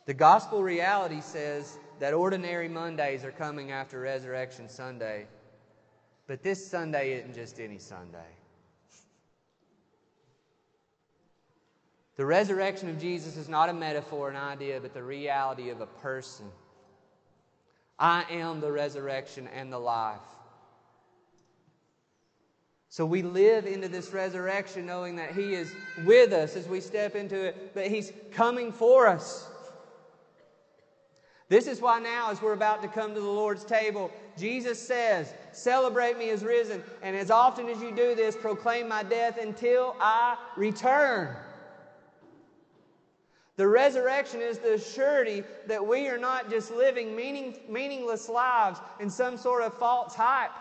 The 0.06 0.14
gospel 0.14 0.64
reality 0.64 1.20
says 1.20 1.78
that 2.00 2.14
ordinary 2.14 2.70
Mondays 2.70 3.26
are 3.26 3.32
coming 3.34 3.72
after 3.72 4.00
Resurrection 4.00 4.70
Sunday. 4.70 5.28
But 6.28 6.44
this 6.44 6.66
Sunday 6.66 7.20
isn't 7.20 7.36
just 7.36 7.60
any 7.60 7.78
Sunday. 7.78 8.32
The 12.16 12.26
resurrection 12.26 12.88
of 12.88 12.98
Jesus 12.98 13.36
is 13.36 13.50
not 13.50 13.68
a 13.68 13.74
metaphor, 13.74 14.30
an 14.30 14.38
idea, 14.38 14.80
but 14.80 14.94
the 14.94 15.04
reality 15.04 15.72
of 15.72 15.82
a 15.82 15.88
person. 15.88 16.46
I 18.00 18.24
am 18.30 18.62
the 18.62 18.72
resurrection 18.72 19.50
and 19.50 19.74
the 19.74 19.78
life. 19.78 20.22
So 22.92 23.06
we 23.06 23.22
live 23.22 23.68
into 23.68 23.88
this 23.88 24.12
resurrection 24.12 24.86
knowing 24.86 25.16
that 25.16 25.32
He 25.32 25.54
is 25.54 25.74
with 26.04 26.34
us 26.34 26.58
as 26.58 26.68
we 26.68 26.82
step 26.82 27.16
into 27.16 27.42
it, 27.42 27.74
but 27.74 27.88
He's 27.88 28.12
coming 28.34 28.74
for 28.74 29.08
us. 29.08 29.48
This 31.48 31.68
is 31.68 31.80
why 31.80 32.02
now, 32.02 32.32
as 32.32 32.42
we're 32.42 32.52
about 32.52 32.82
to 32.82 32.90
come 32.90 33.14
to 33.14 33.22
the 33.22 33.26
Lord's 33.26 33.64
table, 33.64 34.12
Jesus 34.38 34.78
says, 34.78 35.34
Celebrate 35.54 36.18
me 36.18 36.32
as 36.32 36.44
risen, 36.44 36.84
and 37.02 37.16
as 37.16 37.32
often 37.32 37.70
as 37.70 37.82
you 37.82 37.96
do 37.96 38.14
this, 38.14 38.36
proclaim 38.36 38.90
my 38.90 39.04
death 39.04 39.38
until 39.42 39.96
I 40.02 40.36
return. 40.58 41.34
The 43.56 43.70
resurrection 43.70 44.42
is 44.42 44.58
the 44.58 44.78
surety 44.78 45.44
that 45.68 45.86
we 45.86 46.10
are 46.10 46.18
not 46.18 46.50
just 46.50 46.72
living 46.72 47.16
meaning, 47.16 47.58
meaningless 47.70 48.28
lives 48.28 48.82
in 49.00 49.10
some 49.10 49.38
sort 49.38 49.64
of 49.64 49.74
false 49.76 50.14
hype 50.14 50.52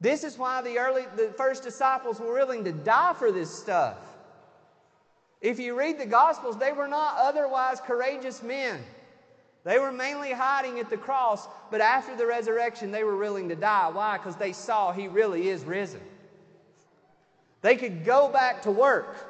this 0.00 0.24
is 0.24 0.38
why 0.38 0.62
the 0.62 0.78
early, 0.78 1.04
the 1.16 1.32
first 1.36 1.62
disciples 1.62 2.18
were 2.20 2.32
willing 2.32 2.64
to 2.64 2.72
die 2.72 3.12
for 3.12 3.30
this 3.30 3.50
stuff. 3.50 3.98
If 5.40 5.58
you 5.58 5.78
read 5.78 5.98
the 5.98 6.06
Gospels, 6.06 6.58
they 6.58 6.72
were 6.72 6.88
not 6.88 7.16
otherwise 7.18 7.80
courageous 7.80 8.42
men. 8.42 8.80
They 9.64 9.78
were 9.78 9.92
mainly 9.92 10.32
hiding 10.32 10.78
at 10.78 10.88
the 10.88 10.96
cross, 10.96 11.46
but 11.70 11.82
after 11.82 12.16
the 12.16 12.26
resurrection, 12.26 12.90
they 12.90 13.04
were 13.04 13.16
willing 13.16 13.48
to 13.50 13.56
die. 13.56 13.90
Why? 13.90 14.16
Because 14.16 14.36
they 14.36 14.52
saw 14.52 14.92
He 14.92 15.08
really 15.08 15.48
is 15.48 15.64
risen. 15.64 16.00
They 17.60 17.76
could 17.76 18.04
go 18.06 18.28
back 18.28 18.62
to 18.62 18.70
work. 18.70 19.26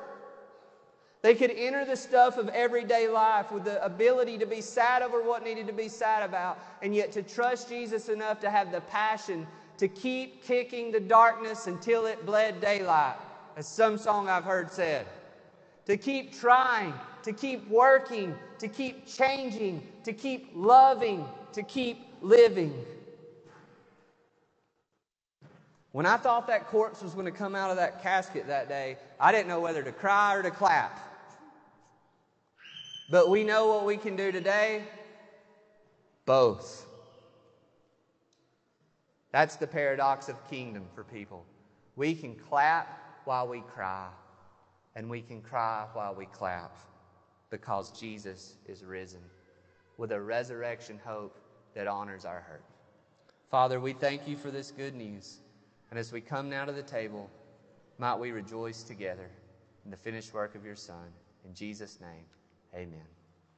They 1.22 1.34
could 1.34 1.50
enter 1.50 1.84
the 1.84 1.96
stuff 1.96 2.38
of 2.38 2.48
everyday 2.48 3.08
life 3.08 3.52
with 3.52 3.64
the 3.64 3.84
ability 3.84 4.38
to 4.38 4.46
be 4.46 4.60
sad 4.60 5.02
over 5.02 5.20
what 5.20 5.44
needed 5.44 5.66
to 5.66 5.72
be 5.72 5.88
sad 5.88 6.22
about, 6.22 6.58
and 6.80 6.94
yet 6.94 7.12
to 7.12 7.22
trust 7.22 7.68
Jesus 7.68 8.08
enough 8.08 8.40
to 8.40 8.50
have 8.50 8.72
the 8.72 8.80
passion 8.82 9.46
to 9.80 9.88
keep 9.88 10.44
kicking 10.44 10.92
the 10.92 11.00
darkness 11.00 11.66
until 11.66 12.04
it 12.04 12.26
bled 12.26 12.60
daylight, 12.60 13.16
as 13.56 13.66
some 13.66 13.96
song 13.96 14.28
I've 14.28 14.44
heard 14.44 14.70
said. 14.70 15.06
To 15.86 15.96
keep 15.96 16.38
trying, 16.38 16.92
to 17.22 17.32
keep 17.32 17.66
working, 17.66 18.34
to 18.58 18.68
keep 18.68 19.06
changing, 19.06 19.82
to 20.04 20.12
keep 20.12 20.50
loving, 20.54 21.24
to 21.54 21.62
keep 21.62 22.04
living. 22.20 22.74
When 25.92 26.04
I 26.04 26.18
thought 26.18 26.46
that 26.48 26.66
corpse 26.66 27.00
was 27.00 27.14
going 27.14 27.24
to 27.24 27.32
come 27.32 27.56
out 27.56 27.70
of 27.70 27.76
that 27.78 28.02
casket 28.02 28.48
that 28.48 28.68
day, 28.68 28.98
I 29.18 29.32
didn't 29.32 29.48
know 29.48 29.60
whether 29.60 29.82
to 29.82 29.92
cry 29.92 30.36
or 30.36 30.42
to 30.42 30.50
clap. 30.50 31.00
But 33.10 33.30
we 33.30 33.44
know 33.44 33.68
what 33.68 33.86
we 33.86 33.96
can 33.96 34.14
do 34.14 34.30
today 34.30 34.84
both. 36.26 36.86
That's 39.32 39.56
the 39.56 39.66
paradox 39.66 40.28
of 40.28 40.48
kingdom 40.48 40.84
for 40.94 41.04
people. 41.04 41.44
We 41.96 42.14
can 42.14 42.34
clap 42.34 43.20
while 43.24 43.46
we 43.46 43.60
cry, 43.60 44.08
and 44.96 45.08
we 45.08 45.20
can 45.20 45.40
cry 45.40 45.86
while 45.92 46.14
we 46.14 46.26
clap 46.26 46.76
because 47.50 47.90
Jesus 47.98 48.54
is 48.66 48.84
risen 48.84 49.20
with 49.98 50.12
a 50.12 50.20
resurrection 50.20 50.98
hope 51.04 51.36
that 51.74 51.86
honors 51.86 52.24
our 52.24 52.40
hurt. 52.40 52.64
Father, 53.50 53.80
we 53.80 53.92
thank 53.92 54.26
you 54.26 54.36
for 54.36 54.50
this 54.50 54.70
good 54.70 54.94
news. 54.94 55.38
And 55.90 55.98
as 55.98 56.12
we 56.12 56.20
come 56.20 56.48
now 56.48 56.64
to 56.64 56.72
the 56.72 56.82
table, 56.82 57.28
might 57.98 58.18
we 58.18 58.30
rejoice 58.30 58.82
together 58.82 59.28
in 59.84 59.90
the 59.90 59.96
finished 59.96 60.32
work 60.32 60.54
of 60.54 60.64
your 60.64 60.76
Son. 60.76 61.12
In 61.44 61.54
Jesus' 61.54 61.98
name, 62.00 62.24
amen. 62.74 63.19